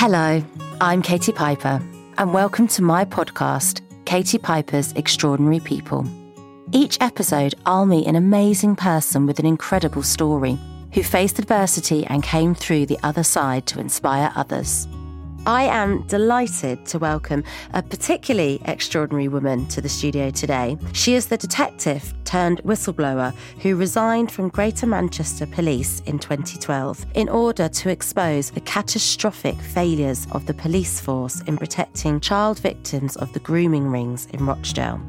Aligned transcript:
Hello, 0.00 0.40
I'm 0.80 1.02
Katie 1.02 1.32
Piper, 1.32 1.82
and 2.18 2.32
welcome 2.32 2.68
to 2.68 2.82
my 2.82 3.04
podcast, 3.04 3.80
Katie 4.04 4.38
Piper's 4.38 4.92
Extraordinary 4.92 5.58
People. 5.58 6.06
Each 6.70 6.96
episode, 7.00 7.56
I'll 7.66 7.84
meet 7.84 8.06
an 8.06 8.14
amazing 8.14 8.76
person 8.76 9.26
with 9.26 9.40
an 9.40 9.44
incredible 9.44 10.04
story 10.04 10.56
who 10.92 11.02
faced 11.02 11.40
adversity 11.40 12.06
and 12.06 12.22
came 12.22 12.54
through 12.54 12.86
the 12.86 12.98
other 13.02 13.24
side 13.24 13.66
to 13.66 13.80
inspire 13.80 14.30
others. 14.36 14.86
I 15.46 15.64
am 15.64 16.02
delighted 16.06 16.84
to 16.86 16.98
welcome 16.98 17.44
a 17.72 17.82
particularly 17.82 18.60
extraordinary 18.64 19.28
woman 19.28 19.66
to 19.68 19.80
the 19.80 19.88
studio 19.88 20.30
today. 20.30 20.76
She 20.92 21.14
is 21.14 21.26
the 21.26 21.36
detective 21.36 22.12
turned 22.24 22.62
whistleblower 22.64 23.34
who 23.62 23.76
resigned 23.76 24.30
from 24.30 24.48
Greater 24.48 24.86
Manchester 24.86 25.46
Police 25.46 26.00
in 26.00 26.18
2012 26.18 27.06
in 27.14 27.28
order 27.28 27.68
to 27.68 27.88
expose 27.88 28.50
the 28.50 28.60
catastrophic 28.60 29.56
failures 29.56 30.26
of 30.32 30.46
the 30.46 30.54
police 30.54 31.00
force 31.00 31.40
in 31.42 31.56
protecting 31.56 32.20
child 32.20 32.58
victims 32.58 33.16
of 33.16 33.32
the 33.32 33.40
grooming 33.40 33.88
rings 33.88 34.26
in 34.26 34.44
Rochdale. 34.44 35.00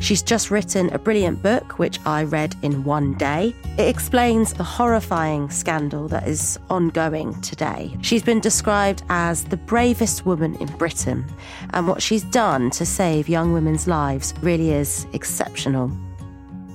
She's 0.00 0.22
just 0.22 0.50
written 0.50 0.92
a 0.92 0.98
brilliant 0.98 1.42
book, 1.42 1.78
which 1.78 1.98
I 2.06 2.24
read 2.24 2.56
in 2.62 2.84
one 2.84 3.14
day. 3.14 3.54
It 3.78 3.88
explains 3.88 4.52
the 4.52 4.64
horrifying 4.64 5.50
scandal 5.50 6.08
that 6.08 6.28
is 6.28 6.58
ongoing 6.70 7.40
today. 7.40 7.96
She's 8.02 8.22
been 8.22 8.40
described 8.40 9.02
as 9.08 9.44
the 9.44 9.56
bravest 9.56 10.26
woman 10.26 10.54
in 10.56 10.68
Britain, 10.76 11.24
and 11.70 11.88
what 11.88 12.02
she's 12.02 12.24
done 12.24 12.70
to 12.70 12.86
save 12.86 13.28
young 13.28 13.52
women's 13.52 13.86
lives 13.86 14.34
really 14.42 14.72
is 14.72 15.06
exceptional. 15.12 15.90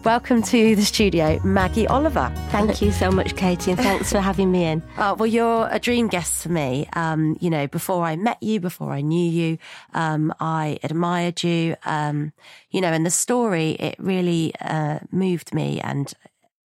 Welcome 0.05 0.43
to 0.43 0.77
the 0.77 0.85
studio, 0.85 1.41
Maggie 1.43 1.85
Oliver. 1.85 2.31
Thank 2.51 2.81
you 2.81 2.89
so 2.89 3.11
much, 3.11 3.35
Katie, 3.35 3.71
and 3.71 3.79
thanks 3.79 4.09
for 4.09 4.19
having 4.19 4.49
me 4.49 4.63
in. 4.63 4.81
Uh, 4.95 5.13
well, 5.19 5.27
you're 5.27 5.67
a 5.69 5.77
dream 5.77 6.07
guest 6.07 6.41
for 6.41 6.49
me. 6.49 6.87
Um, 6.93 7.37
you 7.41 7.49
know, 7.49 7.67
before 7.67 8.05
I 8.05 8.15
met 8.15 8.41
you, 8.41 8.61
before 8.61 8.93
I 8.93 9.01
knew 9.01 9.29
you, 9.29 9.57
um, 9.93 10.33
I 10.39 10.79
admired 10.83 11.43
you. 11.43 11.75
Um, 11.83 12.31
you 12.71 12.79
know, 12.79 12.87
and 12.93 13.05
the 13.05 13.11
story, 13.11 13.71
it 13.71 13.95
really 13.99 14.53
uh, 14.61 14.99
moved 15.11 15.53
me 15.53 15.81
and 15.81 16.13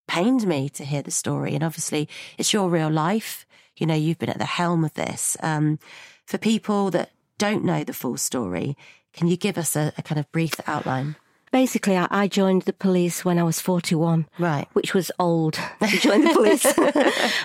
pained 0.06 0.46
me 0.46 0.68
to 0.68 0.84
hear 0.84 1.02
the 1.02 1.10
story. 1.10 1.56
And 1.56 1.64
obviously, 1.64 2.08
it's 2.38 2.52
your 2.52 2.70
real 2.70 2.90
life. 2.90 3.46
You 3.76 3.86
know, 3.86 3.94
you've 3.94 4.20
been 4.20 4.30
at 4.30 4.38
the 4.38 4.44
helm 4.44 4.84
of 4.84 4.94
this. 4.94 5.36
Um, 5.42 5.80
for 6.24 6.38
people 6.38 6.92
that 6.92 7.10
don't 7.38 7.64
know 7.64 7.82
the 7.82 7.94
full 7.94 8.16
story, 8.16 8.76
can 9.12 9.26
you 9.26 9.36
give 9.36 9.58
us 9.58 9.74
a, 9.74 9.92
a 9.98 10.02
kind 10.02 10.20
of 10.20 10.30
brief 10.30 10.54
outline? 10.68 11.16
Basically, 11.54 11.96
I, 11.96 12.08
I 12.10 12.26
joined 12.26 12.62
the 12.62 12.72
police 12.72 13.24
when 13.24 13.38
I 13.38 13.44
was 13.44 13.60
41. 13.60 14.26
Right. 14.40 14.66
Which 14.72 14.92
was 14.92 15.12
old 15.20 15.54
to 15.54 15.86
join 15.98 16.24
the 16.24 16.32
police. 16.32 16.66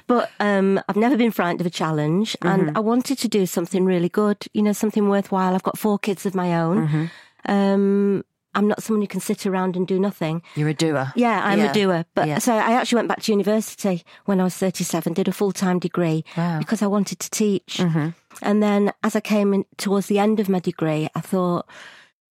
but 0.07 0.31
um, 0.39 0.81
I've 0.89 0.95
never 0.95 1.15
been 1.15 1.29
frightened 1.29 1.61
of 1.61 1.67
a 1.67 1.69
challenge 1.69 2.35
and 2.41 2.63
Mm-hmm. 2.63 2.77
I 2.77 2.79
wanted 2.79 3.19
to 3.19 3.27
do 3.27 3.45
something 3.45 3.85
really 3.85 4.09
good, 4.09 4.47
you 4.53 4.63
know, 4.63 4.73
something 4.73 5.09
worthwhile. 5.09 5.53
I've 5.53 5.61
got 5.69 5.77
four 5.77 5.99
kids 5.99 6.25
of 6.25 6.33
my 6.33 6.55
own. 6.59 6.87
Mm-hmm. 6.87 7.51
Um, 7.51 8.25
I'm 8.55 8.67
not 8.67 8.81
someone 8.81 9.01
who 9.01 9.07
can 9.07 9.21
sit 9.21 9.45
around 9.45 9.75
and 9.75 9.87
do 9.87 9.99
nothing. 9.99 10.41
You're 10.55 10.69
a 10.69 10.73
doer. 10.73 11.13
Yeah, 11.15 11.41
I'm 11.43 11.59
Yeah. 11.59 11.69
a 11.69 11.73
doer. 11.73 12.05
But 12.15 12.27
Yeah. 12.27 12.39
so 12.39 12.53
I 12.55 12.71
actually 12.73 12.97
went 12.97 13.09
back 13.09 13.21
to 13.21 13.31
university 13.31 14.03
when 14.25 14.41
I 14.41 14.43
was 14.43 14.55
37, 14.55 15.13
did 15.13 15.27
a 15.27 15.31
full 15.31 15.51
time 15.51 15.77
degree 15.77 16.25
Wow. 16.35 16.57
because 16.57 16.81
I 16.81 16.87
wanted 16.87 17.19
to 17.19 17.29
teach. 17.29 17.77
Mm-hmm. 17.77 18.09
And 18.41 18.63
then 18.63 18.91
as 19.03 19.15
I 19.15 19.19
came 19.21 19.53
in 19.53 19.65
towards 19.77 20.07
the 20.07 20.17
end 20.17 20.39
of 20.39 20.49
my 20.49 20.59
degree, 20.59 21.09
I 21.13 21.21
thought, 21.21 21.67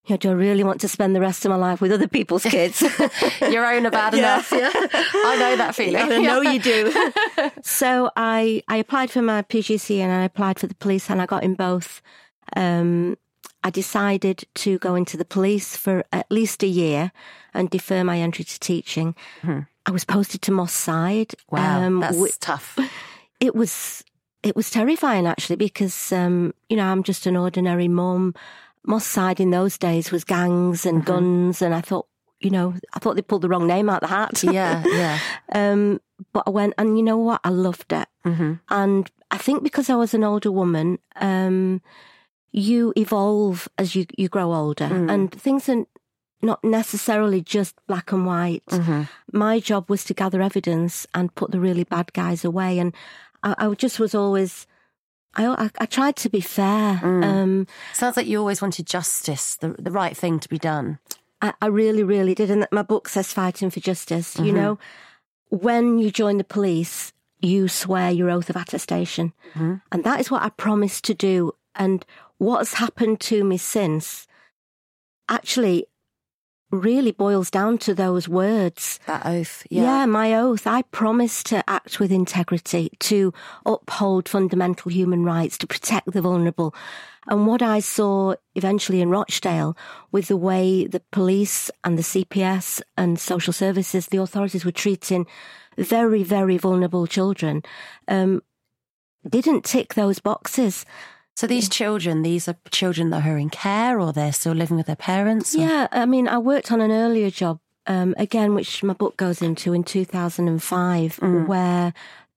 you 0.08 0.14
know, 0.14 0.16
do 0.16 0.30
I 0.30 0.32
really 0.32 0.64
want 0.64 0.80
to 0.80 0.88
spend 0.88 1.14
the 1.14 1.20
rest 1.20 1.44
of 1.44 1.50
my 1.50 1.56
life 1.56 1.80
with 1.80 1.92
other 1.92 2.08
people's 2.08 2.44
kids? 2.44 2.82
Your 3.42 3.66
own 3.66 3.86
are 3.86 3.90
bad 3.90 4.14
enough. 4.14 4.50
Yeah. 4.50 4.70
I 4.72 5.36
know 5.38 5.56
that 5.56 5.74
feeling. 5.74 5.96
I 5.96 6.18
know 6.18 6.40
you 6.40 6.58
do. 6.58 7.10
so 7.62 8.10
I, 8.16 8.62
I 8.68 8.76
applied 8.76 9.10
for 9.10 9.22
my 9.22 9.42
PGC 9.42 9.98
and 9.98 10.10
I 10.10 10.24
applied 10.24 10.58
for 10.58 10.66
the 10.66 10.74
police 10.76 11.10
and 11.10 11.20
I 11.20 11.26
got 11.26 11.44
in 11.44 11.54
both. 11.54 12.00
Um, 12.56 13.18
I 13.62 13.70
decided 13.70 14.44
to 14.54 14.78
go 14.78 14.94
into 14.94 15.16
the 15.16 15.24
police 15.24 15.76
for 15.76 16.04
at 16.12 16.30
least 16.30 16.62
a 16.62 16.66
year 16.66 17.12
and 17.52 17.68
defer 17.68 18.02
my 18.04 18.18
entry 18.18 18.44
to 18.44 18.60
teaching. 18.60 19.14
I 19.88 19.90
was 19.90 20.04
posted 20.04 20.42
to 20.42 20.52
Moss 20.52 20.72
Side. 20.72 21.34
Wow, 21.50 21.82
um, 21.82 22.00
that's 22.00 22.38
tough. 22.38 22.78
it 23.40 23.54
was 23.54 24.04
it 24.42 24.54
was 24.54 24.70
terrifying 24.70 25.26
actually 25.26 25.56
because 25.56 26.12
um, 26.12 26.54
you 26.68 26.76
know 26.76 26.84
I'm 26.84 27.02
just 27.02 27.26
an 27.26 27.36
ordinary 27.36 27.88
mum. 27.88 28.34
Moss 28.88 29.06
Side 29.06 29.38
in 29.40 29.50
those 29.50 29.78
days 29.78 30.10
was 30.10 30.24
gangs 30.24 30.84
and 30.86 31.04
guns, 31.04 31.62
and 31.62 31.74
I 31.74 31.80
thought 31.80 32.06
you 32.40 32.50
know 32.50 32.74
I 32.94 32.98
thought 32.98 33.14
they 33.16 33.22
pulled 33.22 33.42
the 33.42 33.48
wrong 33.48 33.66
name 33.66 33.88
out 33.90 34.02
of 34.02 34.08
the 34.08 34.14
hat. 34.16 34.42
Yeah, 34.58 34.82
yeah. 34.86 35.18
um, 35.54 36.00
but 36.32 36.44
I 36.46 36.50
went 36.50 36.74
and 36.78 36.96
you 36.98 37.04
know 37.04 37.18
what 37.18 37.40
I 37.44 37.50
loved 37.50 37.92
it, 37.92 38.08
hmm 38.24 38.54
and 38.70 39.10
I 39.30 39.36
think 39.38 39.62
because 39.62 39.90
I 39.90 39.94
was 39.96 40.14
an 40.14 40.24
older 40.24 40.50
woman, 40.50 40.98
um, 41.20 41.80
you 42.50 42.92
evolve 42.96 43.68
as 43.78 43.94
you 43.94 44.06
you 44.16 44.28
grow 44.28 44.52
older, 44.54 44.88
Mm. 44.88 45.10
and 45.12 45.30
things 45.32 45.68
are 45.68 45.84
not 46.40 46.62
necessarily 46.62 47.40
just 47.42 47.74
black 47.88 48.12
and 48.12 48.24
white 48.24 48.62
hmm 48.70 49.02
my 49.32 49.58
job 49.60 49.90
was 49.90 50.04
to 50.04 50.14
gather 50.14 50.40
evidence 50.40 51.06
and 51.12 51.34
put 51.34 51.50
the 51.50 51.60
really 51.60 51.84
bad 51.84 52.12
guys 52.14 52.44
away. 52.44 52.78
And 52.78 52.94
I, 53.42 53.54
I 53.58 53.74
just 53.74 53.98
was 54.00 54.14
always, 54.14 54.66
I, 55.38 55.46
I, 55.64 55.70
I 55.78 55.86
tried 55.86 56.16
to 56.16 56.28
be 56.28 56.40
fair. 56.40 57.00
Mm. 57.02 57.24
Um, 57.24 57.66
Sounds 57.94 58.16
like 58.16 58.26
you 58.26 58.38
always 58.38 58.60
wanted 58.60 58.86
justice, 58.86 59.56
the 59.56 59.74
the 59.78 59.90
right 59.90 60.16
thing 60.16 60.40
to 60.40 60.48
be 60.48 60.58
done. 60.58 60.98
I, 61.40 61.52
I 61.62 61.66
really, 61.68 62.02
really 62.02 62.34
did. 62.34 62.50
And 62.50 62.66
my 62.72 62.82
book 62.82 63.08
says 63.08 63.32
fighting 63.32 63.70
for 63.70 63.80
justice. 63.80 64.36
You 64.38 64.52
Mhm. 64.52 64.54
know, 64.56 64.78
when 65.50 65.98
you 65.98 66.10
join 66.10 66.36
the 66.38 66.44
police, 66.44 67.12
you 67.40 67.68
swear 67.68 68.10
your 68.10 68.28
oath 68.30 68.50
of 68.50 68.56
attestation. 68.56 69.32
Mhm. 69.54 69.80
And 69.92 70.04
that 70.04 70.18
is 70.20 70.30
what 70.30 70.42
I 70.42 70.48
promised 70.50 71.04
to 71.04 71.14
do. 71.14 71.52
And 71.76 72.04
what's 72.38 72.74
happened 72.74 73.20
to 73.30 73.44
me 73.44 73.56
since 73.56 74.26
actually 75.28 75.86
really 76.70 77.12
boils 77.12 77.50
down 77.50 77.78
to 77.78 77.94
those 77.94 78.28
words. 78.28 79.00
That 79.06 79.24
oath. 79.24 79.66
Yeah. 79.70 79.82
Yeah. 79.82 80.06
my 80.06 80.34
oath. 80.34 80.66
I 80.66 80.82
promise 80.82 81.42
to 81.44 81.68
act 81.68 81.98
with 81.98 82.12
integrity, 82.12 82.90
to 83.00 83.32
uphold 83.64 84.28
fundamental 84.28 84.90
human 84.90 85.24
rights, 85.24 85.58
to 85.58 85.66
protect 85.66 86.12
the 86.12 86.22
vulnerable. 86.22 86.74
And 87.26 87.46
what 87.46 87.62
I 87.62 87.80
saw 87.80 88.34
eventually 88.54 89.00
in 89.00 89.10
Rochdale 89.10 89.76
with 90.12 90.28
the 90.28 90.36
way 90.36 90.86
the 90.86 91.02
police 91.12 91.70
and 91.84 91.98
the 91.98 92.02
CPS 92.02 92.80
and 92.96 93.18
social 93.18 93.52
services, 93.52 94.06
the 94.06 94.20
authorities 94.22 94.64
were 94.64 94.72
treating 94.72 95.26
very, 95.76 96.22
very 96.22 96.56
vulnerable 96.56 97.06
children, 97.06 97.62
um, 98.08 98.42
didn't 99.28 99.64
tick 99.64 99.94
those 99.94 100.18
boxes. 100.18 100.84
So 101.38 101.46
these 101.46 101.68
children, 101.68 102.22
these 102.22 102.48
are 102.48 102.56
children 102.72 103.10
that 103.10 103.24
are 103.24 103.38
in 103.38 103.48
care 103.48 104.00
or 104.00 104.12
they're 104.12 104.32
still 104.32 104.54
living 104.54 104.76
with 104.76 104.86
their 104.86 104.96
parents? 104.96 105.54
or- 105.54 105.58
Yeah, 105.60 105.86
I 105.92 106.04
mean, 106.04 106.26
I 106.26 106.38
worked 106.38 106.72
on 106.72 106.80
an 106.80 106.90
earlier 106.90 107.30
job, 107.30 107.60
um, 107.86 108.12
again, 108.18 108.56
which 108.56 108.82
my 108.82 108.92
book 108.92 109.16
goes 109.16 109.40
into 109.40 109.72
in 109.72 109.84
2005, 109.84 111.20
where 111.46 111.92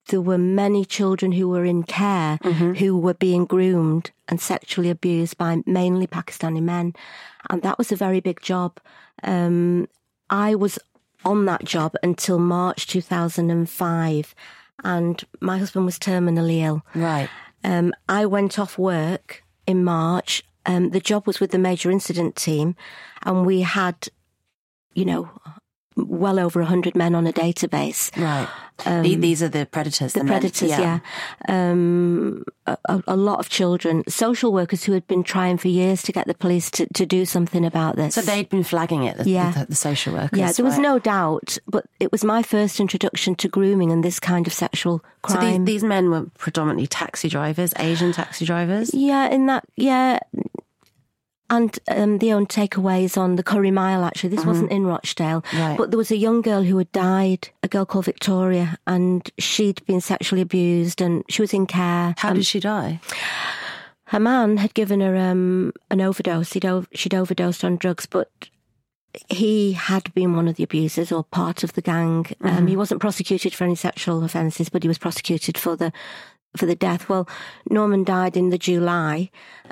there 0.09 0.21
were 0.21 0.37
many 0.37 0.85
children 0.85 1.31
who 1.31 1.49
were 1.49 1.65
in 1.65 1.81
care 1.81 2.37
who 2.77 2.95
were 2.95 3.15
being 3.15 3.45
groomed 3.45 4.11
and 4.29 4.39
sexually 4.39 4.91
abused 4.91 5.35
by 5.35 5.63
mainly 5.65 6.05
Pakistani 6.05 6.61
men. 6.61 6.93
And 7.49 7.63
that 7.63 7.79
was 7.79 7.91
a 7.91 7.95
very 7.95 8.19
big 8.19 8.39
job. 8.41 8.79
Um, 9.23 9.87
I 10.29 10.53
was 10.53 10.77
on 11.25 11.45
that 11.45 11.63
job 11.65 11.95
until 12.03 12.37
March 12.37 12.85
2005, 12.85 14.35
and 14.83 15.23
my 15.39 15.57
husband 15.57 15.85
was 15.85 15.97
terminally 15.97 16.59
ill. 16.61 16.83
Right. 16.93 17.29
Um, 17.63 17.93
I 18.09 18.25
went 18.25 18.59
off 18.59 18.77
work 18.77 19.43
in 19.67 19.83
March. 19.83 20.43
Um, 20.65 20.91
the 20.91 20.99
job 20.99 21.27
was 21.27 21.39
with 21.39 21.51
the 21.51 21.57
major 21.57 21.89
incident 21.89 22.35
team, 22.35 22.75
and 23.23 23.45
we 23.45 23.61
had, 23.61 24.09
you 24.93 25.05
know, 25.05 25.29
well 25.97 26.39
over 26.39 26.59
100 26.61 26.95
men 26.95 27.15
on 27.15 27.27
a 27.27 27.33
database. 27.33 28.15
Right. 28.17 28.47
The- 28.85 29.15
these 29.15 29.43
are 29.43 29.49
the 29.49 29.65
predators. 29.67 30.13
The 30.13 30.23
men. 30.23 30.27
predators, 30.39 30.69
yeah. 30.69 30.99
Um, 31.47 32.43
a, 32.65 32.77
a- 33.07 33.15
lot 33.15 33.39
of 33.39 33.49
children, 33.49 34.03
social 34.07 34.51
workers 34.51 34.83
who 34.83 34.93
had 34.93 35.05
been 35.07 35.23
trying 35.23 35.57
for 35.57 35.67
years 35.67 36.01
to 36.03 36.11
get 36.11 36.25
the 36.27 36.33
police 36.33 36.71
to, 36.71 36.87
to 36.93 37.05
do 37.05 37.25
something 37.25 37.63
about 37.65 37.95
this. 37.95 38.15
So 38.15 38.21
they'd 38.21 38.49
been 38.49 38.63
flagging 38.63 39.03
it, 39.03 39.17
the, 39.17 39.29
Yeah. 39.29 39.51
the, 39.51 39.65
the 39.67 39.75
social 39.75 40.13
workers. 40.13 40.39
yeah, 40.39 40.51
there 40.51 40.65
was 40.65 40.75
right? 40.75 40.81
no 40.81 40.97
doubt, 40.97 41.57
but 41.67 41.85
it 41.99 42.11
was 42.11 42.23
my 42.23 42.41
first 42.41 42.79
introduction 42.79 43.35
to 43.35 43.47
grooming 43.47 43.91
and 43.91 44.03
this 44.03 44.19
kind 44.19 44.47
of 44.47 44.53
sexual 44.53 45.03
So 45.27 45.33
these, 45.33 45.37
crime. 45.39 45.65
these 45.65 45.83
men 45.83 46.09
were 46.09 46.25
predominantly 46.39 46.87
taxi 46.87 47.29
drivers, 47.29 47.73
Asian 47.77 48.13
taxi 48.13 48.45
drivers. 48.45 48.93
Yeah, 48.93 49.29
in 49.29 49.45
that, 49.47 49.65
yeah. 49.75 50.19
And 51.51 51.77
um, 51.89 52.19
they 52.19 52.31
owned 52.31 52.47
takeaways 52.47 53.17
on 53.17 53.35
the 53.35 53.43
Curry 53.43 53.71
Mile, 53.71 54.05
actually. 54.05 54.29
This 54.29 54.45
wasn't 54.45 54.71
in 54.71 54.85
Rochdale. 54.85 55.43
Right. 55.53 55.77
But 55.77 55.91
there 55.91 55.97
was 55.97 56.09
a 56.09 56.15
young 56.15 56.41
girl 56.41 56.63
who 56.63 56.77
had 56.77 56.91
died, 56.93 57.49
a 57.61 57.67
girl 57.67 57.85
called 57.85 58.05
Victoria, 58.05 58.77
and 58.87 59.29
she'd 59.37 59.85
been 59.85 59.99
sexually 59.99 60.41
abused 60.41 61.01
and 61.01 61.25
she 61.27 61.41
was 61.41 61.53
in 61.53 61.67
care. 61.67 62.15
How 62.17 62.31
did 62.31 62.45
she 62.45 62.61
die? 62.61 63.01
Her 64.05 64.19
man 64.19 64.57
had 64.57 64.73
given 64.73 65.01
her 65.01 65.17
um, 65.17 65.73
an 65.89 65.99
overdose. 65.99 66.53
He'd 66.53 66.65
ov- 66.65 66.87
she'd 66.93 67.13
overdosed 67.13 67.65
on 67.65 67.75
drugs, 67.75 68.05
but 68.05 68.29
he 69.29 69.73
had 69.73 70.13
been 70.13 70.35
one 70.37 70.47
of 70.47 70.55
the 70.55 70.63
abusers 70.63 71.11
or 71.11 71.25
part 71.25 71.65
of 71.65 71.73
the 71.73 71.81
gang. 71.81 72.27
Um, 72.41 72.67
he 72.67 72.77
wasn't 72.77 73.01
prosecuted 73.01 73.53
for 73.53 73.65
any 73.65 73.75
sexual 73.75 74.23
offences, 74.23 74.69
but 74.69 74.83
he 74.83 74.87
was 74.87 74.97
prosecuted 74.97 75.57
for 75.57 75.75
the 75.75 75.91
for 76.57 76.65
the 76.65 76.75
death. 76.75 77.07
Well, 77.09 77.27
Norman 77.69 78.03
died 78.03 78.35
in 78.37 78.49
the 78.49 78.57
July, 78.57 79.29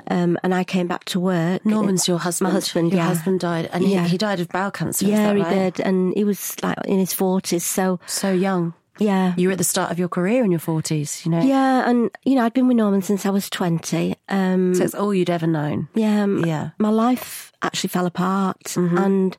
um, 0.08 0.38
and 0.42 0.54
I 0.54 0.64
came 0.64 0.86
back 0.86 1.04
to 1.06 1.20
work. 1.20 1.64
Norman's 1.66 2.08
your 2.08 2.18
husband. 2.18 2.48
My 2.48 2.52
husband, 2.54 2.90
Your 2.90 3.00
yeah. 3.00 3.06
husband 3.08 3.40
died, 3.40 3.68
and 3.72 3.84
Yeah. 3.84 4.04
he, 4.04 4.10
he 4.10 4.18
died 4.18 4.40
of 4.40 4.48
bowel 4.48 4.70
cancer. 4.70 5.06
yeah, 5.06 5.32
that 5.32 5.36
he 5.36 5.42
did, 5.54 5.80
and 5.80 6.14
he 6.16 6.24
was 6.24 6.56
like 6.62 6.78
in 6.86 6.98
his 6.98 7.12
forties. 7.12 7.64
So 7.64 8.00
So 8.06 8.32
young. 8.32 8.72
yeah, 8.98 9.34
You 9.36 9.48
were 9.48 9.52
at 9.52 9.58
the 9.58 9.64
start 9.64 9.90
of 9.90 9.98
your 9.98 10.08
career 10.08 10.44
in 10.44 10.50
your 10.50 10.60
forties. 10.60 11.24
You 11.24 11.32
know. 11.32 11.40
yeah, 11.42 11.88
and 11.88 12.10
you 12.24 12.34
know 12.34 12.44
I'd 12.44 12.54
been 12.54 12.68
with 12.68 12.76
Norman 12.76 13.02
since 13.02 13.26
I 13.26 13.30
was 13.30 13.48
twenty. 13.50 14.14
Um, 14.28 14.74
So 14.74 14.84
it's 14.84 14.94
all 14.94 15.12
you'd 15.14 15.30
ever 15.30 15.46
known. 15.46 15.88
yeah, 15.94 16.22
m- 16.22 16.44
Yeah. 16.46 16.70
my 16.78 16.90
life 16.90 17.52
actually 17.62 17.88
fell 17.88 18.06
apart, 18.06 18.58
Mm-hmm. 18.64 18.96
and 18.98 19.36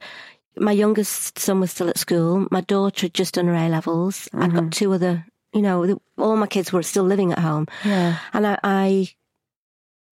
my 0.60 0.72
youngest 0.74 1.40
son 1.40 1.60
was 1.60 1.72
still 1.72 1.90
at 1.90 1.98
school. 1.98 2.46
My 2.52 2.62
daughter 2.62 3.06
had 3.06 3.14
just 3.14 3.34
done 3.36 3.48
her 3.48 3.56
A 3.56 3.70
levels. 3.70 4.28
I'd 4.34 4.50
Mm-hmm. 4.52 4.58
got 4.60 4.72
two 4.72 4.94
other, 4.94 5.26
you 5.54 5.62
know, 5.62 5.86
the- 5.88 6.00
all 6.18 6.36
my 6.38 6.48
kids 6.48 6.72
were 6.72 6.84
still 6.84 7.04
living 7.04 7.32
at 7.32 7.40
home. 7.40 7.68
Yeah. 7.86 8.18
And 8.34 8.46
I, 8.48 8.58
I 8.64 9.10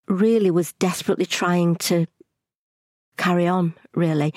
really 0.08 0.50
was 0.50 0.72
desperately 0.74 1.26
trying 1.26 1.76
to 1.76 2.06
carry 3.16 3.46
on, 3.46 3.74
really. 3.94 4.34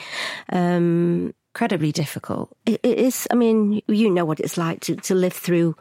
Um, 0.51 1.33
Incredibly 1.55 1.91
difficult. 1.91 2.55
it, 2.65 2.79
it 2.83 2.97
is, 2.97 3.27
I 3.29 3.35
mean, 3.35 3.81
you 3.87 4.09
know 4.09 4.25
what 4.25 4.39
it's 4.39 4.57
like 4.57 4.79
to, 4.81 4.95
to 4.95 5.13
live 5.15 5.33
through 5.33 5.75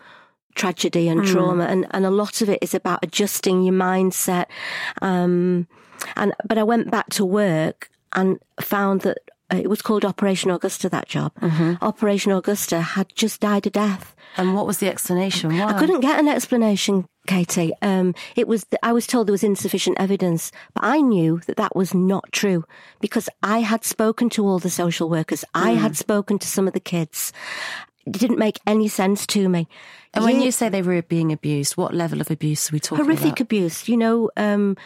tragedy 0.54 1.08
and 1.08 1.24
trauma, 1.24 1.64
and, 1.64 1.86
and 1.92 2.04
a 2.04 2.10
lot 2.10 2.42
of 2.42 2.50
it 2.50 2.58
is 2.60 2.74
about 2.74 2.98
adjusting 3.02 3.62
your 3.62 3.74
mindset. 3.74 4.46
Um, 5.00 5.66
and 6.14 6.34
But 6.46 6.58
I 6.58 6.62
went 6.62 6.90
back 6.90 7.08
to 7.10 7.24
work 7.24 7.88
and 8.14 8.38
found 8.60 9.00
that 9.02 9.18
it 9.58 9.68
was 9.68 9.82
called 9.82 10.04
Operation 10.04 10.50
Augusta, 10.50 10.88
that 10.88 11.08
job. 11.08 11.32
Operation 11.82 12.32
Augusta 12.32 12.80
had 12.80 13.08
just 13.14 13.40
died 13.40 13.66
a 13.66 13.70
death. 13.70 14.14
And 14.36 14.54
what 14.54 14.66
was 14.66 14.78
the 14.78 14.88
explanation? 14.88 15.56
Why? 15.56 15.64
I 15.66 15.78
couldn't 15.78 16.00
get 16.00 16.18
an 16.18 16.26
explanation, 16.28 17.06
Katie. 17.26 17.72
Um, 17.82 18.14
it 18.34 18.48
was 18.48 18.64
I 18.82 18.92
was 18.92 19.06
told 19.06 19.28
there 19.28 19.32
was 19.32 19.44
insufficient 19.44 19.98
evidence, 20.00 20.52
but 20.74 20.84
I 20.84 21.00
knew 21.00 21.40
that 21.46 21.58
that 21.58 21.76
was 21.76 21.92
not 21.92 22.32
true 22.32 22.64
because 23.00 23.28
I 23.42 23.58
had 23.58 23.84
spoken 23.84 24.30
to 24.30 24.46
all 24.46 24.58
the 24.58 24.70
social 24.70 25.10
workers. 25.10 25.44
I 25.54 25.72
had 25.72 25.96
spoken 25.96 26.38
to 26.38 26.48
some 26.48 26.66
of 26.66 26.72
the 26.72 26.80
kids. 26.80 27.32
It 28.06 28.18
didn't 28.18 28.38
make 28.38 28.58
any 28.66 28.88
sense 28.88 29.26
to 29.28 29.48
me. 29.48 29.68
And 30.14 30.24
when 30.24 30.40
you 30.40 30.50
say 30.50 30.68
they 30.68 30.82
were 30.82 31.02
being 31.02 31.30
abused, 31.30 31.76
what 31.76 31.94
level 31.94 32.20
of 32.20 32.30
abuse 32.30 32.70
are 32.70 32.74
we 32.74 32.80
talking 32.80 33.04
horrific 33.04 33.26
about? 33.26 33.40
abuse, 33.40 33.88
you 33.88 33.96
know, 33.96 34.30
um, 34.36 34.76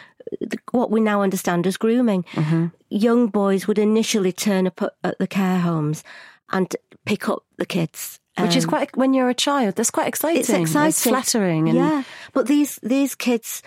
what 0.71 0.91
we 0.91 0.99
now 0.99 1.21
understand 1.21 1.65
as 1.67 1.77
grooming. 1.77 2.23
Mm-hmm. 2.33 2.67
Young 2.89 3.27
boys 3.27 3.67
would 3.67 3.79
initially 3.79 4.31
turn 4.31 4.67
up 4.67 4.81
at, 5.03 5.17
the 5.19 5.27
care 5.27 5.59
homes 5.59 6.03
and 6.51 6.73
pick 7.05 7.27
up 7.29 7.43
the 7.57 7.65
kids. 7.65 8.19
Which 8.39 8.55
is 8.55 8.65
Um, 8.65 8.69
quite 8.69 8.95
when 8.95 9.13
you're 9.15 9.29
a 9.29 9.33
child. 9.33 9.75
That's 9.75 9.89
quite 9.89 10.07
exciting. 10.07 10.41
It's 10.41 10.49
exciting. 10.49 10.89
It's 10.89 11.01
flattering. 11.03 11.69
And 11.69 11.77
yeah, 11.77 12.03
but 12.33 12.45
these 12.45 12.79
these 12.83 13.15
kids 13.15 13.63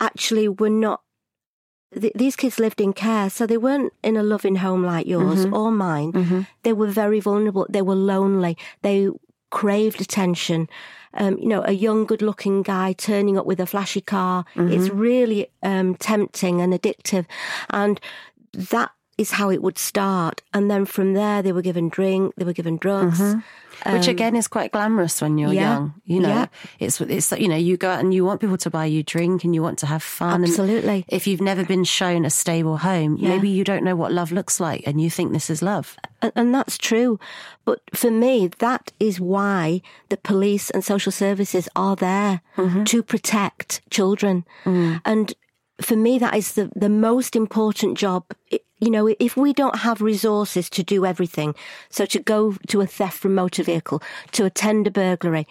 actually 0.00 0.48
were 0.48 0.68
not. 0.70 1.00
Th- 1.98 2.12
these 2.14 2.36
kids 2.36 2.58
lived 2.58 2.80
in 2.80 2.92
care, 2.92 3.30
so 3.30 3.46
they 3.46 3.56
weren't 3.56 3.92
in 4.04 4.16
a 4.16 4.22
loving 4.22 4.56
home 4.56 4.84
like 4.84 5.06
yours 5.06 5.44
Mm-hmm. 5.46 5.54
or 5.54 5.70
mine. 5.72 6.46
They 6.62 6.72
were 6.74 6.88
very 6.92 7.20
vulnerable. 7.20 7.66
They 7.70 7.82
were 7.82 7.96
lonely. 7.96 8.56
They 8.82 9.08
craved 9.50 10.00
attention. 10.00 10.68
Um, 11.14 11.38
you 11.38 11.48
know, 11.48 11.62
a 11.64 11.72
young, 11.72 12.06
good-looking 12.06 12.62
guy 12.62 12.92
turning 12.92 13.36
up 13.36 13.44
with 13.44 13.58
a 13.58 13.66
flashy 13.66 14.00
car. 14.00 14.44
Mm-hmm. 14.54 14.72
It's 14.72 14.90
really 14.90 15.48
um, 15.62 15.96
tempting 15.96 16.60
and 16.60 16.72
addictive, 16.72 17.26
and 17.70 18.00
that 18.52 18.92
is 19.20 19.30
how 19.38 19.50
it 19.50 19.60
would 19.60 19.78
start. 19.78 20.42
And 20.54 20.70
then 20.70 20.86
from 20.86 21.12
there, 21.14 21.42
they 21.42 21.52
were 21.52 21.62
given 21.70 21.88
drink. 21.88 22.34
They 22.36 22.44
were 22.48 22.56
given 22.56 22.76
drugs. 22.78 23.20
Mm-hmm. 23.20 23.40
which 23.96 24.08
um, 24.08 24.14
again 24.16 24.36
is 24.36 24.48
quite 24.48 24.72
glamorous 24.72 25.22
when 25.22 25.38
you're 25.38 25.48
Um, 25.50 25.54
yeah, 25.56 25.72
young. 25.72 25.94
You 26.04 26.20
know, 26.20 26.28
yeah. 26.28 26.46
it's 26.84 27.00
it's 27.00 27.32
you 27.32 27.48
know 27.48 27.56
you 27.56 27.76
go 27.76 27.88
out 27.88 28.00
and 28.00 28.12
you 28.12 28.26
want 28.28 28.40
people 28.40 28.58
to 28.58 28.70
buy 28.70 28.84
you 28.84 29.02
drink 29.14 29.44
and 29.44 29.54
you 29.54 29.62
want 29.62 29.78
to 29.80 29.86
have 29.86 30.02
fun. 30.02 30.42
Absolutely. 30.44 31.04
And 31.08 31.16
if 31.18 31.26
you've 31.26 31.44
never 31.52 31.64
been 31.64 31.84
shown 31.84 32.24
a 32.26 32.30
stable 32.30 32.76
home, 32.76 33.16
Yeah. 33.16 33.30
maybe 33.32 33.48
you 33.48 33.64
don't 33.64 33.84
know 33.84 33.96
what 33.96 34.12
love 34.12 34.32
looks 34.36 34.60
like, 34.60 34.82
and 34.86 35.00
you 35.00 35.08
think 35.10 35.32
this 35.32 35.48
is 35.50 35.62
love. 35.62 35.96
And, 36.20 36.32
and 36.36 36.48
that's 36.54 36.76
true. 36.76 37.18
But 37.64 37.78
for 37.94 38.10
me, 38.10 38.48
that 38.58 38.92
is 38.98 39.16
why 39.20 39.80
the 40.08 40.16
police 40.16 40.68
and 40.74 40.84
social 40.84 41.12
services 41.12 41.68
are 41.74 41.96
there 41.96 42.40
mm-hmm. 42.56 42.84
to 42.84 43.02
protect 43.02 43.80
children. 43.90 44.44
Mm. 44.64 45.00
And 45.04 45.32
for 45.80 45.96
me, 45.96 46.18
that 46.18 46.34
is 46.34 46.54
the, 46.54 46.70
the 46.74 46.88
most 46.88 47.36
important 47.36 47.96
job. 47.98 48.24
You 48.50 48.90
know, 48.90 49.14
if 49.18 49.36
we 49.36 49.52
don't 49.52 49.76
have 49.76 50.00
resources 50.00 50.70
to 50.70 50.82
do 50.82 51.04
everything, 51.04 51.54
so 51.90 52.06
to 52.06 52.18
go 52.18 52.56
to 52.68 52.80
a 52.80 52.86
theft 52.86 53.18
from 53.18 53.34
motor 53.34 53.62
vehicle, 53.62 54.02
to 54.32 54.44
attend 54.44 54.86
a 54.86 54.90
burglary, 54.90 55.46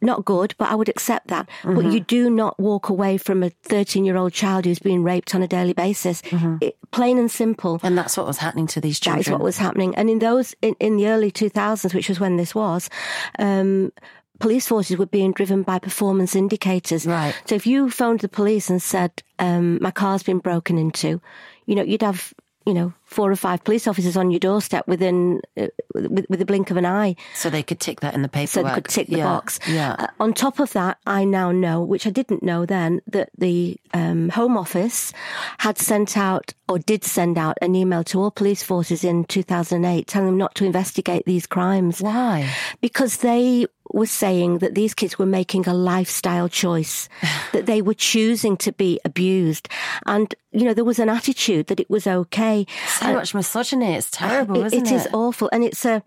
not 0.00 0.24
good, 0.24 0.54
but 0.58 0.68
I 0.70 0.74
would 0.74 0.88
accept 0.88 1.28
that. 1.28 1.48
But 1.64 1.86
you 1.92 2.00
do 2.00 2.28
not 2.28 2.58
walk 2.58 2.88
away 2.88 3.18
from 3.18 3.42
a 3.42 3.50
13 3.62 4.04
year 4.04 4.16
old 4.16 4.32
child 4.32 4.64
who's 4.64 4.78
being 4.78 5.02
raped 5.02 5.34
on 5.34 5.42
a 5.42 5.48
daily 5.48 5.72
basis. 5.72 6.22
It, 6.60 6.76
plain 6.90 7.18
and 7.18 7.30
simple. 7.30 7.80
And 7.82 7.96
that's 7.96 8.16
what 8.16 8.26
was 8.26 8.38
happening 8.38 8.66
to 8.68 8.80
these 8.80 8.98
children. 8.98 9.20
is 9.20 9.30
what 9.30 9.40
was 9.40 9.58
happening. 9.58 9.94
And 9.94 10.10
in 10.10 10.18
those, 10.18 10.54
in, 10.60 10.74
in 10.80 10.96
the 10.96 11.08
early 11.08 11.30
2000s, 11.30 11.94
which 11.94 12.08
was 12.08 12.18
when 12.18 12.36
this 12.36 12.54
was, 12.54 12.90
um, 13.38 13.92
police 14.38 14.66
forces 14.66 14.96
were 14.96 15.06
being 15.06 15.32
driven 15.32 15.62
by 15.62 15.78
performance 15.78 16.34
indicators. 16.36 17.06
Right. 17.06 17.34
So 17.46 17.54
if 17.54 17.66
you 17.66 17.90
phoned 17.90 18.20
the 18.20 18.28
police 18.28 18.68
and 18.70 18.82
said, 18.82 19.22
um, 19.38 19.78
my 19.80 19.90
car's 19.90 20.22
been 20.22 20.38
broken 20.38 20.78
into, 20.78 21.20
you 21.66 21.74
know, 21.74 21.82
you'd 21.82 22.02
have, 22.02 22.32
you 22.64 22.74
know, 22.74 22.92
four 23.04 23.30
or 23.30 23.36
five 23.36 23.62
police 23.62 23.86
officers 23.86 24.16
on 24.16 24.30
your 24.32 24.40
doorstep 24.40 24.86
within, 24.88 25.40
uh, 25.56 25.68
with, 25.94 26.26
with 26.28 26.38
the 26.40 26.44
blink 26.44 26.70
of 26.72 26.76
an 26.76 26.84
eye 26.84 27.14
so 27.34 27.48
they 27.48 27.62
could 27.62 27.78
tick 27.78 28.00
that 28.00 28.14
in 28.14 28.22
the 28.22 28.28
paperwork. 28.28 28.48
so 28.50 28.62
they 28.64 28.74
could 28.74 28.84
tick 28.88 29.06
the 29.06 29.18
Yeah, 29.18 29.24
box. 29.24 29.60
Yeah. 29.68 29.94
Uh, 29.98 30.06
on 30.18 30.32
top 30.34 30.58
of 30.58 30.72
that, 30.72 30.98
I 31.06 31.24
now 31.24 31.52
know, 31.52 31.80
which 31.82 32.06
I 32.06 32.10
didn't 32.10 32.42
know 32.42 32.66
then, 32.66 33.00
that 33.06 33.30
the 33.38 33.76
um, 33.94 34.30
Home 34.30 34.56
Office 34.56 35.12
had 35.58 35.78
sent 35.78 36.16
out 36.16 36.52
or 36.68 36.80
did 36.80 37.04
send 37.04 37.38
out 37.38 37.56
an 37.62 37.76
email 37.76 38.02
to 38.04 38.20
all 38.20 38.32
police 38.32 38.64
forces 38.64 39.04
in 39.04 39.24
2008 39.24 40.06
telling 40.08 40.26
them 40.26 40.36
not 40.36 40.56
to 40.56 40.64
investigate 40.64 41.24
these 41.26 41.46
crimes 41.46 42.00
Why? 42.02 42.50
because 42.80 43.18
they 43.18 43.66
were 43.92 44.06
saying 44.06 44.58
that 44.58 44.74
these 44.74 44.94
kids 44.94 45.18
were 45.18 45.26
making 45.26 45.66
a 45.68 45.74
lifestyle 45.74 46.48
choice, 46.48 47.08
that 47.52 47.66
they 47.66 47.82
were 47.82 47.94
choosing 47.94 48.56
to 48.58 48.72
be 48.72 49.00
abused. 49.04 49.68
And, 50.06 50.34
you 50.52 50.64
know, 50.64 50.74
there 50.74 50.84
was 50.84 50.98
an 50.98 51.08
attitude 51.08 51.66
that 51.68 51.80
it 51.80 51.88
was 51.90 52.06
okay. 52.06 52.66
So 52.88 53.06
uh, 53.06 53.12
much 53.14 53.34
misogyny. 53.34 53.94
It's 53.94 54.12
uh, 54.14 54.28
terrible, 54.28 54.60
It- 54.62 54.66
isn't 54.66 54.86
it? 54.86 54.92
it 54.92 54.94
is 54.94 55.08
awful. 55.12 55.48
And 55.52 55.64
it's 55.64 55.84
a, 55.84 56.02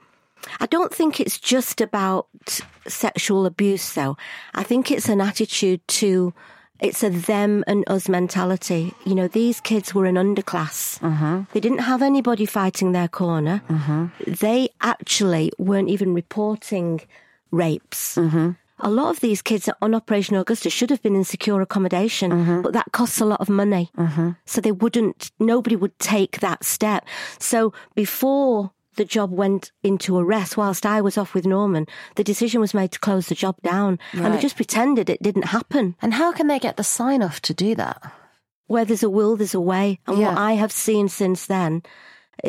I 0.59 0.65
don't 0.67 0.93
think 0.93 1.19
it's 1.19 1.37
just 1.39 1.81
about 1.81 2.27
sexual 2.87 3.45
abuse, 3.45 3.93
though. 3.93 4.17
I 4.55 4.63
think 4.63 4.89
it's 4.91 5.09
an 5.09 5.19
attitude 5.21 5.85
to, 5.99 6.33
it's 6.79 7.03
a 7.03 7.09
them 7.09 7.65
and 7.67 7.83
us 7.89 8.07
mentality. 8.07 8.93
You 9.05 9.15
know, 9.15 9.27
these 9.27 9.59
kids 9.59 9.93
were 9.93 10.05
an 10.05 10.15
underclass. 10.15 10.97
Mm-hmm. 10.99 11.41
They 11.51 11.59
didn't 11.59 11.79
have 11.79 12.01
anybody 12.01 12.45
fighting 12.45 12.93
their 12.93 13.09
corner. 13.09 13.61
Mm-hmm. 13.69 14.05
They 14.31 14.69
actually 14.79 15.51
weren't 15.57 15.89
even 15.89 16.13
reporting 16.13 17.01
rapes. 17.51 18.15
Mm-hmm. 18.15 18.51
A 18.81 18.89
lot 18.89 19.09
of 19.09 19.19
these 19.19 19.41
kids 19.41 19.69
on 19.81 19.93
Operation 19.93 20.37
Augusta 20.37 20.69
should 20.69 20.89
have 20.89 21.01
been 21.01 21.15
in 21.15 21.25
secure 21.25 21.61
accommodation, 21.61 22.31
Mm-hmm. 22.31 22.61
but 22.61 22.71
that 22.73 22.91
costs 22.93 23.19
a 23.19 23.25
lot 23.25 23.41
of 23.41 23.49
money. 23.49 23.91
So 24.45 24.61
they 24.61 24.71
wouldn't, 24.71 25.31
nobody 25.39 25.75
would 25.75 25.97
take 25.99 26.39
that 26.39 26.63
step. 26.63 27.05
So 27.39 27.73
before 27.93 28.71
the 28.95 29.03
job 29.03 29.31
went 29.31 29.71
into 29.83 30.17
arrest, 30.17 30.55
whilst 30.55 30.85
I 30.85 31.01
was 31.01 31.17
off 31.17 31.33
with 31.33 31.45
Norman, 31.45 31.87
the 32.15 32.23
decision 32.23 32.61
was 32.61 32.73
made 32.73 32.91
to 32.93 32.99
close 32.99 33.27
the 33.27 33.35
job 33.35 33.55
down. 33.61 33.99
And 34.13 34.33
they 34.33 34.39
just 34.39 34.55
pretended 34.55 35.09
it 35.09 35.21
didn't 35.21 35.45
happen. 35.45 35.95
and 36.01 36.13
how 36.13 36.31
can 36.31 36.47
they 36.47 36.59
get 36.59 36.77
the 36.77 36.83
sign 36.83 37.21
off 37.21 37.41
to 37.41 37.53
do 37.53 37.75
that? 37.75 38.01
Where 38.67 38.85
there's 38.85 39.03
a 39.03 39.09
will, 39.09 39.35
there's 39.35 39.53
a 39.55 39.59
way. 39.59 39.99
And 40.07 40.19
what 40.19 40.37
I 40.37 40.53
have 40.53 40.71
seen 40.71 41.09
since 41.09 41.47
then, 41.47 41.81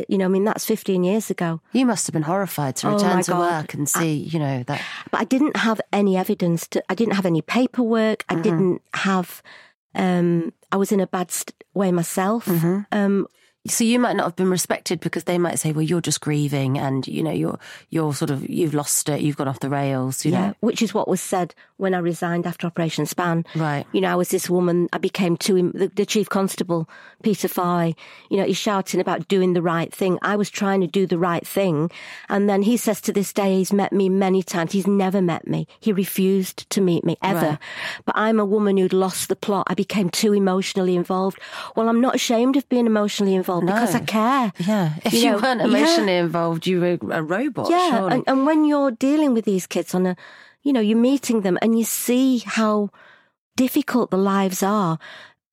you 0.09 0.19
know, 0.19 0.25
I 0.27 0.29
mean, 0.29 0.45
that's 0.45 0.65
15 0.65 1.05
years 1.05 1.31
ago. 1.31 1.61
You 1.73 1.87
must 1.87 2.07
have 2.07 2.13
been 2.13 2.23
horrified 2.23 2.77
to 2.77 2.89
Oh, 2.89 2.95
return 2.95 3.17
my 3.17 3.23
to 3.23 3.31
God. 3.33 3.41
work 3.63 3.75
and 3.75 3.89
see, 3.89 4.15
you 4.15 4.39
know, 4.39 4.63
that. 4.65 4.81
but 5.11 5.21
I 5.21 5.25
didn't 5.25 5.57
have 5.57 5.81
any 5.93 6.17
evidence. 6.17 6.67
To, 6.69 6.83
I 6.89 6.95
didn't 6.95 7.15
have 7.15 7.27
any 7.27 7.43
paperwork. 7.43 8.25
I 8.29 8.35
didn't 8.37 8.83
have. 8.95 9.43
Um, 9.95 10.53
I 10.73 10.77
was 10.77 10.93
in 10.93 11.01
a 11.01 11.07
bad 11.07 11.31
st- 11.31 11.55
way 11.75 11.91
myself. 11.93 12.49
Um, 12.93 13.27
So 13.67 13.85
you 13.85 13.99
might 13.99 14.17
not 14.17 14.25
have 14.25 14.37
been 14.37 14.49
respected 14.51 15.01
because 15.01 15.25
they 15.25 15.37
might 15.37 15.59
say, 15.59 15.73
"Well, 15.73 15.83
you're 15.83 16.01
just 16.01 16.23
grieving, 16.23 16.79
and 16.79 17.07
you 17.07 17.23
know, 17.23 17.31
you're 17.31 17.59
you're 17.91 18.15
sort 18.15 18.31
of 18.31 18.49
you've 18.49 18.73
lost 18.73 19.09
it, 19.11 19.21
you've 19.21 19.37
gone 19.37 19.49
off 19.49 19.61
the 19.61 19.69
rails." 19.69 20.25
You 20.25 20.33
yeah, 20.33 20.47
know, 20.49 20.55
which 20.61 20.81
is 20.81 20.95
what 20.95 21.09
was 21.09 21.21
said 21.21 21.55
when 21.77 21.93
I 21.93 21.99
resigned 21.99 22.47
after 22.47 22.67
Operation 22.67 23.05
Span. 23.05 23.45
Right. 23.55 23.85
You 23.93 24.01
know, 24.01 24.11
I 24.11 24.15
was 24.15 24.31
this 24.31 24.49
woman. 24.49 24.89
I 24.95 24.99
became 24.99 25.37
too. 25.37 25.59
Im- 25.59 25.73
The, 25.73 25.89
the 25.89 26.07
chief 26.07 26.31
constable, 26.31 26.89
Peter 27.23 27.49
Fahy. 27.49 27.97
You 28.31 28.39
know, 28.39 28.45
he's 28.45 28.57
shouting 28.57 28.99
about 28.99 29.29
doing 29.29 29.53
the 29.53 29.61
right 29.63 29.93
thing. 29.93 30.19
I 30.23 30.37
was 30.37 30.49
trying 30.49 30.81
to 30.81 30.87
do 30.87 31.07
the 31.07 31.19
right 31.19 31.47
thing, 31.47 31.91
and 32.31 32.49
then 32.49 32.63
he 32.63 32.79
says 32.79 33.03
to 33.03 33.13
this 33.13 33.31
day, 33.31 33.59
he's 33.59 33.75
met 33.75 33.93
me 33.93 34.09
many 34.09 34.43
times. 34.43 34.73
He's 34.73 34.87
never 34.87 35.21
met 35.21 35.47
me. 35.47 35.67
He 35.81 35.93
refused 35.93 36.69
to 36.71 36.81
meet 36.81 37.05
me 37.05 37.19
ever. 37.23 37.47
Right. 37.47 37.59
But 38.07 38.17
I'm 38.17 38.41
a 38.41 38.45
woman 38.47 38.79
who'd 38.79 38.95
lost 38.95 39.29
the 39.29 39.37
plot. 39.37 39.67
I 39.69 39.75
became 39.75 40.09
too 40.09 40.33
emotionally 40.33 40.97
involved. 40.97 41.39
Well, 41.77 41.91
I'm 41.91 42.01
not 42.01 42.15
ashamed 42.15 42.57
of 42.57 42.67
being 42.71 42.87
emotionally 42.87 43.35
involved 43.35 43.51
involved 43.61 43.93
because 43.93 43.95
I 43.95 44.05
care. 44.05 44.53
Yeah. 44.59 44.95
If 45.05 45.13
You 45.13 45.21
you, 45.21 45.31
know, 45.33 45.39
weren't 45.39 45.61
yeah. 45.61 45.67
emotionally 45.67 46.17
involved, 46.17 46.67
you 46.67 46.81
were 46.81 46.99
a 47.11 47.23
robot. 47.23 47.69
Yeah, 47.71 47.91
surely. 47.91 48.15
and, 48.15 48.25
and 48.27 48.47
when 48.47 48.65
you're 48.65 48.91
dealing 48.91 49.35
with 49.35 49.45
these 49.45 49.67
kids 49.67 49.95
on 49.95 50.07
a, 50.07 50.17
you 50.63 50.73
know, 50.73 50.81
you're 50.81 50.99
meeting 50.99 51.41
them 51.43 51.59
and 51.63 51.79
you 51.79 51.85
see 51.85 52.39
how 52.45 52.91
difficult 53.57 54.11
the 54.11 54.19
lives 54.19 54.63
are. 54.63 54.99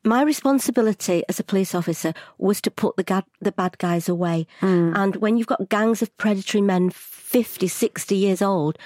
My 0.03 0.21
responsibility 0.21 1.23
as 1.27 1.39
a 1.39 1.43
police 1.43 1.75
officer 1.75 2.13
was 2.37 2.61
to 2.61 2.71
put 2.71 2.95
the 2.95 3.03
ga- 3.03 3.23
the 3.41 3.51
bad 3.51 3.77
guys 3.77 4.07
away. 4.07 4.47
Mm. 4.61 4.95
And 4.95 5.15
when 5.17 5.37
you've 5.37 5.47
got 5.47 5.67
gangs 5.69 6.01
of 6.01 6.15
predatory 6.17 6.61
men, 6.61 6.89
50, 6.91 7.67
60 7.67 8.15
years 8.15 8.41
old, 8.41 8.77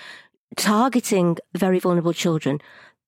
targeting 0.56 1.38
very 1.54 1.80
vulnerable 1.80 2.14
children, 2.14 2.60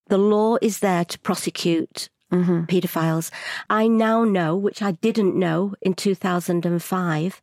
the 0.08 0.18
law 0.18 0.58
is 0.62 0.80
there 0.80 1.06
to 1.06 1.18
prosecute 1.20 2.10
paedophiles. 2.34 3.30
I 3.70 3.88
now 3.88 4.24
know, 4.24 4.56
which 4.56 4.82
I 4.82 4.92
didn't 4.92 5.36
know 5.36 5.76
in 5.82 5.94
2005, 5.94 7.42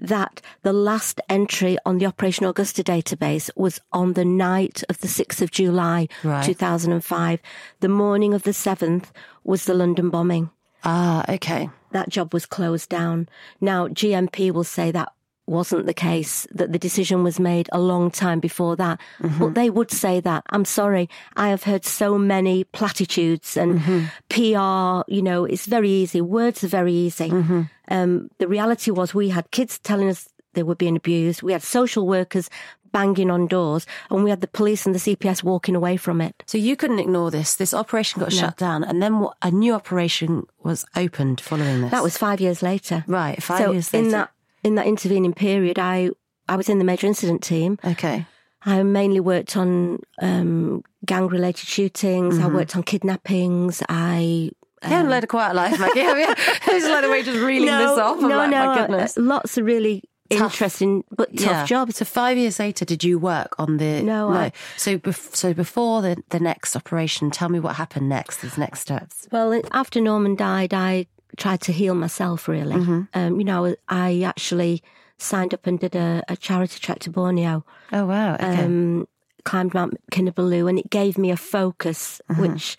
that 0.00 0.40
the 0.62 0.72
last 0.72 1.20
entry 1.28 1.76
on 1.84 1.98
the 1.98 2.06
Operation 2.06 2.46
Augusta 2.46 2.84
database 2.84 3.50
was 3.56 3.80
on 3.92 4.12
the 4.12 4.24
night 4.24 4.84
of 4.88 4.98
the 5.00 5.08
6th 5.08 5.42
of 5.42 5.50
July, 5.50 6.06
Right. 6.22 6.44
2005. 6.44 7.40
The 7.80 7.88
morning 7.88 8.32
of 8.32 8.44
the 8.44 8.52
7th 8.52 9.06
was 9.42 9.64
the 9.64 9.74
London 9.74 10.08
bombing. 10.10 10.50
ah, 10.84 11.24
okay. 11.28 11.68
That 11.90 12.10
job 12.10 12.32
was 12.32 12.46
closed 12.46 12.88
down. 12.90 13.28
Now, 13.60 13.88
GMP 13.88 14.52
will 14.52 14.62
say 14.62 14.92
that 14.92 15.10
wasn't 15.48 15.86
the 15.86 15.94
case, 15.94 16.46
that 16.52 16.72
the 16.72 16.78
decision 16.78 17.24
was 17.24 17.40
made 17.40 17.68
a 17.72 17.80
long 17.80 18.10
time 18.10 18.40
before 18.40 18.76
that. 18.76 19.00
Mm-hmm. 19.20 19.38
But 19.38 19.54
they 19.54 19.70
would 19.70 19.90
say 19.90 20.20
that. 20.20 20.44
I'm 20.50 20.64
sorry. 20.64 21.08
I 21.36 21.48
have 21.48 21.64
heard 21.64 21.84
so 21.84 22.18
many 22.18 22.64
platitudes 22.64 23.56
and 23.56 23.80
mm-hmm. 23.80 24.04
PR, 24.28 25.10
you 25.12 25.22
know, 25.22 25.44
it's 25.44 25.66
very 25.66 25.90
easy. 25.90 26.20
Words 26.20 26.64
are 26.64 26.68
very 26.68 26.92
easy. 26.92 27.30
Mm-hmm. 27.30 27.62
Um, 27.90 28.30
the 28.38 28.48
reality 28.48 28.90
was 28.90 29.14
we 29.14 29.30
had 29.30 29.50
kids 29.50 29.78
telling 29.78 30.08
us 30.08 30.28
they 30.54 30.62
were 30.62 30.74
being 30.74 30.96
abused. 30.96 31.42
We 31.42 31.52
had 31.52 31.62
social 31.62 32.06
workers 32.06 32.50
banging 32.92 33.30
on 33.30 33.46
doors 33.46 33.86
and 34.10 34.24
we 34.24 34.30
had 34.30 34.40
the 34.40 34.48
police 34.48 34.86
and 34.86 34.94
the 34.94 34.98
CPS 34.98 35.42
walking 35.42 35.76
away 35.76 35.96
from 35.96 36.20
it. 36.20 36.42
So 36.46 36.58
you 36.58 36.76
couldn't 36.76 36.98
ignore 36.98 37.30
this. 37.30 37.54
This 37.54 37.74
operation 37.74 38.20
got 38.20 38.32
shut 38.32 38.56
down, 38.56 38.82
and 38.82 39.02
then 39.02 39.20
what, 39.20 39.36
a 39.42 39.50
new 39.50 39.74
operation 39.74 40.46
was 40.62 40.86
opened 40.96 41.40
following 41.40 41.82
this. 41.82 41.90
That 41.90 42.02
was 42.02 42.16
five 42.16 42.40
years 42.40 42.62
later. 42.62 43.04
right. 43.06 43.42
Five 43.42 43.58
so 43.58 43.72
years 43.72 43.92
in 43.92 44.10
that 44.10 44.30
in 44.64 44.74
that 44.76 44.86
intervening 44.86 45.32
period, 45.32 45.78
I 45.78 46.10
I 46.48 46.56
was 46.56 46.68
in 46.68 46.78
the 46.78 46.84
major 46.84 47.06
incident 47.06 47.42
team. 47.42 47.78
okay. 47.84 48.26
I 48.62 48.82
mainly 48.82 49.20
worked 49.20 49.56
on 49.56 50.00
um, 50.20 50.82
gang 51.06 51.28
related 51.28 51.68
shootings. 51.68 52.34
Mm-hmm. 52.34 52.44
I 52.44 52.48
worked 52.54 52.74
on 52.76 52.82
kidnappings. 52.82 53.82
I 53.88 54.50
You 54.82 54.88
haven't 54.88 55.10
led 55.10 55.24
a 55.24 55.26
quiet 55.28 55.54
life, 55.54 55.78
Maggie? 55.78 56.00
There's 56.66 56.84
a 56.84 56.90
lot 56.90 57.04
of 57.04 57.10
way 57.10 57.22
just 57.22 57.38
reeling 57.38 57.66
this 57.66 57.98
off. 57.98 58.16
I'm 58.18 58.28
no, 58.28 58.36
like, 58.36 58.50
no, 58.50 58.66
my 58.66 58.72
uh, 58.74 58.86
goodness. 58.86 59.16
lots 59.16 59.56
of 59.58 59.64
really 59.64 60.02
Tough. 60.30 60.40
interesting 60.54 61.04
but 61.16 61.28
tough 61.36 61.46
Yeah. 61.46 61.64
jobs. 61.66 61.96
So 61.98 62.04
five 62.04 62.36
years 62.36 62.58
later, 62.58 62.84
did 62.84 63.04
you 63.04 63.18
work 63.18 63.54
on 63.60 63.76
the? 63.76 64.02
No, 64.02 64.30
I- 64.30 64.52
so 64.76 64.98
bef- 64.98 65.34
so 65.36 65.54
before 65.54 66.02
the 66.02 66.16
the 66.30 66.40
next 66.40 66.74
operation, 66.74 67.30
tell 67.30 67.48
me 67.48 67.60
what 67.60 67.76
happened 67.76 68.08
next. 68.08 68.42
These 68.42 68.58
next 68.58 68.80
steps. 68.80 69.28
Well, 69.30 69.62
after 69.70 70.00
Norman 70.00 70.34
died, 70.34 70.74
I 70.74 71.06
tried 71.38 71.60
to 71.62 71.72
heal 71.72 71.94
myself. 71.94 72.48
Really, 72.48 72.76
Mm-hmm. 72.76 73.00
um, 73.14 73.38
you 73.40 73.44
know, 73.44 73.74
I 73.88 74.22
actually 74.22 74.82
signed 75.16 75.54
up 75.54 75.66
and 75.66 75.80
did 75.80 75.96
a, 75.96 76.22
a 76.28 76.36
charity 76.36 76.78
trek 76.78 76.98
to 77.00 77.10
Borneo. 77.10 77.64
Oh 77.92 78.04
wow. 78.06 78.34
Okay. 78.34 78.64
um, 78.64 79.06
climbed 79.44 79.72
Mount 79.74 79.94
Kinabalu, 80.12 80.68
and 80.68 80.78
it 80.78 80.90
gave 80.90 81.16
me 81.18 81.30
a 81.32 81.36
focus, 81.36 82.20
Uh-huh. 82.28 82.42
which, 82.42 82.76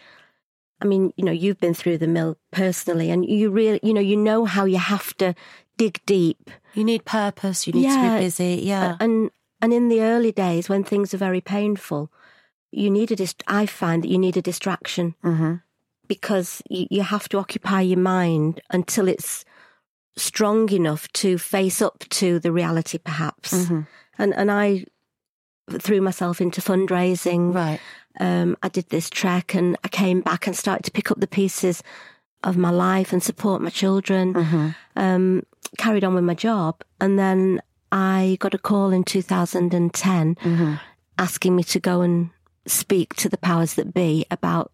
I 0.82 0.86
mean, 0.86 1.12
you 1.18 1.26
know, 1.26 1.32
you've 1.34 1.60
been 1.60 1.74
through 1.74 1.98
the 1.98 2.08
mill 2.08 2.38
personally, 2.52 3.10
and 3.12 3.26
you 3.26 3.50
really, 3.50 3.80
you 3.84 3.94
know, 3.94 4.02
you 4.12 4.16
know 4.16 4.46
how 4.46 4.66
you 4.66 4.78
have 4.78 5.16
to 5.18 5.34
dig 5.78 6.00
deep, 6.06 6.52
you 6.76 6.84
need 6.84 7.04
purpose. 7.06 7.66
You 7.68 7.74
need 7.74 7.90
to 7.90 8.02
be 8.14 8.24
busy. 8.26 8.62
Yeah. 8.64 8.96
and 9.00 9.32
and 9.62 9.74
in 9.74 9.90
the 9.90 10.02
early 10.02 10.32
days 10.32 10.70
when 10.70 10.84
things 10.84 11.14
are 11.14 11.18
very 11.18 11.42
painful, 11.42 12.10
you 12.72 12.90
need 12.92 13.12
a 13.12 13.16
dist- 13.16 13.44
I 13.62 13.66
find 13.66 14.04
that 14.04 14.10
you 14.12 14.18
need 14.20 14.38
a 14.38 14.42
distraction 14.42 15.16
mm-hmm. 15.24 15.56
Because 16.10 16.62
you, 16.70 16.88
you 16.90 17.04
have 17.04 17.30
to 17.30 17.38
occupy 17.38 17.80
your 17.80 18.00
mind 18.00 18.60
until 18.72 19.08
it's 19.08 19.46
strong 20.18 20.70
enough 20.74 21.08
to 21.14 21.38
face 21.38 21.82
up 21.82 22.00
to 22.10 22.40
the 22.40 22.52
reality, 22.52 22.98
perhaps. 22.98 23.54
Mm-hmm. 23.54 23.82
And 24.18 24.34
and 24.36 24.52
I 24.52 24.84
threw 25.80 26.02
myself 26.02 26.42
into 26.42 26.60
fundraising. 26.62 27.54
Right. 27.56 27.80
um, 28.20 28.58
I 28.62 28.68
did 28.70 28.90
this 28.90 29.10
trek 29.10 29.54
and 29.56 29.78
I 29.86 29.88
came 29.88 30.20
back 30.22 30.48
and 30.48 30.56
started 30.58 30.84
to 30.86 30.92
pick 30.92 31.12
up 31.12 31.20
the 31.22 31.28
pieces 31.28 31.82
of 32.44 32.58
my 32.58 32.72
life 32.72 33.14
and 33.14 33.22
support 33.24 33.62
my 33.62 33.70
children. 33.70 34.34
Mm-hmm. 34.34 34.70
Um, 34.96 35.44
carried 35.78 36.04
on 36.04 36.16
with 36.16 36.24
my 36.24 36.34
job. 36.34 36.82
And 37.00 37.20
then 37.20 37.62
I 37.92 38.38
got 38.40 38.54
a 38.56 38.58
call 38.58 38.92
in 38.92 39.04
2010 39.04 40.36
Mm-hmm. 40.36 40.74
asking 41.18 41.56
me 41.56 41.64
to 41.64 41.80
go 41.80 42.02
and 42.02 42.32
speak 42.66 43.14
to 43.16 43.30
the 43.30 43.38
powers 43.38 43.76
that 43.76 43.94
be 43.94 44.26
about 44.32 44.72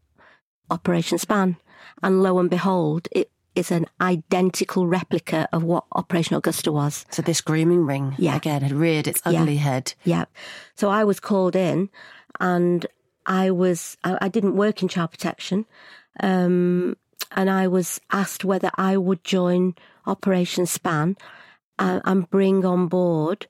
Operation 0.70 1.18
Span. 1.18 1.58
And 2.04 2.22
lo 2.24 2.40
and 2.40 2.50
behold, 2.50 3.08
it 3.12 3.32
is 3.56 3.72
an 3.72 3.86
identical 4.02 4.86
replica 4.86 5.48
of 5.54 5.64
what 5.64 5.86
Operation 5.94 6.36
Augusta 6.36 6.72
was. 6.72 7.06
So 7.10 7.22
this 7.22 7.40
grooming 7.42 7.86
ring, 7.86 8.14
Yeah. 8.18 8.36
again, 8.36 8.62
had 8.62 8.74
reared 8.74 9.08
its 9.08 9.22
Yeah. 9.26 9.42
ugly 9.42 9.58
head. 9.58 9.94
Yeah. 10.04 10.26
So 10.76 10.90
I 10.90 11.04
was 11.06 11.20
called 11.22 11.56
in 11.56 11.90
and 12.40 12.86
I 13.26 13.52
was, 13.52 13.96
I, 14.04 14.18
I 14.22 14.28
didn't 14.28 14.56
work 14.58 14.82
in 14.82 14.90
child 14.90 15.12
protection. 15.12 15.66
Um, 16.20 16.98
and 17.32 17.50
I 17.50 17.68
was 17.68 18.00
asked 18.12 18.44
whether 18.46 18.72
I 18.76 18.98
would 18.98 19.24
join 19.24 19.76
Operation 20.06 20.66
Span 20.66 21.16
uh, 21.80 22.00
and 22.06 22.30
bring 22.30 22.66
on 22.66 22.88
board 22.88 23.48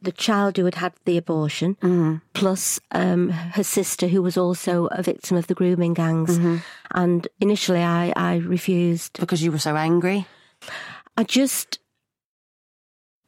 the 0.00 0.12
child 0.12 0.56
who 0.56 0.64
had 0.64 0.76
had 0.76 0.92
the 1.04 1.16
abortion, 1.16 1.74
mm-hmm. 1.76 2.16
plus 2.34 2.78
um, 2.92 3.30
her 3.30 3.64
sister, 3.64 4.08
who 4.08 4.22
was 4.22 4.36
also 4.36 4.86
a 4.86 5.02
victim 5.02 5.36
of 5.36 5.46
the 5.46 5.54
grooming 5.54 5.94
gangs. 5.94 6.38
Mm-hmm. 6.38 6.56
And 6.92 7.28
initially, 7.40 7.82
I, 7.82 8.12
I 8.14 8.36
refused. 8.36 9.18
Because 9.18 9.42
you 9.42 9.50
were 9.50 9.58
so 9.58 9.76
angry. 9.76 10.26
I 11.16 11.24
just, 11.24 11.80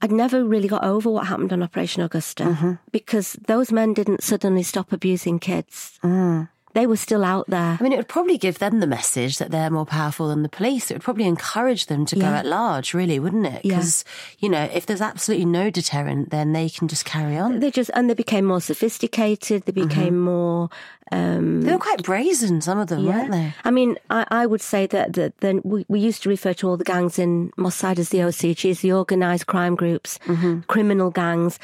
I'd 0.00 0.12
never 0.12 0.44
really 0.44 0.68
got 0.68 0.84
over 0.84 1.10
what 1.10 1.26
happened 1.26 1.52
on 1.52 1.62
Operation 1.62 2.02
Augusta 2.02 2.44
mm-hmm. 2.44 2.72
because 2.92 3.32
those 3.46 3.72
men 3.72 3.94
didn't 3.94 4.22
suddenly 4.22 4.62
stop 4.62 4.92
abusing 4.92 5.38
kids. 5.38 5.98
Mm. 6.02 6.48
They 6.74 6.86
were 6.86 6.96
still 6.96 7.24
out 7.24 7.46
there. 7.48 7.76
I 7.80 7.82
mean, 7.82 7.92
it 7.92 7.96
would 7.96 8.08
probably 8.08 8.38
give 8.38 8.58
them 8.58 8.80
the 8.80 8.86
message 8.86 9.38
that 9.38 9.50
they're 9.50 9.70
more 9.70 9.86
powerful 9.86 10.28
than 10.28 10.42
the 10.42 10.48
police. 10.48 10.90
It 10.90 10.94
would 10.94 11.02
probably 11.02 11.24
encourage 11.24 11.86
them 11.86 12.04
to 12.06 12.16
go 12.16 12.26
at 12.26 12.44
large, 12.46 12.92
really, 12.94 13.18
wouldn't 13.18 13.46
it? 13.46 13.64
Yeah. 13.64 13.76
Because, 13.78 14.04
you 14.38 14.48
know, 14.48 14.64
if 14.72 14.84
there's 14.86 15.00
absolutely 15.00 15.46
no 15.46 15.70
deterrent, 15.70 16.30
then 16.30 16.52
they 16.52 16.68
can 16.68 16.86
just 16.86 17.04
carry 17.04 17.36
on. 17.38 17.60
They 17.60 17.70
just, 17.70 17.90
and 17.94 18.08
they 18.10 18.14
became 18.14 18.44
more 18.44 18.60
sophisticated. 18.60 19.64
They 19.64 19.72
became 19.72 20.18
more, 20.20 20.68
um, 21.10 21.62
They 21.62 21.72
were 21.72 21.78
quite 21.78 22.02
brazen, 22.02 22.60
some 22.60 22.78
of 22.78 22.88
them, 22.88 23.06
weren't 23.06 23.30
they? 23.32 23.54
I 23.64 23.70
mean, 23.70 23.96
I, 24.10 24.26
I 24.30 24.46
would 24.46 24.60
say 24.60 24.86
that, 24.88 25.14
that 25.14 25.38
then 25.38 25.62
we, 25.64 25.84
we 25.88 26.00
used 26.00 26.22
to 26.24 26.28
refer 26.28 26.52
to 26.54 26.68
all 26.68 26.76
the 26.76 26.84
gangs 26.84 27.18
in 27.18 27.50
Moss 27.56 27.76
Side 27.76 27.98
as 27.98 28.10
the 28.10 28.18
OCGs, 28.18 28.82
the 28.82 28.92
organised 28.92 29.46
crime 29.46 29.74
groups, 29.74 30.18
Mm-hmm. 30.26 30.60
criminal 30.68 31.10
gangs. 31.10 31.58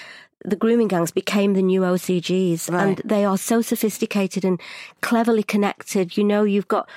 The 0.47 0.57
grooming 0.57 0.89
gangs 0.89 1.11
became 1.11 1.55
the 1.55 1.63
new 1.63 1.81
OCGs, 1.83 2.71
Right. 2.71 2.83
and 2.87 3.01
they 3.05 3.25
are 3.25 3.39
so 3.39 3.63
sophisticated 3.63 4.45
and 4.45 4.61
cleverly 5.01 5.43
connected. 5.43 6.17
You 6.19 6.25
know, 6.25 6.45
you've 6.45 6.69
got 6.69 6.89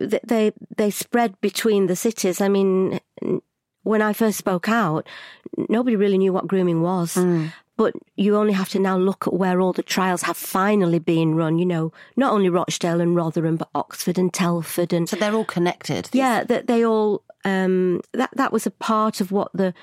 they 0.00 0.52
they 0.76 0.90
spread 0.90 1.40
between 1.40 1.86
the 1.86 1.96
cities. 1.96 2.40
I 2.40 2.48
mean, 2.48 3.00
when 3.82 4.02
I 4.02 4.12
first 4.12 4.38
spoke 4.38 4.68
out, 4.68 5.06
nobody 5.68 5.96
really 5.96 6.18
knew 6.18 6.32
what 6.32 6.46
grooming 6.48 6.82
was. 6.82 7.14
Mm. 7.14 7.52
But 7.78 7.92
you 8.16 8.36
only 8.36 8.54
have 8.54 8.70
to 8.70 8.78
now 8.78 8.96
look 8.96 9.26
at 9.26 9.34
where 9.34 9.60
all 9.60 9.74
the 9.74 9.82
trials 9.82 10.22
have 10.22 10.36
finally 10.36 10.98
been 10.98 11.34
run. 11.34 11.58
You 11.58 11.66
know, 11.66 11.92
not 12.16 12.32
only 12.32 12.48
Rochdale 12.48 13.00
and 13.02 13.14
Rotherham, 13.14 13.56
but 13.56 13.68
Oxford 13.74 14.18
and 14.18 14.32
Telford 14.32 14.92
and 14.94 15.06
So 15.08 15.16
they're 15.16 15.34
all 15.34 15.44
connected. 15.44 16.08
yeah, 16.12 16.42
that 16.44 16.66
they 16.66 16.84
all 16.84 17.22
um, 17.44 18.00
that 18.12 18.30
that 18.34 18.50
was 18.52 18.66
a 18.66 18.70
part 18.70 19.20
of 19.20 19.30
what 19.30 19.50
the 19.52 19.74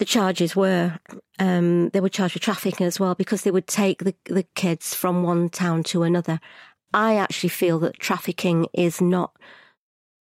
the 0.00 0.04
charges 0.06 0.56
were. 0.56 0.98
Um, 1.38 1.90
they 1.90 2.00
were 2.00 2.08
charged 2.08 2.34
with 2.34 2.42
trafficking 2.42 2.86
as 2.86 2.98
well 2.98 3.14
because 3.14 3.42
they 3.42 3.50
would 3.52 3.66
take 3.68 4.02
the 4.02 4.14
the 4.24 4.42
kids 4.54 4.94
from 4.94 5.22
one 5.22 5.48
town 5.50 5.82
to 5.84 6.02
another. 6.02 6.40
I 6.92 7.14
actually 7.16 7.50
feel 7.50 7.78
that 7.80 8.00
trafficking 8.00 8.66
is 8.72 9.00
not 9.00 9.30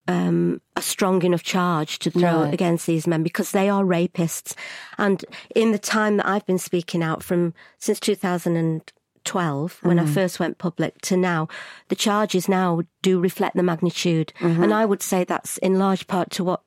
um, 0.06 0.60
a 0.76 0.82
strong 0.82 1.22
enough 1.22 1.42
charge 1.42 1.98
to 2.00 2.10
throw 2.10 2.44
No. 2.44 2.50
against 2.50 2.86
these 2.86 3.06
men 3.06 3.22
because 3.22 3.52
they 3.52 3.68
are 3.70 3.84
rapists. 3.84 4.54
And 4.98 5.24
in 5.54 5.72
the 5.72 5.78
time 5.78 6.16
that 6.18 6.26
I've 6.26 6.44
been 6.46 6.58
speaking 6.58 7.02
out 7.02 7.22
from 7.22 7.54
since 7.78 8.00
2012, 8.00 9.78
when 9.82 9.98
I 9.98 10.06
first 10.06 10.40
went 10.40 10.58
public, 10.58 11.00
to 11.02 11.16
now, 11.16 11.48
the 11.88 11.96
charges 11.96 12.48
now 12.48 12.82
do 13.02 13.20
reflect 13.20 13.56
the 13.56 13.62
magnitude. 13.62 14.32
And 14.40 14.74
I 14.74 14.84
would 14.84 15.02
say 15.02 15.24
that's 15.24 15.58
in 15.58 15.78
large 15.78 16.06
part 16.06 16.30
to 16.32 16.44
what 16.44 16.62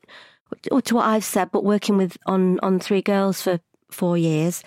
or 0.71 0.81
to 0.81 0.95
what 0.95 1.05
I've 1.05 1.23
said, 1.23 1.51
but 1.51 1.63
working 1.63 1.97
with 1.97 2.17
on 2.25 2.59
on 2.61 2.79
three 2.79 3.01
girls 3.01 3.41
for 3.41 3.59
four 3.89 4.17
years. 4.17 4.63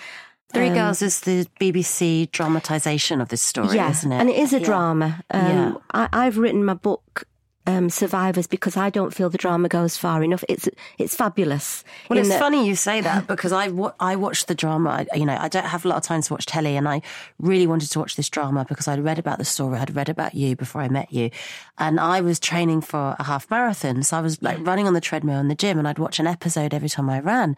Three 0.53 0.71
Girls 0.71 1.03
is 1.03 1.23
the 1.23 1.49
BBC 1.59 2.31
dramatisation 2.31 3.21
of 3.21 3.29
this 3.29 3.43
story, 3.43 3.75
yeah, 3.75 3.91
isn't 3.91 4.12
it? 4.12 4.21
and 4.21 4.31
it 4.31 4.37
is 4.37 4.53
a 4.53 4.61
Yeah. 4.61 4.64
drama. 4.64 5.21
Um, 5.33 5.47
Yeah. 5.50 5.75
I, 5.93 6.09
I've 6.12 6.38
written 6.38 6.64
my 6.64 6.75
book 6.75 7.25
um, 7.66 7.88
survivors 7.88 8.47
because 8.47 8.76
I 8.76 8.90
don't 8.90 9.14
feel 9.14 9.30
the 9.30 9.38
drama 9.38 9.68
goes 9.68 9.97
far 9.97 10.23
enough. 10.23 10.44
It's 10.49 10.68
it's 10.99 11.14
fabulous. 11.14 11.83
Well, 12.11 12.18
it's 12.18 12.28
that- 12.28 12.38
funny 12.38 12.66
you 12.66 12.76
say 12.76 13.00
that 13.00 13.26
because 13.35 13.52
I 13.52 13.68
wa- 13.68 13.94
I 13.99 14.16
watched 14.16 14.49
the 14.49 14.54
drama. 14.54 15.06
I, 15.12 15.16
you 15.16 15.25
know, 15.25 15.37
I 15.38 15.49
don't 15.49 15.64
have 15.64 15.85
a 15.85 15.88
lot 15.88 15.97
of 15.97 16.02
time 16.02 16.21
to 16.23 16.33
watch 16.35 16.44
telly, 16.47 16.76
and 16.76 16.87
I 16.88 17.00
really 17.38 17.66
wanted 17.66 17.90
to 17.92 17.99
watch 17.99 18.16
this 18.16 18.28
drama 18.28 18.66
because 18.68 18.87
I'd 18.87 19.02
read 19.02 19.18
about 19.18 19.38
the 19.38 19.44
story. 19.47 19.78
I'd 19.78 19.97
read 19.97 20.09
about 20.11 20.35
you 20.35 20.56
before 20.56 20.83
I 20.83 20.88
met 20.88 21.12
you, 21.12 21.30
and 21.78 21.99
I 21.99 22.21
was 22.21 22.38
training 22.38 22.83
for 22.83 23.16
a 23.18 23.23
half 23.25 23.50
marathon, 23.50 24.02
so 24.02 24.18
I 24.18 24.21
was 24.21 24.42
like 24.42 24.59
running 24.66 24.87
on 24.87 24.92
the 24.94 25.00
treadmill 25.00 25.40
in 25.40 25.49
the 25.49 25.54
gym, 25.54 25.78
and 25.78 25.88
I'd 25.88 25.99
watch 25.99 26.18
an 26.21 26.26
episode 26.26 26.75
every 26.75 26.88
time 26.90 27.09
I 27.09 27.21
ran. 27.21 27.56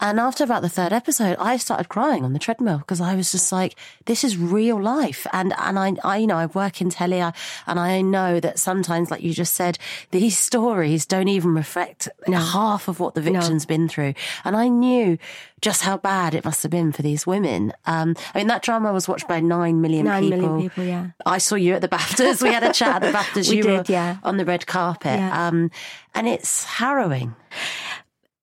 And 0.00 0.18
after 0.18 0.44
about 0.44 0.62
the 0.62 0.68
third 0.68 0.92
episode, 0.92 1.36
I 1.38 1.58
started 1.58 1.88
crying 1.88 2.24
on 2.24 2.32
the 2.32 2.38
treadmill 2.38 2.78
because 2.78 3.00
I 3.00 3.14
was 3.14 3.30
just 3.30 3.52
like, 3.52 3.76
this 4.06 4.24
is 4.24 4.36
real 4.36 4.80
life. 4.80 5.26
And, 5.32 5.52
and 5.58 5.78
I, 5.78 5.94
I, 6.02 6.16
you 6.18 6.26
know, 6.26 6.36
I 6.36 6.46
work 6.46 6.80
in 6.80 6.88
telly 6.88 7.20
I, 7.20 7.32
and 7.66 7.78
I 7.78 8.00
know 8.00 8.40
that 8.40 8.58
sometimes, 8.58 9.10
like 9.10 9.22
you 9.22 9.34
just 9.34 9.54
said, 9.54 9.78
these 10.10 10.38
stories 10.50 11.04
don't 11.04 11.28
even 11.28 11.54
reflect 11.54 12.08
half 12.26 12.88
of 12.88 12.98
what 12.98 13.14
the 13.14 13.20
victim's 13.20 13.66
been 13.66 13.88
through. 13.88 14.14
And 14.44 14.56
I 14.56 14.68
knew 14.68 15.18
just 15.60 15.82
how 15.82 15.98
bad 15.98 16.34
it 16.34 16.44
must 16.46 16.62
have 16.62 16.72
been 16.72 16.92
for 16.92 17.02
these 17.02 17.26
women. 17.26 17.74
Um, 17.84 18.16
I 18.34 18.38
mean, 18.38 18.46
that 18.46 18.62
drama 18.62 18.94
was 18.94 19.06
watched 19.06 19.28
by 19.28 19.40
nine 19.40 19.82
million 19.82 20.06
Nine 20.06 20.22
people. 20.22 20.38
million 20.38 20.60
people, 20.62 20.84
yeah. 20.84 21.10
I 21.26 21.36
saw 21.36 21.56
you 21.56 21.74
at 21.74 21.82
the 21.82 21.88
BAFTAs. 21.88 22.42
We 22.42 22.52
had 22.52 22.62
a 22.62 22.72
chat 22.72 23.02
at 23.02 23.12
the 23.12 23.18
BAFTAs. 23.18 23.50
We 23.50 23.58
you 23.58 23.62
did, 23.64 23.88
were 23.88 23.92
yeah. 23.92 24.16
on 24.22 24.38
the 24.38 24.46
red 24.46 24.66
carpet. 24.66 25.18
Yeah. 25.18 25.48
Um, 25.48 25.70
and 26.14 26.26
it's 26.26 26.64
harrowing. 26.64 27.34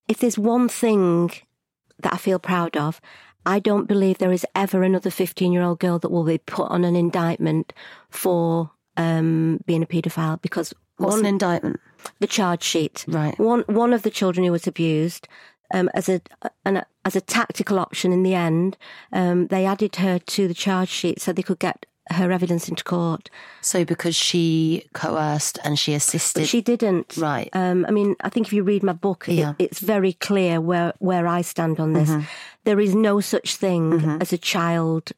if 0.08 0.20
there's 0.20 0.38
one 0.38 0.70
thing 0.70 1.32
that 2.02 2.14
I 2.14 2.18
feel 2.18 2.40
proud 2.40 2.78
of, 2.78 3.02
I 3.46 3.60
don't 3.60 3.88
believe 3.88 4.18
there 4.18 4.32
is 4.32 4.46
ever 4.56 4.84
another 4.84 5.10
15 5.10 5.52
year 5.52 5.62
old 5.62 5.80
girl 5.80 6.00
that 6.00 6.12
will 6.12 6.24
be 6.24 6.38
put 6.38 6.70
on 6.70 6.84
an 6.84 6.96
indictment 6.96 7.74
for 8.10 8.72
um, 8.98 9.60
being 9.66 9.84
a 9.84 9.86
paedophile 9.86 10.42
because 10.42 10.74
What's 10.98 11.16
one, 11.16 11.20
an 11.22 11.26
indictment? 11.28 11.80
the 12.20 12.28
charge 12.28 12.64
sheet. 12.64 13.06
Right. 13.08 13.38
One 13.40 13.62
one 13.68 13.94
of 13.94 14.02
the 14.02 14.10
children 14.10 14.46
who 14.46 14.52
was 14.52 14.68
abused, 14.68 15.28
um, 15.74 15.90
as 15.94 16.10
a 16.10 16.22
an, 16.66 16.84
as 17.06 17.16
a 17.16 17.22
tactical 17.22 17.80
option 17.80 18.12
in 18.12 18.24
the 18.24 18.34
end, 18.34 18.78
um, 19.14 19.48
they 19.48 19.66
added 19.66 19.96
her 19.98 20.20
to 20.20 20.48
the 20.48 20.54
charge 20.54 20.90
sheet 20.90 21.22
so 21.22 21.32
they 21.32 21.44
could 21.44 21.60
get 21.60 21.86
her 22.12 22.32
evidence 22.32 22.70
into 22.70 22.84
court. 22.84 23.30
So 23.62 23.84
because 23.86 24.16
she 24.16 24.88
coerced 24.94 25.60
and 25.64 25.78
she 25.78 25.94
assisted. 25.94 26.42
But 26.42 26.50
she 26.50 26.62
didn't. 26.62 27.18
Right. 27.18 27.50
Um, 27.54 27.86
I 27.88 27.92
mean, 27.92 28.16
I 28.22 28.30
think 28.30 28.48
if 28.48 28.54
you 28.54 28.64
read 28.64 28.84
my 28.84 28.94
book, 28.94 29.28
it- 29.28 29.36
it's 29.60 29.80
very 29.80 30.14
clear 30.14 30.60
where, 30.62 30.94
where 31.00 31.28
I 31.28 31.42
stand 31.42 31.80
on 31.80 31.94
this. 31.94 32.10
There 32.64 32.80
is 32.80 32.94
no 32.96 33.20
such 33.22 33.56
thing 33.56 34.20
as 34.22 34.34
a 34.34 34.38
child. 34.38 35.12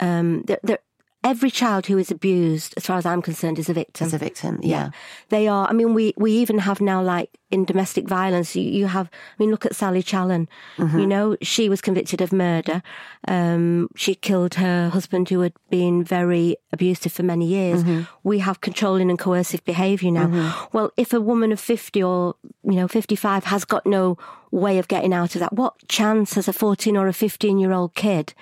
Um, 0.00 0.42
there, 0.42 0.58
there, 0.62 0.78
every 1.24 1.50
child 1.50 1.86
who 1.86 1.96
is 1.96 2.10
abused, 2.10 2.74
as 2.76 2.86
far 2.86 2.98
as 2.98 3.06
I'm 3.06 3.22
concerned, 3.22 3.58
is 3.58 3.70
a 3.70 3.72
victim. 3.72 4.06
as 4.06 4.12
a 4.12 4.18
victim, 4.18 4.60
yeah. 4.62 4.90
They 5.30 5.48
are. 5.48 5.66
I 5.66 5.72
mean, 5.72 5.94
we, 5.94 6.12
we 6.16 6.32
even 6.32 6.58
have 6.58 6.80
now, 6.82 7.02
like 7.02 7.30
in 7.50 7.64
domestic 7.64 8.06
violence, 8.06 8.54
you, 8.54 8.62
you 8.62 8.86
have. 8.86 9.06
I 9.10 9.42
mean, 9.42 9.50
look 9.50 9.64
at 9.64 9.74
Sally 9.74 10.02
Challen. 10.02 10.48
Mm-hmm. 10.76 10.98
You 10.98 11.06
know, 11.06 11.36
she 11.40 11.68
was 11.68 11.80
convicted 11.80 12.20
of 12.20 12.32
murder. 12.32 12.82
Um, 13.26 13.88
she 13.96 14.14
killed 14.14 14.54
her 14.54 14.90
husband, 14.90 15.30
who 15.30 15.40
had 15.40 15.54
been 15.70 16.04
very 16.04 16.56
abusive 16.72 17.12
for 17.12 17.22
many 17.22 17.46
years. 17.46 17.82
Mm-hmm. 17.82 18.02
We 18.22 18.40
have 18.40 18.60
controlling 18.60 19.08
and 19.08 19.18
coercive 19.18 19.64
behaviour 19.64 20.10
now. 20.10 20.26
Mm-hmm. 20.26 20.76
Well, 20.76 20.92
if 20.96 21.12
a 21.14 21.20
woman 21.20 21.52
of 21.52 21.58
fifty 21.58 22.02
or 22.02 22.36
you 22.62 22.74
know 22.74 22.86
fifty 22.86 23.16
five 23.16 23.44
has 23.44 23.64
got 23.64 23.86
no 23.86 24.18
way 24.50 24.78
of 24.78 24.88
getting 24.88 25.14
out 25.14 25.34
of 25.34 25.40
that, 25.40 25.54
what 25.54 25.74
chance 25.88 26.34
has 26.34 26.48
a 26.48 26.52
fourteen 26.52 26.96
or 26.96 27.08
a 27.08 27.12
fifteen 27.14 27.58
year 27.58 27.72
old 27.72 27.94
kid 27.94 28.34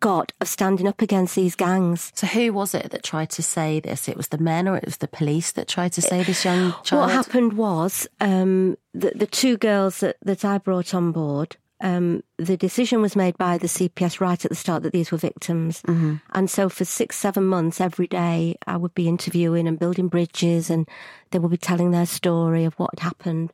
got 0.00 0.32
of 0.40 0.48
standing 0.48 0.88
up 0.88 1.02
against 1.02 1.34
these 1.34 1.54
gangs? 1.54 2.12
So 2.14 2.26
who 2.26 2.52
was 2.52 2.74
it 2.74 2.90
that 2.90 3.02
tried 3.02 3.30
to 3.30 3.42
say 3.42 3.80
this? 3.80 4.08
It 4.08 4.16
was 4.16 4.28
the 4.28 4.38
men 4.38 4.68
or 4.68 4.76
it 4.76 4.84
was 4.84 4.98
the 4.98 5.08
police 5.08 5.52
that 5.52 5.68
tried 5.68 5.92
to 5.92 6.02
say 6.02 6.22
this 6.22 6.44
young 6.44 6.74
child? 6.82 7.02
What 7.02 7.10
happened 7.10 7.54
was 7.54 8.06
um, 8.20 8.76
the, 8.94 9.12
the 9.14 9.26
two 9.26 9.56
girls 9.56 10.00
that, 10.00 10.16
that 10.22 10.44
I 10.44 10.58
brought 10.58 10.94
on 10.94 11.12
board, 11.12 11.56
um, 11.82 12.22
the 12.38 12.56
decision 12.56 13.02
was 13.02 13.16
made 13.16 13.36
by 13.36 13.58
the 13.58 13.66
CPS 13.66 14.20
right 14.20 14.42
at 14.44 14.48
the 14.48 14.54
start 14.54 14.84
that 14.84 14.92
these 14.92 15.10
were 15.10 15.18
victims. 15.18 15.82
Mm-hmm. 15.82 16.16
And 16.32 16.48
so 16.48 16.68
for 16.68 16.84
six, 16.84 17.16
seven 17.16 17.44
months, 17.44 17.80
every 17.80 18.06
day, 18.06 18.56
I 18.66 18.76
would 18.76 18.94
be 18.94 19.08
interviewing 19.08 19.66
and 19.66 19.78
building 19.78 20.06
bridges, 20.08 20.70
and 20.70 20.88
they 21.32 21.40
would 21.40 21.50
be 21.50 21.56
telling 21.56 21.90
their 21.90 22.06
story 22.06 22.64
of 22.64 22.74
what 22.74 22.90
had 22.98 23.04
happened. 23.04 23.52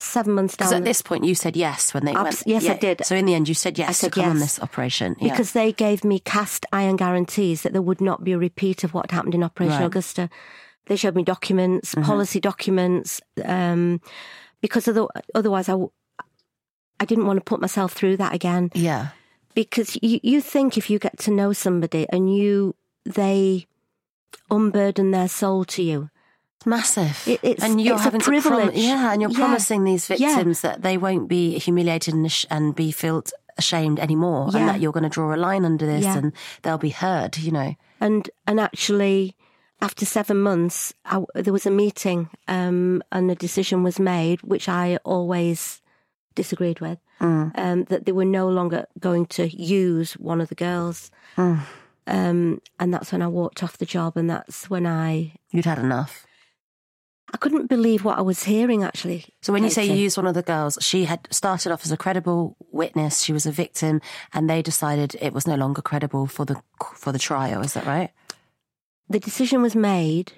Seven 0.00 0.34
months 0.34 0.56
down 0.56 0.66
Because 0.68 0.72
at 0.74 0.84
the- 0.84 0.90
this 0.90 1.02
point 1.02 1.24
you 1.24 1.34
said 1.34 1.56
yes 1.56 1.92
when 1.92 2.04
they 2.04 2.12
Abs- 2.14 2.44
went. 2.46 2.46
yes, 2.46 2.68
I 2.68 2.76
did. 2.78 3.04
So 3.04 3.16
in 3.16 3.26
the 3.26 3.34
end 3.34 3.48
you 3.48 3.54
said 3.54 3.78
yes 3.78 3.98
said 3.98 4.12
to 4.12 4.20
come 4.20 4.30
on 4.30 4.38
this 4.38 4.60
operation. 4.60 5.16
Yeah. 5.18 5.30
because 5.32 5.52
they 5.52 5.72
gave 5.72 6.04
me 6.04 6.20
cast 6.20 6.66
iron 6.72 6.94
guarantees 6.96 7.62
that 7.62 7.72
there 7.72 7.82
would 7.82 8.00
not 8.00 8.22
be 8.22 8.32
a 8.32 8.38
repeat 8.38 8.84
of 8.84 8.94
what 8.94 9.10
happened 9.10 9.34
in 9.34 9.42
Operation 9.42 9.78
Right. 9.78 9.86
Augusta. 9.86 10.30
They 10.86 10.94
showed 10.96 11.16
me 11.16 11.24
documents, 11.24 11.94
policy 11.96 12.38
documents, 12.40 13.20
um, 13.44 14.00
because 14.62 14.86
other, 14.88 15.06
otherwise 15.34 15.68
I, 15.68 15.72
w- 15.72 15.90
I 17.00 17.04
didn't 17.04 17.26
want 17.26 17.38
to 17.38 17.44
put 17.44 17.60
myself 17.60 17.92
through 17.92 18.16
that 18.18 18.34
again. 18.34 18.70
yeah. 18.74 19.08
Because 19.54 19.98
you, 20.00 20.20
you 20.22 20.40
think 20.40 20.78
if 20.78 20.88
you 20.88 21.00
get 21.00 21.18
to 21.20 21.32
know 21.32 21.52
somebody 21.52 22.06
and 22.10 22.32
you 22.34 22.76
they 23.04 23.66
unburden 24.50 25.10
their 25.10 25.28
soul 25.28 25.64
to 25.64 25.82
you, 25.82 26.10
massive. 26.66 27.22
It- 27.26 27.40
it's- 27.42 27.62
and 27.70 27.80
you're 27.80 27.94
it's 27.94 28.00
a 28.02 28.04
having 28.04 28.20
prom- 28.20 28.40
privilege. 28.40 28.74
yeah, 28.76 29.12
and 29.12 29.20
you're 29.22 29.30
Yeah. 29.30 29.38
promising 29.38 29.84
these 29.84 30.08
Yeah. 30.10 30.16
victims 30.34 30.60
that 30.62 30.82
they 30.82 30.96
won't 30.96 31.28
be 31.28 31.58
humiliated 31.58 32.14
and, 32.14 32.30
sh- 32.30 32.46
and 32.50 32.74
be 32.74 32.90
felt 32.92 33.32
ashamed 33.56 33.98
anymore, 33.98 34.50
Yeah. 34.52 34.58
and 34.60 34.68
that 34.68 34.80
you're 34.80 34.92
going 34.92 35.02
to 35.04 35.08
draw 35.08 35.34
a 35.34 35.36
line 35.36 35.64
under 35.64 35.86
this 35.86 36.04
Yeah. 36.04 36.16
and 36.18 36.32
they'll 36.62 36.78
be 36.78 36.90
heard. 36.90 37.38
You 37.38 37.52
know. 37.52 37.74
and 38.00 38.30
and 38.46 38.60
actually 38.60 39.34
after 39.80 40.04
seven 40.06 40.40
months 40.40 40.92
I, 41.04 41.22
there 41.34 41.52
was 41.52 41.66
a 41.66 41.70
meeting 41.70 42.28
um, 42.46 43.02
and 43.10 43.28
a 43.30 43.34
decision 43.34 43.82
was 43.82 43.98
made 43.98 44.40
which 44.42 44.68
i 44.68 44.98
always 45.04 45.80
disagreed 46.36 46.78
with 46.80 46.98
Mm. 47.20 47.58
um, 47.58 47.84
that 47.90 48.04
they 48.06 48.12
were 48.12 48.24
no 48.24 48.48
longer 48.48 48.86
going 49.00 49.26
to 49.26 49.48
use 49.48 50.12
one 50.12 50.40
of 50.40 50.48
the 50.48 50.54
girls 50.54 51.10
Mm. 51.36 51.58
um, 52.06 52.60
and 52.78 52.94
that's 52.94 53.10
when 53.10 53.20
i 53.22 53.26
walked 53.26 53.62
off 53.64 53.78
the 53.78 53.86
job 53.86 54.16
and 54.16 54.30
that's 54.30 54.70
when 54.70 54.86
i 54.86 55.32
You'd 55.50 55.64
had 55.64 55.78
enough. 55.80 56.24
I 57.34 57.36
couldn't 57.36 57.66
believe 57.68 58.04
what 58.04 58.18
i 58.18 58.22
was 58.22 58.44
hearing 58.44 58.82
actually 58.84 59.24
So 59.42 59.52
when 59.52 59.62
you 59.64 59.70
say 59.70 59.84
you 59.84 59.94
used 60.06 60.16
one 60.16 60.26
of 60.28 60.34
the 60.34 60.42
girls, 60.52 60.78
she 60.80 61.04
had 61.04 61.20
started 61.30 61.72
off 61.72 61.84
as 61.84 61.92
a 61.92 61.96
credible 61.96 62.56
witness. 62.72 63.22
She 63.24 63.32
was 63.32 63.46
a 63.46 63.52
victim, 63.52 64.00
and 64.34 64.48
they 64.48 64.62
decided 64.62 65.16
it 65.20 65.32
was 65.32 65.46
no 65.46 65.54
longer 65.56 65.82
credible 65.82 66.26
for 66.26 66.44
the 66.46 66.56
for 66.96 67.12
the 67.12 67.18
trial. 67.18 67.60
Is 67.64 67.72
that 67.74 67.86
right? 67.86 68.10
the 69.10 69.20
decision 69.20 69.62
was 69.62 69.74
made 69.74 70.32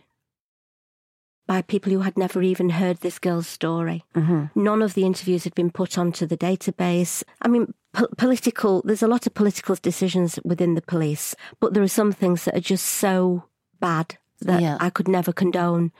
by 1.46 1.60
people 1.62 1.92
who 1.92 2.00
had 2.00 2.16
never 2.16 2.40
even 2.42 2.70
heard 2.70 2.98
this 2.98 3.18
girl's 3.18 3.48
story 3.48 4.04
Mm-hmm. 4.14 4.44
None 4.54 4.82
of 4.82 4.94
the 4.94 5.02
interviews 5.04 5.44
had 5.44 5.54
been 5.54 5.70
put 5.70 5.98
onto 5.98 6.26
the 6.26 6.36
database. 6.36 7.24
I 7.42 7.48
mean, 7.48 7.74
po- 7.92 8.06
political, 8.16 8.82
there's 8.84 9.02
a 9.02 9.08
lot 9.08 9.26
of 9.26 9.34
political 9.34 9.74
decisions 9.82 10.38
within 10.44 10.74
the 10.74 10.82
police, 10.82 11.34
but 11.60 11.74
there 11.74 11.82
are 11.82 11.88
some 12.00 12.12
things 12.12 12.44
that 12.44 12.54
are 12.56 12.60
just 12.74 12.86
so 12.86 13.44
bad 13.80 14.16
that 14.46 14.60
Yeah. 14.62 14.76
I 14.80 14.90
could 14.90 15.08
never 15.08 15.32
condone. 15.32 15.90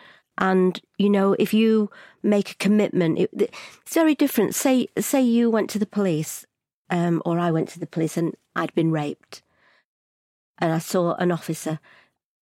And, 0.40 0.80
you 0.98 1.10
know, 1.10 1.36
if 1.38 1.52
you 1.52 1.90
make 2.22 2.50
a 2.50 2.54
commitment, 2.56 3.18
it, 3.18 3.30
it's 3.32 3.94
very 3.94 4.14
different. 4.14 4.54
Say, 4.54 4.88
say 4.98 5.20
you 5.20 5.50
went 5.50 5.70
to 5.70 5.78
the 5.78 5.86
police, 5.86 6.46
um, 6.88 7.22
or 7.24 7.38
I 7.38 7.50
went 7.50 7.68
to 7.70 7.78
the 7.78 7.86
police 7.86 8.16
and 8.16 8.34
I'd 8.56 8.74
been 8.74 8.90
raped 8.90 9.42
and 10.60 10.72
I 10.72 10.78
saw 10.78 11.14
an 11.14 11.32
officer. 11.32 11.80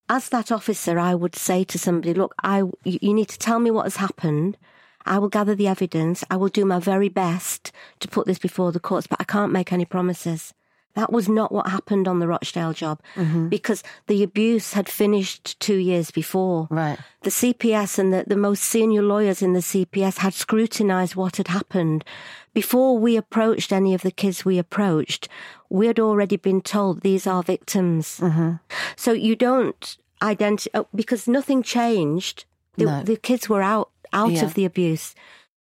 As 0.09 0.29
that 0.31 0.51
officer, 0.51 0.99
I 0.99 1.15
would 1.15 1.37
say 1.37 1.65
to 1.65 1.79
somebody, 1.79 2.15
look, 2.15 2.35
I, 2.43 2.59
you 2.85 2.99
you 3.01 3.15
need 3.15 3.29
to 3.29 3.39
tell 3.39 3.59
me 3.59 3.71
what 3.71 3.85
has 3.85 3.97
happened. 3.97 4.57
I 5.05 5.19
will 5.19 5.29
gather 5.29 5.55
the 5.55 5.69
evidence. 5.69 6.25
I 6.31 6.37
will 6.37 6.49
do 6.49 6.65
my 6.65 6.81
very 6.81 7.09
best 7.09 7.73
to 8.01 8.09
put 8.09 8.27
this 8.27 8.39
before 8.39 8.73
the 8.73 8.81
courts, 8.81 9.07
but 9.07 9.21
I 9.21 9.25
can't 9.25 9.53
make 9.53 9.73
any 9.73 9.85
promises. 9.85 10.55
That 10.99 11.13
was 11.13 11.29
not 11.29 11.53
what 11.53 11.69
happened 11.69 12.09
on 12.09 12.19
the 12.19 12.27
Rochdale 12.27 12.73
job 12.73 12.99
mm-hmm. 13.15 13.47
because 13.49 13.85
the 14.09 14.25
abuse 14.25 14.73
had 14.73 14.89
finished 14.89 15.59
two 15.61 15.77
years 15.77 16.11
before. 16.11 16.67
Right. 16.71 16.99
The 17.23 17.31
CPS 17.31 18.01
and 18.01 18.13
the, 18.13 18.25
the 18.27 18.37
most 18.37 18.65
senior 18.65 19.03
lawyers 19.03 19.41
in 19.41 19.53
the 19.53 19.61
CPS 19.61 20.19
had 20.19 20.35
scrutinised 20.35 21.15
what 21.15 21.37
had 21.37 21.47
happened. 21.49 22.05
Before 22.53 22.99
we 22.99 23.17
approached 23.17 23.71
any 23.73 23.95
of 23.95 24.03
the 24.03 24.11
kids 24.11 24.45
we 24.45 24.59
approached, 24.59 25.29
we 25.71 25.87
had 25.87 26.01
already 26.01 26.37
been 26.37 26.61
told 26.63 27.03
these 27.03 27.29
are 27.29 27.45
victims. 27.45 28.19
Mm-hmm. 28.19 28.55
So 28.97 29.13
you 29.13 29.37
don't 29.37 29.97
identify, 30.21 30.81
uh, 30.81 30.85
because 30.93 31.29
nothing 31.29 31.63
changed. 31.63 32.45
The, 32.77 32.87
No. 32.87 33.03
the 33.05 33.17
kids 33.17 33.49
were 33.49 33.63
out, 33.63 33.91
out 34.13 34.33
Yeah. 34.33 34.45
of 34.47 34.55
the 34.55 34.65
abuse. 34.65 35.15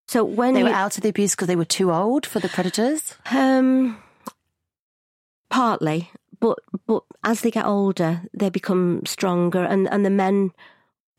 So 0.09 0.24
when 0.24 0.55
They 0.55 0.61
you, 0.61 0.66
were 0.66 0.72
out 0.85 0.96
of 0.96 1.03
the 1.05 1.11
abuse 1.11 1.37
because 1.37 1.46
they 1.46 1.55
were 1.62 1.64
too 1.79 1.92
old 1.92 2.27
for 2.27 2.40
the 2.40 2.48
predators. 2.48 3.14
um, 3.31 3.98
partly, 5.51 6.11
but 6.41 6.59
but 6.87 7.03
as 7.25 7.41
they 7.41 7.51
get 7.51 7.65
older, 7.67 8.23
they 8.33 8.51
become 8.51 9.03
stronger, 9.07 9.65
and 9.65 9.89
and 9.91 10.05
the 10.05 10.11
men 10.11 10.53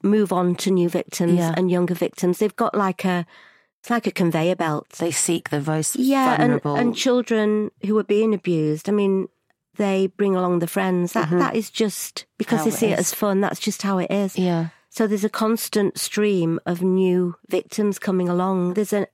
move 0.03 0.31
on 0.31 0.55
to 0.55 0.71
new 0.71 0.89
victims 0.89 1.33
Yeah. 1.37 1.53
and 1.57 1.69
younger 1.69 1.93
victims. 1.93 2.37
They've 2.37 2.55
got 2.55 2.73
like 2.75 3.03
a 3.05 3.25
it's 3.81 3.89
like 3.89 4.07
a 4.07 4.11
conveyor 4.11 4.55
belt. 4.55 4.89
They 4.99 5.11
seek 5.11 5.49
the 5.49 5.61
most 5.61 5.95
yeah, 5.95 6.31
and 6.33 6.61
vulnerable. 6.61 6.75
and 6.75 6.95
children 6.95 7.71
who 7.85 7.97
are 7.97 8.03
being 8.03 8.33
abused. 8.33 8.89
I 8.89 8.91
mean. 8.91 9.27
They 9.77 10.07
bring 10.07 10.35
along 10.35 10.59
the 10.59 10.67
friends. 10.67 11.13
That 11.13 11.29
that 11.29 11.55
is 11.55 11.69
just 11.69 12.25
because 12.37 12.59
Mm-hmm. 12.59 12.69
How 12.69 12.69
they 12.71 12.75
it 12.75 12.79
see 12.79 12.87
it 12.87 12.99
is. 12.99 12.99
as 12.99 13.13
fun. 13.13 13.39
That's 13.39 13.61
just 13.61 13.81
how 13.81 13.97
it 13.99 14.11
is. 14.11 14.37
yeah. 14.37 14.69
So 14.89 15.07
there's 15.07 15.23
a 15.23 15.29
constant 15.29 15.97
stream 15.97 16.59
of 16.65 16.81
new 16.81 17.35
victims 17.47 17.97
coming 17.97 18.27
along. 18.27 18.73
There's 18.73 18.91
a, 18.91 19.07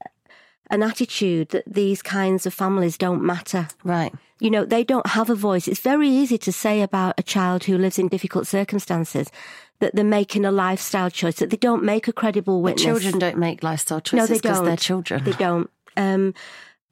an 0.69 0.83
attitude 0.83 1.49
that 1.49 1.63
these 1.65 2.01
kinds 2.01 2.45
of 2.45 2.53
families 2.53 2.97
don't 2.97 3.23
matter. 3.23 3.67
Right. 3.83 4.13
You 4.39 4.49
know, 4.49 4.65
they 4.65 4.83
don't 4.83 5.07
have 5.07 5.29
a 5.29 5.35
voice. 5.35 5.67
It's 5.67 5.79
very 5.79 6.09
easy 6.09 6.37
to 6.39 6.51
say 6.51 6.81
about 6.81 7.15
a 7.17 7.23
child 7.23 7.63
who 7.63 7.77
lives 7.77 7.97
in 7.97 8.07
difficult 8.07 8.47
circumstances 8.47 9.31
that 9.79 9.95
they're 9.95 10.03
making 10.03 10.45
a 10.45 10.51
lifestyle 10.51 11.09
choice, 11.09 11.35
that 11.35 11.49
they 11.49 11.57
don't 11.57 11.83
make 11.83 12.07
a 12.07 12.13
credible 12.13 12.61
witness. 12.61 12.83
Children 12.83 13.19
don't 13.19 13.37
make 13.37 13.63
lifestyle 13.63 14.01
choices 14.01 14.29
no, 14.29 14.35
they 14.35 14.39
don't. 14.39 14.65
they're 14.65 14.77
children. 14.77 15.23
They 15.23 15.33
don't. 15.33 15.69
Um, 15.97 16.33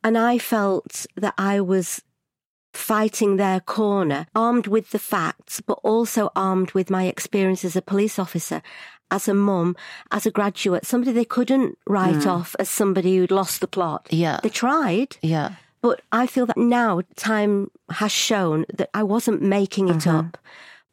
and 0.04 0.18
I 0.18 0.38
felt 0.38 1.06
that 1.16 1.34
I 1.38 1.62
was 1.62 2.02
fighting 2.74 3.38
their 3.38 3.60
corner, 3.60 4.28
armed 4.36 4.68
with 4.68 4.92
the 4.92 5.00
facts, 5.00 5.62
but 5.62 5.80
also 5.84 6.32
armed 6.36 6.72
with 6.72 6.90
my 6.90 7.06
experience 7.06 7.64
as 7.64 7.76
a 7.76 7.82
police 7.82 8.18
officer, 8.18 8.62
as 9.14 9.28
a 9.28 9.34
mum, 9.34 9.76
as 10.12 10.26
a 10.26 10.32
graduate, 10.32 10.86
somebody 10.86 11.12
they 11.12 11.24
couldn't 11.24 11.78
write 11.88 12.24
hmm. 12.24 12.30
off 12.30 12.56
as 12.58 12.68
somebody 12.68 13.16
who'd 13.16 13.32
lost 13.32 13.62
the 13.62 13.68
plot. 13.68 14.08
Yeah. 14.10 14.40
They 14.42 14.50
tried. 14.50 15.18
Yeah. 15.22 15.56
But 15.82 16.02
I 16.12 16.28
feel 16.28 16.48
that 16.48 16.58
now 16.58 17.02
time 17.16 17.70
has 17.92 18.12
shown 18.12 18.66
that 18.74 18.90
I 18.94 19.04
wasn't 19.04 19.42
making 19.42 19.90
it 19.90 19.98
mm-hmm. 19.98 20.18
up, 20.18 20.38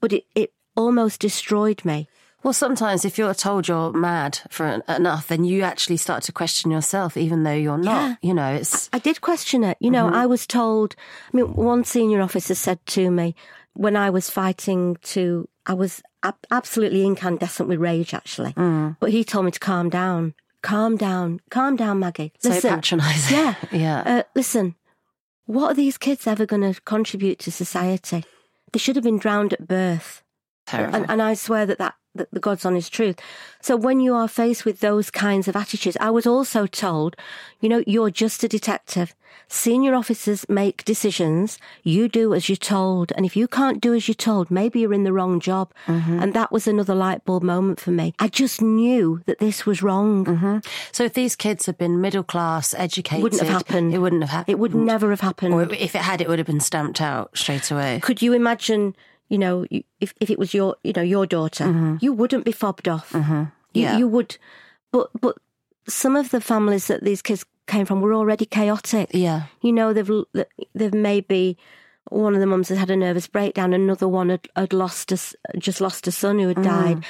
but 0.00 0.12
it, 0.12 0.24
it 0.34 0.52
almost 0.76 1.20
destroyed 1.20 1.84
me. 1.84 2.08
Well, 2.42 2.52
sometimes 2.52 3.04
if 3.04 3.16
you're 3.16 3.34
told 3.34 3.68
you're 3.68 3.92
mad 3.92 4.40
for 4.50 4.82
enough, 4.88 5.28
then 5.28 5.44
you 5.44 5.62
actually 5.62 5.98
start 5.98 6.22
to 6.24 6.32
question 6.32 6.70
yourself, 6.70 7.16
even 7.16 7.42
though 7.42 7.52
you're 7.54 7.78
not. 7.78 8.18
Yeah. 8.22 8.28
You 8.28 8.34
know, 8.34 8.52
it's 8.52 8.88
I 8.92 8.98
did 8.98 9.20
question 9.20 9.62
it. 9.62 9.76
You 9.80 9.90
know, 9.90 10.06
mm-hmm. 10.06 10.16
I 10.16 10.26
was 10.26 10.46
told, 10.46 10.96
I 11.32 11.36
mean, 11.36 11.54
one 11.54 11.84
senior 11.84 12.20
officer 12.20 12.54
said 12.54 12.84
to 12.86 13.10
me 13.10 13.34
when 13.74 13.94
I 13.94 14.10
was 14.10 14.30
fighting 14.30 14.96
to, 15.02 15.48
I 15.66 15.74
was 15.74 16.02
ab- 16.22 16.46
absolutely 16.50 17.04
incandescent 17.04 17.68
with 17.68 17.78
rage, 17.80 18.14
actually. 18.14 18.52
But 19.00 19.10
he 19.10 19.24
told 19.24 19.44
me 19.44 19.50
to 19.50 19.60
calm 19.60 19.88
down. 19.90 20.34
Calm 20.62 20.96
down. 20.96 21.40
Calm 21.50 21.76
down, 21.76 21.98
Maggie. 22.00 22.32
so 22.38 22.60
patronising. 22.60 23.36
Yeah. 23.36 23.54
yeah. 23.72 24.02
Uh, 24.04 24.22
listen, 24.34 24.74
what 25.46 25.70
are 25.70 25.74
these 25.74 25.96
kids 25.98 26.26
ever 26.26 26.46
going 26.46 26.72
to 26.72 26.80
contribute 26.82 27.38
to 27.40 27.50
society? 27.52 28.24
They 28.72 28.78
should 28.78 28.96
have 28.96 29.04
been 29.04 29.18
drowned 29.18 29.52
at 29.52 29.66
birth. 29.66 30.22
Terrible. 30.66 30.96
And, 30.96 31.10
and 31.10 31.22
I 31.22 31.34
swear 31.34 31.66
that, 31.66 31.78
that 31.78 31.94
that 32.14 32.30
the 32.32 32.40
God's 32.40 32.64
honest 32.64 32.92
truth. 32.92 33.20
So 33.60 33.76
when 33.76 34.00
you 34.00 34.14
are 34.14 34.26
faced 34.26 34.64
with 34.64 34.80
those 34.80 35.10
kinds 35.10 35.46
of 35.46 35.54
attitudes, 35.54 35.96
I 36.00 36.10
was 36.10 36.26
also 36.26 36.66
told, 36.66 37.14
you 37.60 37.68
know, 37.68 37.84
you're 37.86 38.10
just 38.10 38.42
a 38.42 38.48
detective. 38.48 39.14
Senior 39.46 39.94
officers 39.94 40.48
make 40.48 40.84
decisions. 40.84 41.58
You 41.84 42.08
do 42.08 42.34
as 42.34 42.48
you're 42.48 42.56
told. 42.56 43.12
And 43.16 43.24
if 43.24 43.36
you 43.36 43.46
can't 43.46 43.80
do 43.80 43.94
as 43.94 44.08
you're 44.08 44.14
told, 44.14 44.50
maybe 44.50 44.80
you're 44.80 44.92
in 44.92 45.04
the 45.04 45.12
wrong 45.12 45.38
job. 45.38 45.72
Mm-hmm. 45.86 46.20
And 46.20 46.34
that 46.34 46.50
was 46.50 46.66
another 46.66 46.96
light 46.96 47.24
bulb 47.24 47.44
moment 47.44 47.78
for 47.78 47.92
me. 47.92 48.12
I 48.18 48.26
just 48.26 48.60
knew 48.60 49.22
that 49.26 49.38
this 49.38 49.64
was 49.64 49.82
wrong. 49.82 50.24
Mm-hmm. 50.24 50.58
so 50.90 51.04
if 51.04 51.14
these 51.14 51.36
kids 51.36 51.66
had 51.66 51.78
been 51.78 52.00
middle 52.00 52.24
class, 52.24 52.74
educated, 52.74 53.20
it 53.20 53.22
Wouldn't 53.22 53.42
have 53.42 53.50
happened. 53.50 53.94
It 53.94 53.98
wouldn't 53.98 54.22
have 54.22 54.30
happened. 54.30 54.52
It 54.52 54.58
would 54.58 54.74
never 54.74 55.10
have 55.10 55.20
happened. 55.20 55.54
Or 55.54 55.62
if 55.62 55.94
it 55.94 56.02
had, 56.02 56.20
it 56.20 56.28
would 56.28 56.40
have 56.40 56.46
been 56.46 56.60
stamped 56.60 57.00
out 57.00 57.36
straight 57.36 57.70
away. 57.70 58.00
could 58.02 58.20
you 58.20 58.32
imagine 58.32 58.96
you 59.30 59.38
know 59.38 59.64
if, 60.00 60.12
if 60.20 60.28
it 60.30 60.38
was 60.38 60.52
your 60.52 60.76
you 60.84 60.92
know 60.94 61.02
your 61.02 61.26
daughter 61.26 61.98
you 62.02 62.12
wouldn't 62.12 62.44
be 62.44 62.52
fobbed 62.52 62.88
off 62.88 63.10
you, 63.14 63.20
Mm-hmm. 63.20 63.44
Yeah. 63.72 63.96
you 63.98 64.06
would 64.08 64.36
but 64.92 65.08
but 65.20 65.36
some 65.88 66.16
of 66.16 66.30
the 66.30 66.40
families 66.40 66.86
that 66.88 67.02
these 67.04 67.22
kids 67.22 67.44
came 67.66 67.86
from 67.86 68.00
were 68.02 68.12
already 68.14 68.44
chaotic 68.46 69.08
Yeah. 69.12 69.42
you 69.62 69.72
know 69.72 69.92
they've 69.92 70.10
they've 70.74 70.94
maybe 70.94 71.56
one 72.08 72.34
of 72.34 72.40
the 72.40 72.46
mums 72.46 72.68
had 72.70 72.78
had 72.78 72.90
a 72.90 72.96
nervous 72.96 73.28
breakdown 73.28 73.72
another 73.72 74.08
one 74.08 74.30
had, 74.30 74.48
had 74.56 74.72
lost 74.72 75.12
a, 75.12 75.14
s- 75.14 75.36
just 75.58 75.80
lost 75.80 76.08
a 76.08 76.12
son 76.12 76.38
who 76.40 76.48
had 76.48 76.62
died 76.62 77.04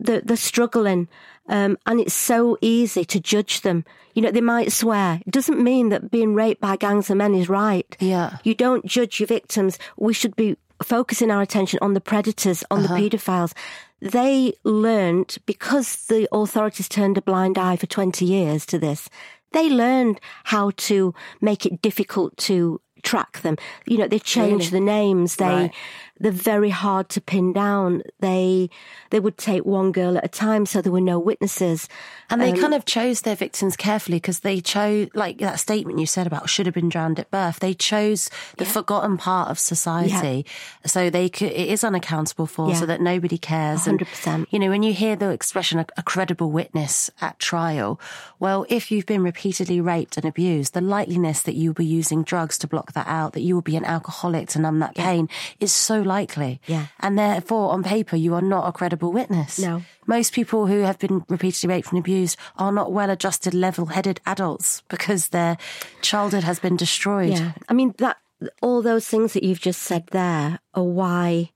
they're, 0.00 0.20
they're 0.22 0.36
struggling 0.36 1.06
um, 1.48 1.76
and 1.86 2.00
it's 2.00 2.14
so 2.14 2.56
easy 2.60 3.04
to 3.04 3.20
judge 3.20 3.60
them 3.60 3.84
you 4.14 4.22
know 4.22 4.32
they 4.32 4.40
might 4.40 4.72
swear 4.72 5.20
it 5.24 5.30
doesn't 5.30 5.62
mean 5.62 5.90
that 5.90 6.10
being 6.10 6.34
raped 6.34 6.60
by 6.60 6.74
gangs 6.76 7.10
of 7.10 7.16
men 7.16 7.34
is 7.34 7.48
right 7.48 7.96
Yeah. 8.00 8.38
you 8.42 8.54
don't 8.54 8.84
judge 8.86 9.20
your 9.20 9.28
victims. 9.28 9.78
We 9.96 10.12
should 10.14 10.34
be 10.34 10.56
focusing 10.82 11.30
our 11.30 11.42
attention 11.42 11.78
on 11.82 11.94
the 11.94 12.00
predators, 12.00 12.64
on 12.70 12.82
the 12.82 12.88
uh-huh. 12.88 12.96
paedophiles. 12.96 13.52
They 14.00 14.54
learned 14.64 15.38
because 15.46 16.06
the 16.06 16.28
authorities 16.32 16.88
turned 16.88 17.18
a 17.18 17.22
blind 17.22 17.58
eye 17.58 17.76
for 17.76 17.86
20 17.86 18.24
years 18.24 18.64
to 18.66 18.78
this. 18.78 19.08
They 19.52 19.68
learned 19.68 20.20
how 20.44 20.70
to 20.76 21.14
make 21.40 21.66
it 21.66 21.82
difficult 21.82 22.36
to 22.38 22.80
track 23.02 23.40
them. 23.40 23.56
You 23.86 23.98
know, 23.98 24.08
they 24.08 24.18
changed 24.18 24.72
the 24.72 24.80
names. 24.80 25.36
They, 25.36 25.44
Right. 25.44 25.74
They're 26.20 26.30
very 26.30 26.70
hard 26.70 27.08
to 27.10 27.20
pin 27.20 27.52
down. 27.52 28.02
They, 28.20 28.68
they 29.08 29.18
would 29.18 29.38
take 29.38 29.64
one 29.64 29.90
girl 29.90 30.18
at 30.18 30.24
a 30.24 30.28
time 30.28 30.66
so 30.66 30.82
there 30.82 30.92
were 30.92 31.00
no 31.00 31.18
witnesses. 31.18 31.88
And 32.28 32.40
they 32.40 32.52
um, 32.52 32.60
kind 32.60 32.74
of 32.74 32.84
chose 32.84 33.22
their 33.22 33.34
victims 33.34 33.74
carefully 33.76 34.18
because 34.18 34.40
they 34.40 34.60
chose, 34.60 35.08
like 35.14 35.38
that 35.38 35.58
statement 35.58 35.98
you 35.98 36.06
said 36.06 36.26
about 36.26 36.48
should 36.50 36.66
have 36.66 36.74
been 36.74 36.90
drowned 36.90 37.18
at 37.18 37.30
birth. 37.30 37.58
They 37.60 37.74
chose 37.74 38.30
the 38.58 38.64
forgotten 38.66 39.16
part 39.16 39.50
of 39.50 39.58
society, 39.58 40.46
so 40.86 41.10
they 41.10 41.28
could, 41.28 41.50
it 41.52 41.68
is 41.68 41.82
unaccountable 41.82 42.46
for, 42.46 42.68
Yeah. 42.68 42.74
so 42.76 42.86
that 42.86 43.00
nobody 43.00 43.38
cares. 43.38 43.86
And, 43.86 43.98
100%. 44.00 44.46
You 44.50 44.58
know, 44.58 44.68
when 44.68 44.82
you 44.82 44.92
hear 44.92 45.16
the 45.16 45.30
expression 45.30 45.78
a, 45.78 45.86
a 45.96 46.02
credible 46.02 46.50
witness 46.50 47.10
at 47.20 47.38
trial, 47.38 47.98
well, 48.38 48.66
if 48.68 48.90
you've 48.90 49.06
been 49.06 49.22
repeatedly 49.22 49.80
raped 49.80 50.16
and 50.16 50.26
abused, 50.26 50.74
the 50.74 50.80
likeliness 50.80 51.42
that 51.44 51.54
you'll 51.54 51.74
be 51.74 51.86
using 51.86 52.22
drugs 52.22 52.58
to 52.58 52.68
block 52.68 52.92
that 52.92 53.06
out, 53.08 53.32
that 53.32 53.40
you 53.40 53.54
will 53.54 53.62
be 53.62 53.76
an 53.76 53.84
alcoholic 53.84 54.48
to 54.50 54.58
numb 54.60 54.78
that 54.80 54.94
pain, 54.94 55.28
is 55.58 55.72
so 55.72 56.00
likely. 56.10 56.60
Yeah. 56.66 56.86
And 56.98 57.16
therefore, 57.16 57.70
on 57.70 57.82
paper, 57.82 58.16
you 58.16 58.34
are 58.34 58.42
not 58.42 58.66
a 58.68 58.72
credible 58.72 59.12
witness. 59.12 59.58
No. 59.58 59.82
Most 60.06 60.34
people 60.34 60.66
who 60.66 60.80
have 60.80 60.98
been 60.98 61.24
repeatedly 61.28 61.68
raped 61.68 61.90
and 61.92 61.98
abused 61.98 62.36
are 62.56 62.72
not 62.72 62.92
well 62.92 63.10
adjusted, 63.10 63.54
level 63.54 63.86
headed 63.86 64.20
adults 64.26 64.82
because 64.88 65.28
their 65.28 65.56
childhood 66.02 66.44
has 66.44 66.58
been 66.58 66.76
destroyed. 66.76 67.30
Yeah, 67.30 67.52
I 67.68 67.72
mean 67.74 67.94
that 67.98 68.18
all 68.60 68.82
those 68.82 69.06
things 69.06 69.32
that 69.32 69.44
you've 69.44 69.60
just 69.60 69.82
said 69.82 70.08
there 70.10 70.58
are 70.74 70.82
why. 70.82 71.52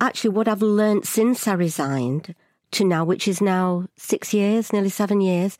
Actually, 0.00 0.34
what 0.36 0.48
I've 0.48 0.62
learnt 0.62 1.06
since 1.06 1.48
I 1.48 1.54
resigned 1.54 2.34
to 2.72 2.84
now, 2.84 3.04
which 3.04 3.26
is 3.26 3.40
now 3.40 3.86
six 3.96 4.34
years, 4.34 4.72
nearly 4.72 4.90
seven 4.90 5.20
years, 5.20 5.56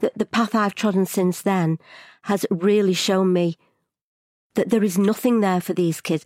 that 0.00 0.12
the 0.18 0.26
path 0.26 0.54
I've 0.54 0.74
trodden 0.74 1.06
since 1.06 1.42
then 1.42 1.78
has 2.22 2.44
really 2.50 2.94
shown 2.94 3.32
me 3.32 3.56
that 4.54 4.70
there 4.70 4.84
is 4.84 4.98
nothing 4.98 5.40
there 5.40 5.60
for 5.60 5.74
these 5.74 6.00
kids. 6.00 6.24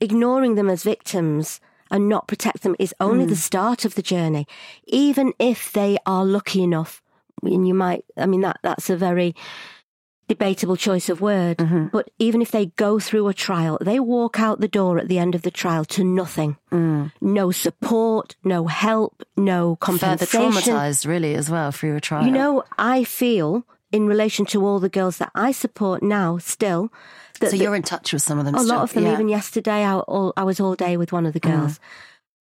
Ignoring 0.00 0.54
them 0.54 0.68
as 0.68 0.82
victims 0.82 1.60
and 1.90 2.08
not 2.08 2.28
protect 2.28 2.62
them 2.62 2.76
is 2.78 2.94
only 3.00 3.24
the 3.24 3.30
hmm. 3.30 3.36
start 3.36 3.84
of 3.84 3.94
the 3.94 4.02
journey. 4.02 4.46
Even 4.86 5.32
if 5.38 5.72
they 5.72 5.98
are 6.06 6.24
lucky 6.24 6.62
enough, 6.62 7.02
and 7.42 7.66
you 7.66 7.74
might, 7.74 8.04
I 8.16 8.26
mean, 8.26 8.40
that, 8.40 8.58
that's 8.62 8.90
a 8.90 8.96
very 8.96 9.34
debatable 10.28 10.76
choice 10.76 11.08
of 11.08 11.20
word, 11.20 11.58
mm-hmm. 11.58 11.86
but 11.88 12.10
even 12.18 12.40
if 12.40 12.50
they 12.50 12.66
go 12.66 12.98
through 12.98 13.28
a 13.28 13.34
trial, 13.34 13.78
they 13.80 14.00
walk 14.00 14.40
out 14.40 14.60
the 14.60 14.68
door 14.68 14.98
at 14.98 15.08
the 15.08 15.18
end 15.18 15.34
of 15.34 15.42
the 15.42 15.50
trial 15.50 15.84
to 15.84 16.02
nothing. 16.02 16.56
Mm. 16.72 17.12
No 17.20 17.50
support, 17.50 18.34
no 18.42 18.66
help, 18.66 19.22
no 19.36 19.76
compensation. 19.76 20.26
Further 20.26 20.60
traumatized, 20.60 21.06
really, 21.06 21.34
as 21.34 21.50
well, 21.50 21.72
through 21.72 21.96
a 21.96 22.00
trial. 22.00 22.24
You 22.24 22.32
know, 22.32 22.64
I 22.78 23.04
feel 23.04 23.66
in 23.92 24.06
relation 24.06 24.46
to 24.46 24.64
all 24.64 24.80
the 24.80 24.88
girls 24.88 25.18
that 25.18 25.30
I 25.34 25.52
support 25.52 26.02
now, 26.02 26.38
still, 26.38 26.90
that 27.40 27.50
so 27.50 27.56
you're 27.56 27.74
in 27.74 27.82
touch 27.82 28.12
with 28.12 28.22
some 28.22 28.38
of 28.38 28.44
them 28.44 28.54
a 28.54 28.60
still. 28.60 28.74
lot 28.74 28.82
of 28.82 28.92
them, 28.92 29.04
yeah. 29.04 29.12
even 29.12 29.28
yesterday, 29.28 29.84
I, 29.84 29.94
all, 29.94 30.32
I 30.36 30.44
was 30.44 30.60
all 30.60 30.74
day 30.74 30.96
with 30.96 31.12
one 31.12 31.26
of 31.26 31.32
the 31.32 31.40
mm. 31.40 31.50
girls. 31.50 31.80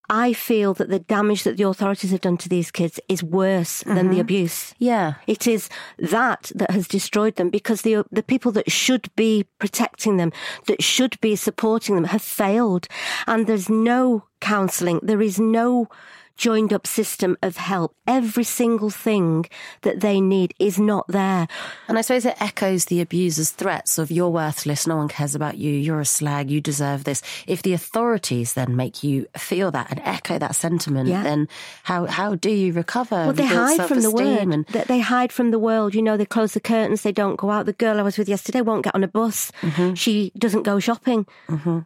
I 0.09 0.33
feel 0.33 0.73
that 0.75 0.89
the 0.89 0.99
damage 0.99 1.43
that 1.43 1.55
the 1.55 1.67
authorities 1.67 2.11
have 2.11 2.21
done 2.21 2.37
to 2.37 2.49
these 2.49 2.71
kids 2.71 2.99
is 3.07 3.23
worse 3.23 3.83
than 3.83 3.95
the 3.95 4.01
mm-hmm. 4.01 4.19
abuse. 4.19 4.75
Yeah. 4.77 5.13
It 5.27 5.47
is 5.47 5.69
that 5.97 6.51
that 6.55 6.71
has 6.71 6.87
destroyed 6.87 7.37
them 7.37 7.49
because 7.49 7.83
the 7.83 8.03
the 8.11 8.21
people 8.21 8.51
that 8.51 8.69
should 8.69 9.09
be 9.15 9.45
protecting 9.59 10.17
them, 10.17 10.33
that 10.67 10.83
should 10.83 11.19
be 11.21 11.37
supporting 11.37 11.95
them, 11.95 12.03
have 12.03 12.21
failed, 12.21 12.87
and 13.27 13.47
there's 13.47 13.69
no 13.69 14.25
counselling. 14.41 14.99
There 15.01 15.21
is 15.21 15.39
no 15.39 15.87
joined 16.35 16.73
up 16.73 16.87
system 16.87 17.37
of 17.41 17.57
help. 17.57 17.95
Every 18.07 18.43
single 18.43 18.89
thing 18.89 19.45
that 19.83 19.99
they 20.01 20.19
need 20.19 20.53
is 20.59 20.79
not 20.79 21.07
there. 21.07 21.47
And 21.87 21.97
I 21.97 22.01
suppose 22.01 22.25
it 22.25 22.35
echoes 22.41 22.85
the 22.85 23.01
abuser's 23.01 23.51
threats 23.51 23.97
of 23.97 24.09
you're 24.11 24.29
worthless, 24.29 24.87
no 24.87 24.97
one 24.97 25.07
cares 25.07 25.35
about 25.35 25.57
you, 25.57 25.71
you're 25.71 25.99
a 26.01 26.05
slag, 26.05 26.49
you 26.49 26.59
deserve 26.59 27.03
this. 27.03 27.21
If 27.47 27.61
the 27.61 27.73
authorities 27.73 28.53
then 28.53 28.75
make 28.75 29.03
you 29.03 29.27
feel 29.37 29.71
that 29.71 29.91
and 29.91 30.01
echo 30.03 30.39
that 30.39 30.55
sentiment, 30.55 31.07
Yeah. 31.09 31.23
then 31.23 31.47
how 31.83 32.05
how 32.07 32.35
do 32.35 32.49
you 32.49 32.73
recover? 32.73 33.15
Well, 33.15 33.33
they 33.33 33.45
hide 33.45 33.87
from 33.87 34.01
the 34.01 34.11
world. 34.11 34.53
And, 34.53 34.65
They, 34.67 34.83
they 34.83 34.99
hide 34.99 35.31
from 35.31 35.51
the 35.51 35.59
world. 35.59 35.93
You 35.95 36.01
know, 36.01 36.17
they 36.17 36.25
close 36.25 36.53
the 36.53 36.59
curtains. 36.59 37.03
They 37.03 37.11
don't 37.11 37.35
go 37.37 37.51
out. 37.51 37.65
The 37.67 37.73
girl 37.73 37.99
I 37.99 38.03
was 38.03 38.17
with 38.17 38.27
yesterday 38.27 38.61
won't 38.61 38.83
get 38.83 38.95
on 38.95 39.03
a 39.03 39.07
bus. 39.07 39.51
Mm-hmm. 39.61 39.93
She 39.93 40.31
doesn't 40.37 40.63
go 40.63 40.79
shopping. 40.79 41.25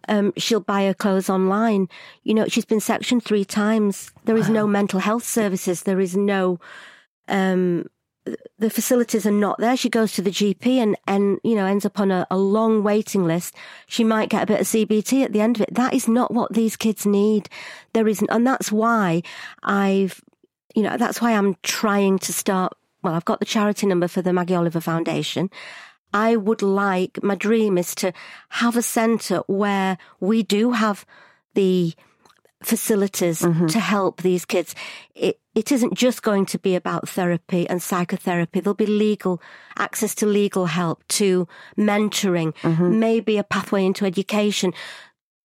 Um, 0.08 0.34
she'll 0.38 0.60
buy 0.62 0.86
her 0.86 0.94
clothes 0.94 1.30
online. 1.30 1.90
You 2.24 2.34
know, 2.34 2.48
she's 2.48 2.66
been 2.66 2.80
sectioned 2.80 3.24
three 3.24 3.46
times. 3.46 4.12
There 4.26 4.36
is 4.38 4.50
no 4.50 4.68
mental 4.68 5.00
health 5.00 5.26
services. 5.26 5.84
There 5.84 6.00
is 6.00 6.16
no 6.16 6.60
um, 7.28 7.88
the 8.60 8.70
facilities 8.70 9.26
are 9.26 9.32
not 9.32 9.58
there. 9.60 9.78
She 9.78 9.90
goes 9.90 10.14
to 10.14 10.22
the 10.22 10.32
GP 10.32 10.78
and, 10.78 10.98
and 11.08 11.40
you 11.44 11.56
know, 11.56 11.66
ends 11.66 11.86
up 11.86 12.00
on 12.00 12.12
a, 12.12 12.28
a 12.30 12.38
long 12.38 12.84
waiting 12.84 13.26
list. 13.26 13.56
She 13.88 14.04
might 14.04 14.30
get 14.30 14.44
a 14.44 14.48
bit 14.48 14.62
of 14.62 14.68
CBT 14.68 15.24
at 15.24 15.34
the 15.34 15.42
end 15.42 15.58
of 15.58 15.62
it. 15.62 15.74
That 15.74 15.94
is 15.94 16.08
not 16.08 16.34
what 16.34 16.54
these 16.54 16.76
kids 16.76 17.06
need. 17.06 17.50
There 17.94 18.08
isn't. 18.08 18.30
And 18.30 18.46
that's 18.46 18.72
why 18.72 19.24
I've, 19.64 20.22
you 20.76 20.84
know, 20.84 20.98
that's 20.98 21.22
why 21.22 21.34
I'm 21.34 21.56
trying 21.64 22.20
to 22.20 22.34
start. 22.34 22.74
Well, 23.04 23.14
I've 23.14 23.26
got 23.26 23.40
the 23.40 23.46
charity 23.46 23.86
number 23.88 24.08
for 24.08 24.22
the 24.22 24.34
Maggie 24.34 24.56
Oliver 24.56 24.82
Foundation. 24.82 25.50
I 26.14 26.36
would 26.36 26.62
like, 26.62 27.22
my 27.22 27.36
dream 27.36 27.78
is 27.78 27.94
to 27.96 28.14
have 28.50 28.76
a 28.76 28.82
centre 28.82 29.44
where 29.48 29.98
we 30.20 30.42
do 30.42 30.72
have 30.72 31.06
the 31.54 31.94
facilities 32.64 33.42
mm-hmm. 33.42 33.68
to 33.68 33.80
help 33.80 34.22
these 34.22 34.46
kids. 34.46 34.74
It, 35.16 35.40
it 35.56 35.72
isn't 35.72 35.96
just 35.96 36.24
going 36.24 36.46
to 36.48 36.60
be 36.60 36.76
about 36.76 37.10
therapy 37.10 37.68
and 37.68 37.82
psychotherapy. 37.82 38.60
There'll 38.60 38.76
be 38.76 38.86
legal 38.86 39.42
access 39.78 40.16
to 40.16 40.26
legal 40.26 40.66
help, 40.68 41.08
to 41.10 41.48
mentoring, 41.78 42.54
mm-hmm. 42.62 43.00
maybe 43.00 43.38
a 43.38 43.44
pathway 43.44 43.86
into 43.86 44.06
education, 44.06 44.74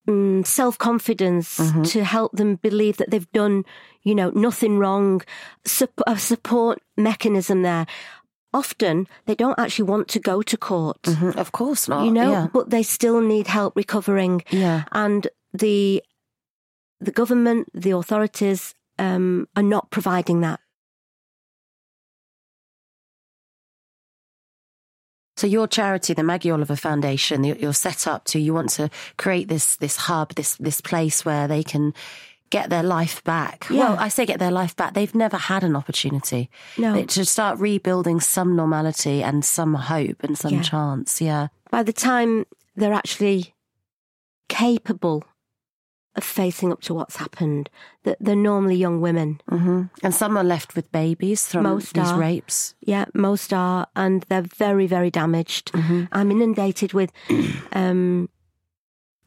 um, 0.07 0.43
self 0.43 0.77
confidence 0.77 1.59
mm-hmm. 1.59 1.83
to 1.83 2.03
help 2.03 2.33
them 2.33 2.55
believe 2.55 2.97
that 2.97 3.11
they've 3.11 3.31
done, 3.31 3.63
you 4.03 4.15
know, 4.15 4.31
nothing 4.31 4.77
wrong. 4.77 5.21
Sup- 5.65 6.01
a 6.07 6.17
support 6.17 6.81
mechanism 6.97 7.61
there. 7.61 7.85
Often 8.55 9.07
they 9.25 9.33
don't 9.33 9.57
actually 9.57 9.85
want 9.85 10.07
to 10.09 10.19
go 10.19 10.43
to 10.43 10.57
court. 10.57 11.01
Mm-hmm. 11.03 11.39
Of 11.39 11.53
course 11.53 11.87
not. 11.87 12.05
You 12.05 12.11
know, 12.11 12.31
yeah. 12.31 12.47
but 12.53 12.69
they 12.69 12.83
still 12.83 13.19
need 13.19 13.47
help 13.47 13.75
recovering. 13.75 14.43
Yeah. 14.51 14.83
And 14.91 15.27
the 15.53 16.03
the 17.03 17.11
government, 17.11 17.69
the 17.73 17.91
authorities 17.91 18.75
um, 18.99 19.47
are 19.55 19.63
not 19.63 19.91
providing 19.91 20.41
that. 20.41 20.59
So 25.35 25.47
your 25.47 25.67
charity, 25.67 26.13
the 26.13 26.23
Maggie 26.23 26.51
Oliver 26.51 26.75
Foundation, 26.75 27.43
you're 27.43 27.73
set 27.73 28.07
up 28.07 28.25
to. 28.25 28.39
You 28.39 28.53
want 28.53 28.69
to 28.71 28.89
create 29.17 29.47
this 29.47 29.75
this 29.77 29.97
hub, 29.97 30.35
this 30.35 30.55
this 30.55 30.79
place 30.79 31.25
where 31.25 31.47
they 31.47 31.63
can 31.63 31.93
get 32.49 32.69
their 32.69 32.83
life 32.83 33.23
back. 33.23 33.65
Yeah. 33.69 33.79
Well, 33.79 33.97
I 33.99 34.09
say 34.09 34.27
get 34.27 34.39
their 34.39 34.51
life 34.51 34.75
back. 34.75 34.93
They've 34.93 35.15
never 35.15 35.37
had 35.37 35.63
an 35.63 35.75
opportunity. 35.75 36.51
No. 36.77 37.03
To 37.03 37.25
start 37.25 37.59
rebuilding 37.59 38.19
some 38.19 38.55
normality 38.55 39.23
and 39.23 39.43
some 39.43 39.73
hope 39.73 40.23
and 40.23 40.37
some 40.37 40.53
yeah. 40.53 40.61
chance. 40.61 41.19
Yeah. 41.19 41.47
By 41.71 41.81
the 41.81 41.93
time 41.93 42.45
they're 42.75 42.93
actually 42.93 43.55
capable 44.49 45.23
of 46.15 46.23
facing 46.23 46.71
up 46.71 46.81
to 46.81 46.93
what's 46.93 47.15
happened. 47.17 47.69
That 48.03 48.17
they're 48.19 48.35
normally 48.35 48.75
young 48.75 49.01
women, 49.01 49.41
mm-hmm. 49.49 49.83
and 50.03 50.13
some 50.13 50.37
are 50.37 50.43
left 50.43 50.75
with 50.75 50.91
babies 50.91 51.47
from 51.47 51.63
most 51.63 51.93
these 51.93 52.09
are. 52.09 52.19
rapes. 52.19 52.75
Yeah, 52.81 53.05
most 53.13 53.53
are, 53.53 53.87
and 53.95 54.23
they're 54.29 54.41
very, 54.41 54.87
very 54.87 55.09
damaged. 55.09 55.71
Mm-hmm. 55.71 56.05
I'm 56.11 56.31
inundated 56.31 56.93
with 56.93 57.11
um, 57.71 58.29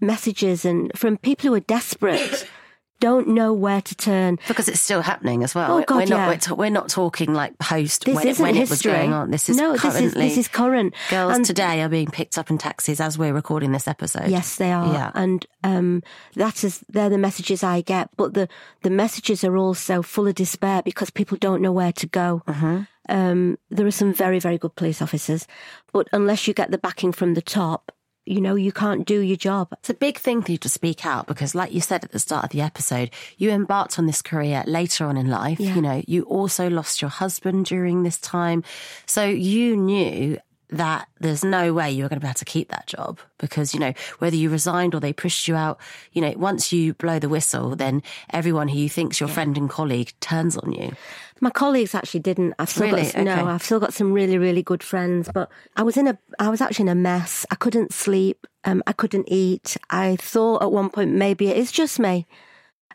messages 0.00 0.64
and 0.64 0.92
from 0.94 1.16
people 1.16 1.48
who 1.48 1.54
are 1.54 1.60
desperate 1.60 2.48
don't 3.00 3.28
know 3.28 3.52
where 3.52 3.80
to 3.80 3.94
turn 3.94 4.38
because 4.48 4.68
it's 4.68 4.80
still 4.80 5.02
happening 5.02 5.42
as 5.42 5.54
well. 5.54 5.78
Oh 5.78 5.84
God, 5.84 5.96
we're 5.96 6.06
not 6.06 6.16
yeah. 6.16 6.28
we're, 6.28 6.36
t- 6.36 6.52
we're 6.52 6.70
not 6.70 6.88
talking 6.88 7.34
like 7.34 7.58
post 7.58 8.04
this 8.04 8.14
when, 8.14 8.26
isn't 8.26 8.42
when 8.42 8.54
history. 8.54 8.90
it 8.90 8.94
was 8.94 9.00
going 9.00 9.12
on. 9.12 9.30
This 9.30 9.48
is 9.48 9.56
no, 9.56 9.76
currently. 9.76 10.02
this 10.02 10.12
is 10.12 10.14
this 10.14 10.38
is 10.38 10.48
current. 10.48 10.94
Girls 11.10 11.36
and 11.36 11.44
today 11.44 11.82
are 11.82 11.88
being 11.88 12.08
picked 12.08 12.38
up 12.38 12.50
in 12.50 12.58
taxis 12.58 13.00
as 13.00 13.18
we're 13.18 13.34
recording 13.34 13.72
this 13.72 13.86
episode. 13.86 14.28
Yes, 14.28 14.56
they 14.56 14.72
are. 14.72 14.92
Yeah. 14.92 15.12
and 15.14 15.46
um, 15.64 16.02
that 16.34 16.64
is 16.64 16.84
they're 16.88 17.10
the 17.10 17.18
messages 17.18 17.62
I 17.62 17.80
get. 17.82 18.08
But 18.16 18.34
the 18.34 18.48
the 18.82 18.90
messages 18.90 19.44
are 19.44 19.56
also 19.56 20.02
full 20.02 20.26
of 20.26 20.34
despair 20.34 20.82
because 20.82 21.10
people 21.10 21.36
don't 21.38 21.62
know 21.62 21.72
where 21.72 21.92
to 21.92 22.06
go. 22.06 22.42
Mm-hmm. 22.46 22.82
Um, 23.08 23.58
there 23.70 23.86
are 23.86 23.92
some 23.92 24.12
very 24.12 24.38
very 24.38 24.58
good 24.58 24.74
police 24.74 25.02
officers, 25.02 25.46
but 25.92 26.08
unless 26.12 26.48
you 26.48 26.54
get 26.54 26.70
the 26.70 26.78
backing 26.78 27.12
from 27.12 27.34
the 27.34 27.42
top, 27.42 27.92
you 28.26 28.40
know, 28.40 28.56
you 28.56 28.72
can't 28.72 29.06
do 29.06 29.20
your 29.20 29.36
job. 29.36 29.68
It's 29.72 29.90
a 29.90 29.94
big 29.94 30.18
thing 30.18 30.42
for 30.42 30.52
you 30.52 30.58
to 30.58 30.68
speak 30.68 31.06
out 31.06 31.26
because, 31.26 31.54
like 31.54 31.72
you 31.72 31.80
said 31.80 32.04
at 32.04 32.10
the 32.10 32.18
start 32.18 32.44
of 32.44 32.50
the 32.50 32.60
episode, 32.60 33.10
you 33.38 33.50
embarked 33.50 33.98
on 33.98 34.06
this 34.06 34.20
career 34.20 34.64
later 34.66 35.06
on 35.06 35.16
in 35.16 35.28
life. 35.28 35.60
Yeah. 35.60 35.76
You 35.76 35.80
know, 35.80 36.02
you 36.06 36.24
also 36.24 36.68
lost 36.68 37.00
your 37.00 37.08
husband 37.08 37.66
during 37.66 38.02
this 38.02 38.18
time. 38.18 38.64
So 39.06 39.24
you 39.24 39.76
knew 39.76 40.38
that 40.70 41.08
there's 41.20 41.44
no 41.44 41.72
way 41.72 41.90
you're 41.90 42.08
going 42.08 42.20
to 42.20 42.24
be 42.24 42.28
able 42.28 42.34
to 42.34 42.44
keep 42.44 42.68
that 42.70 42.86
job 42.86 43.20
because, 43.38 43.72
you 43.72 43.80
know, 43.80 43.92
whether 44.18 44.36
you 44.36 44.50
resigned 44.50 44.94
or 44.94 45.00
they 45.00 45.12
pushed 45.12 45.46
you 45.46 45.54
out, 45.54 45.78
you 46.12 46.20
know, 46.20 46.32
once 46.36 46.72
you 46.72 46.94
blow 46.94 47.18
the 47.18 47.28
whistle, 47.28 47.76
then 47.76 48.02
everyone 48.30 48.68
who 48.68 48.78
you 48.78 48.88
think's 48.88 49.20
your 49.20 49.28
yeah. 49.28 49.34
friend 49.34 49.56
and 49.56 49.70
colleague 49.70 50.12
turns 50.20 50.56
on 50.56 50.72
you. 50.72 50.92
My 51.40 51.50
colleagues 51.50 51.94
actually 51.94 52.20
didn't. 52.20 52.54
I've 52.58 52.70
still 52.70 52.86
really? 52.86 53.02
got 53.02 53.14
okay. 53.14 53.24
no. 53.24 53.46
I've 53.46 53.62
still 53.62 53.78
got 53.78 53.92
some 53.92 54.12
really 54.12 54.38
really 54.38 54.62
good 54.62 54.82
friends, 54.82 55.28
but 55.32 55.50
I 55.76 55.82
was 55.82 55.98
in 55.98 56.08
a. 56.08 56.18
I 56.38 56.48
was 56.48 56.62
actually 56.62 56.84
in 56.84 56.88
a 56.88 56.94
mess. 56.94 57.44
I 57.50 57.56
couldn't 57.56 57.92
sleep. 57.92 58.46
Um, 58.64 58.82
I 58.86 58.92
couldn't 58.92 59.26
eat. 59.28 59.76
I 59.90 60.16
thought 60.16 60.62
at 60.62 60.72
one 60.72 60.88
point 60.88 61.12
maybe 61.12 61.48
it 61.48 61.58
is 61.58 61.70
just 61.70 61.98
me, 61.98 62.26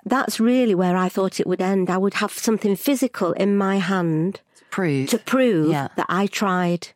that's 0.10 0.40
really 0.40 0.76
where 0.76 0.98
I 0.98 1.10
thought 1.10 1.40
it 1.40 1.48
would 1.48 1.62
end. 1.62 1.90
I 1.90 1.98
would 1.98 2.16
have 2.16 2.32
something 2.32 2.76
physical 2.76 3.34
in 3.34 3.58
my 3.58 3.78
hand 3.78 4.42
to 4.56 4.66
prove, 4.66 5.10
to 5.10 5.18
prove 5.20 5.72
yeah. 5.72 5.90
that 5.96 6.08
I 6.10 6.28
tried. 6.28 6.90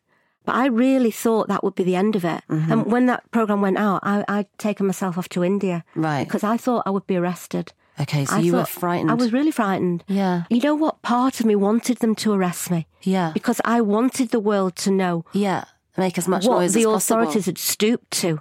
But 0.44 0.56
I 0.56 0.66
really 0.66 1.12
thought 1.12 1.48
that 1.48 1.62
would 1.62 1.76
be 1.76 1.84
the 1.84 1.94
end 1.94 2.16
of 2.16 2.24
it. 2.24 2.42
Mm-hmm. 2.48 2.72
And 2.72 2.86
when 2.86 3.06
that 3.06 3.30
program 3.30 3.60
went 3.60 3.78
out, 3.78 4.00
I, 4.02 4.24
I'd 4.26 4.58
taken 4.58 4.86
myself 4.86 5.16
off 5.16 5.28
to 5.30 5.44
India. 5.44 5.84
Right. 5.94 6.24
Because 6.24 6.42
I 6.42 6.56
thought 6.56 6.82
I 6.84 6.90
would 6.90 7.06
be 7.06 7.16
arrested. 7.16 7.72
Okay, 8.00 8.24
so 8.24 8.36
I 8.36 8.38
you 8.40 8.54
were 8.54 8.64
frightened. 8.64 9.10
I 9.10 9.14
was 9.14 9.32
really 9.32 9.50
frightened. 9.50 10.02
Yeah. 10.08 10.44
You 10.48 10.60
know 10.60 10.74
what? 10.74 11.02
Part 11.02 11.40
of 11.40 11.46
me 11.46 11.54
wanted 11.54 11.98
them 11.98 12.14
to 12.16 12.32
arrest 12.32 12.70
me. 12.70 12.86
Yeah. 13.02 13.30
Because 13.34 13.60
I 13.64 13.80
wanted 13.82 14.30
the 14.30 14.40
world 14.40 14.76
to 14.76 14.90
know. 14.90 15.24
Yeah. 15.32 15.64
Make 15.96 16.16
as 16.16 16.26
much 16.26 16.44
noise 16.44 16.46
as 16.46 16.48
possible. 16.48 16.54
what 16.54 16.62
noise 16.62 16.74
the 16.74 16.80
as 16.80 17.04
authorities 17.04 17.34
possible. 17.34 17.50
had 17.50 17.58
stooped 17.58 18.10
to. 18.22 18.40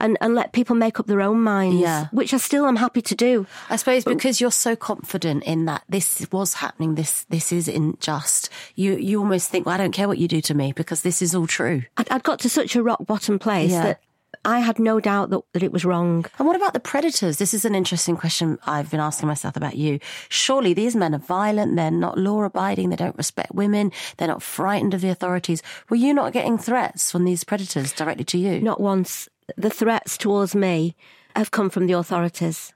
And, 0.00 0.16
and 0.22 0.34
let 0.34 0.52
people 0.52 0.74
make 0.76 0.98
up 0.98 1.06
their 1.06 1.20
own 1.20 1.42
minds, 1.42 1.76
Yeah. 1.80 2.06
which 2.10 2.32
I 2.32 2.38
still 2.38 2.64
am 2.66 2.76
happy 2.76 3.02
to 3.02 3.14
do. 3.14 3.46
I 3.68 3.76
suppose 3.76 4.02
because 4.04 4.40
you're 4.40 4.50
so 4.50 4.74
confident 4.74 5.44
in 5.44 5.66
that 5.66 5.82
this 5.90 6.26
was 6.32 6.54
happening, 6.54 6.94
this 6.94 7.24
this 7.28 7.52
isn't 7.52 8.00
just 8.00 8.48
you. 8.76 8.96
You 8.96 9.18
almost 9.20 9.50
think, 9.50 9.66
well, 9.66 9.74
I 9.74 9.78
don't 9.78 9.92
care 9.92 10.08
what 10.08 10.18
you 10.18 10.26
do 10.26 10.40
to 10.40 10.54
me 10.54 10.72
because 10.72 11.02
this 11.02 11.20
is 11.20 11.34
all 11.34 11.46
true. 11.46 11.82
I'd, 11.98 12.08
I'd 12.10 12.22
got 12.22 12.38
to 12.40 12.48
such 12.48 12.74
a 12.76 12.82
rock 12.82 13.04
bottom 13.04 13.38
place 13.38 13.72
Yeah. 13.72 13.82
that 13.84 14.00
I 14.44 14.60
had 14.60 14.78
no 14.78 15.00
doubt 15.00 15.28
that, 15.30 15.40
that 15.52 15.62
it 15.62 15.70
was 15.72 15.84
wrong. 15.84 16.24
And 16.38 16.46
what 16.46 16.56
about 16.56 16.72
the 16.72 16.80
predators? 16.80 17.36
This 17.36 17.52
is 17.52 17.66
an 17.66 17.74
interesting 17.74 18.16
question 18.16 18.58
I've 18.64 18.90
been 18.90 19.00
asking 19.00 19.26
myself 19.28 19.54
about 19.54 19.76
you. 19.76 19.98
Surely 20.30 20.72
these 20.72 20.96
men 20.96 21.14
are 21.14 21.18
violent. 21.18 21.76
They're 21.76 21.90
not 21.90 22.16
law 22.16 22.44
abiding. 22.44 22.88
They 22.88 22.96
don't 22.96 23.18
respect 23.18 23.54
women. 23.54 23.92
They're 24.16 24.28
not 24.28 24.42
frightened 24.42 24.94
of 24.94 25.02
the 25.02 25.10
authorities. 25.10 25.62
Were 25.90 25.96
you 25.96 26.14
not 26.14 26.32
getting 26.32 26.56
threats 26.56 27.10
from 27.10 27.24
these 27.24 27.44
predators 27.44 27.92
directly 27.92 28.24
to 28.24 28.38
you? 28.38 28.60
Not 28.62 28.80
once. 28.80 29.28
The 29.56 29.70
threats 29.70 30.16
towards 30.18 30.54
me 30.54 30.94
have 31.36 31.50
come 31.50 31.70
from 31.70 31.86
the 31.86 31.94
authorities, 31.94 32.72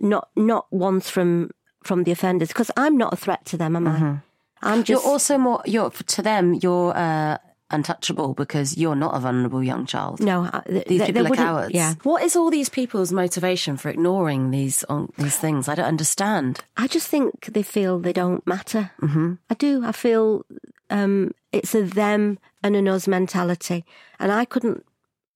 not 0.00 0.28
not 0.36 0.66
ones 0.72 1.10
from 1.10 1.50
from 1.84 2.04
the 2.04 2.12
offenders, 2.12 2.48
because 2.48 2.70
I'm 2.76 2.96
not 2.96 3.12
a 3.12 3.16
threat 3.16 3.44
to 3.46 3.56
them, 3.56 3.76
am 3.76 3.88
I? 3.88 4.18
I'm 4.62 4.84
just 4.84 4.88
You're 5.04 5.12
also 5.12 5.38
more. 5.38 5.62
You're 5.64 5.90
to 5.90 6.22
them. 6.22 6.54
You're 6.62 6.94
uh, 6.96 7.38
untouchable 7.70 8.34
because 8.34 8.76
you're 8.76 8.96
not 8.96 9.14
a 9.16 9.20
vulnerable 9.20 9.62
young 9.62 9.86
child. 9.86 10.20
no. 10.20 10.48
I- 10.52 10.60
th- 10.66 10.86
These 10.86 11.00
they- 11.00 11.06
people 11.06 11.26
are 11.32 11.36
cowards. 11.36 11.72
Yeah, 11.74 11.94
What 12.02 12.22
is 12.22 12.36
all 12.36 12.50
these 12.50 12.68
people's 12.68 13.12
motivation 13.12 13.76
for 13.76 13.88
ignoring 13.88 14.50
these 14.50 14.84
on, 14.84 15.12
these 15.16 15.38
things? 15.38 15.68
I 15.68 15.74
don't 15.76 15.86
understand. 15.86 16.60
I 16.76 16.86
just 16.88 17.08
think 17.08 17.46
they 17.52 17.62
feel 17.62 17.98
they 18.00 18.12
don't 18.12 18.44
matter. 18.46 18.90
Mm-hmm. 19.00 19.34
I 19.48 19.54
do. 19.54 19.84
I 19.84 19.92
feel 19.92 20.44
um, 20.90 21.32
it's 21.52 21.74
a 21.74 21.82
them 21.82 22.38
and 22.62 22.76
an 22.76 22.88
us 22.88 23.06
mentality, 23.08 23.84
and 24.18 24.30
I 24.32 24.44
couldn't 24.44 24.84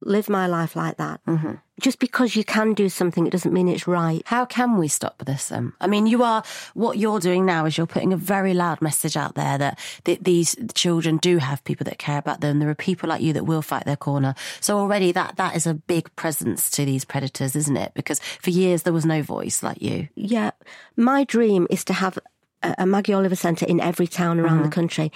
live 0.04 0.28
my 0.28 0.46
life 0.46 0.76
like 0.76 0.96
that. 0.98 1.20
Mm-hmm. 1.26 1.54
Just 1.80 1.98
because 1.98 2.36
you 2.36 2.44
can 2.44 2.72
do 2.72 2.88
something, 2.88 3.26
it 3.26 3.30
doesn't 3.30 3.52
mean 3.52 3.66
it's 3.66 3.88
right. 3.88 4.22
How 4.26 4.44
can 4.44 4.76
we 4.76 4.86
stop 4.86 5.24
this? 5.24 5.50
Um, 5.50 5.74
I 5.80 5.88
mean, 5.88 6.06
you 6.06 6.22
are 6.22 6.44
what 6.74 6.98
you're 6.98 7.18
doing 7.18 7.44
now 7.44 7.64
is 7.64 7.76
you're 7.76 7.86
putting 7.86 8.12
a 8.12 8.16
very 8.16 8.54
loud 8.54 8.80
message 8.80 9.16
out 9.16 9.34
there 9.34 9.58
that 9.58 9.78
th- 10.04 10.20
these 10.20 10.54
children 10.74 11.16
do 11.16 11.38
have 11.38 11.64
people 11.64 11.84
that 11.84 11.98
care 11.98 12.18
about 12.18 12.40
them. 12.40 12.60
There 12.60 12.70
are 12.70 12.76
people 12.76 13.08
like 13.08 13.22
you 13.22 13.32
that 13.32 13.46
will 13.46 13.62
fight 13.62 13.86
their 13.86 13.96
corner. 13.96 14.36
So 14.60 14.78
already 14.78 15.10
that 15.12 15.36
that 15.36 15.56
is 15.56 15.66
a 15.66 15.74
big 15.74 16.14
presence 16.14 16.70
to 16.72 16.84
these 16.84 17.04
predators, 17.04 17.56
isn't 17.56 17.76
it? 17.76 17.92
Because 17.94 18.20
for 18.40 18.50
years 18.50 18.84
there 18.84 18.92
was 18.92 19.04
no 19.04 19.22
voice 19.22 19.62
like 19.62 19.82
you. 19.82 20.08
Yeah, 20.14 20.52
my 20.96 21.24
dream 21.24 21.66
is 21.70 21.84
to 21.86 21.92
have 21.92 22.18
a, 22.62 22.74
a 22.78 22.86
Maggie 22.86 23.14
Oliver 23.14 23.36
Centre 23.36 23.66
in 23.66 23.80
every 23.80 24.06
town 24.06 24.38
around 24.38 24.62
the 24.62 24.68
country, 24.68 25.10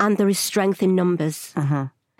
and 0.00 0.16
there 0.16 0.28
is 0.28 0.40
strength 0.40 0.82
in 0.82 0.96
numbers. 0.96 1.52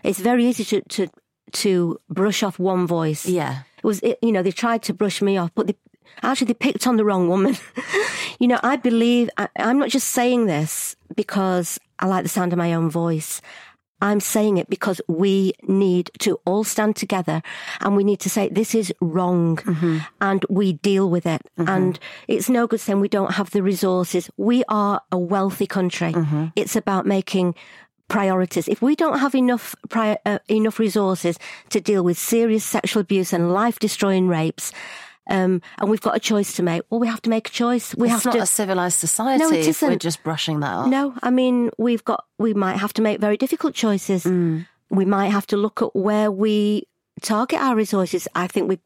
It's 0.05 0.21
very 0.21 0.45
easy 0.45 0.65
to, 0.65 0.83
to 0.83 1.09
to 1.55 2.01
brush 2.09 2.43
off 2.43 2.59
one 2.59 2.87
voice. 2.87 3.27
Yeah. 3.27 3.63
It 3.79 3.85
was, 3.85 4.01
it, 4.01 4.19
you 4.23 4.33
know, 4.33 4.43
they 4.43 4.53
tried 4.53 4.83
to 4.85 4.95
brush 4.95 5.23
me 5.23 5.37
off, 5.37 5.51
but 5.55 5.67
they, 5.67 5.77
actually 6.23 6.49
they 6.49 6.55
picked 6.55 6.87
on 6.87 6.97
the 6.97 7.05
wrong 7.05 7.29
woman. 7.29 7.57
you 8.39 8.49
know, 8.49 8.61
I 8.63 8.77
believe, 8.77 9.31
I, 9.37 9.49
I'm 9.57 9.79
not 9.79 9.91
just 9.91 10.09
saying 10.09 10.47
this 10.47 10.97
because 11.15 11.79
I 11.99 12.07
like 12.07 12.23
the 12.23 12.29
sound 12.29 12.53
of 12.53 12.59
my 12.59 12.75
own 12.75 12.91
voice. 12.91 13.41
I'm 14.05 14.21
saying 14.21 14.59
it 14.59 14.69
because 14.69 15.01
we 15.09 15.55
need 15.63 16.11
to 16.19 16.39
all 16.45 16.63
stand 16.63 16.97
together 16.97 17.43
and 17.81 17.97
we 17.97 18.05
need 18.05 18.21
to 18.21 18.29
say 18.29 18.51
this 18.51 18.75
is 18.75 18.93
wrong 19.01 19.57
mm-hmm. 19.57 19.99
and 20.21 20.45
we 20.51 20.75
deal 20.75 21.09
with 21.09 21.25
it. 21.25 21.41
Mm-hmm. 21.59 21.71
And 21.71 21.99
it's 22.29 22.51
no 22.51 22.67
good 22.67 22.81
saying 22.81 23.01
we 23.01 23.09
don't 23.09 23.33
have 23.33 23.51
the 23.51 23.63
resources. 23.63 24.29
We 24.37 24.63
are 24.69 25.01
a 25.11 25.19
wealthy 25.19 25.67
country. 25.67 26.13
Mm-hmm. 26.13 26.47
It's 26.55 26.77
about 26.77 27.07
making 27.07 27.55
priorities. 28.09 28.69
If 28.69 28.83
we 28.83 28.97
don't 28.97 29.19
have 29.19 29.35
enough 29.35 29.75
prior, 29.89 30.19
uh, 30.27 30.39
enough 30.49 30.79
resources 30.79 31.39
to 31.71 31.81
deal 31.81 32.03
with 32.03 32.19
serious 32.19 32.65
sexual 32.65 33.01
abuse 33.01 33.33
and 33.33 33.53
life 33.53 33.79
destroying 33.79 34.29
rapes, 34.29 34.73
um, 35.31 35.63
and 35.79 35.89
we've 35.89 36.01
got 36.01 36.17
a 36.17 36.21
choice 36.21 36.53
to 36.55 36.63
make, 36.63 36.83
well, 36.91 37.01
we 37.01 37.07
have 37.07 37.23
to 37.23 37.31
make 37.31 37.49
a 37.49 37.51
choice. 37.51 37.95
We 37.95 38.09
It's 38.09 38.17
have 38.17 38.25
not 38.27 38.35
to. 38.35 38.43
a 38.43 38.47
civilized 38.47 38.99
society. 38.99 39.43
No, 39.43 39.51
it 39.51 39.67
if 39.67 39.81
We're 39.83 39.97
just 39.97 40.23
brushing 40.23 40.61
that 40.61 40.75
off. 40.75 40.87
No, 40.89 41.15
I 41.23 41.31
mean, 41.31 41.71
we've 41.79 42.05
got, 42.05 42.25
we 42.39 42.53
might 42.53 42.77
have 42.77 42.93
to 42.95 43.03
make 43.03 43.21
very 43.21 43.37
difficult 43.37 43.75
choices. 43.75 44.25
Mm. 44.25 44.67
We 44.91 45.07
might 45.07 45.29
have 45.29 45.47
to 45.49 45.57
look 45.57 45.81
at 45.81 45.97
where 45.97 46.31
we 46.31 46.87
target 47.23 47.59
our 47.59 47.75
resources. 47.75 48.29
I 48.35 48.47
think 48.47 48.69
we 48.69 48.79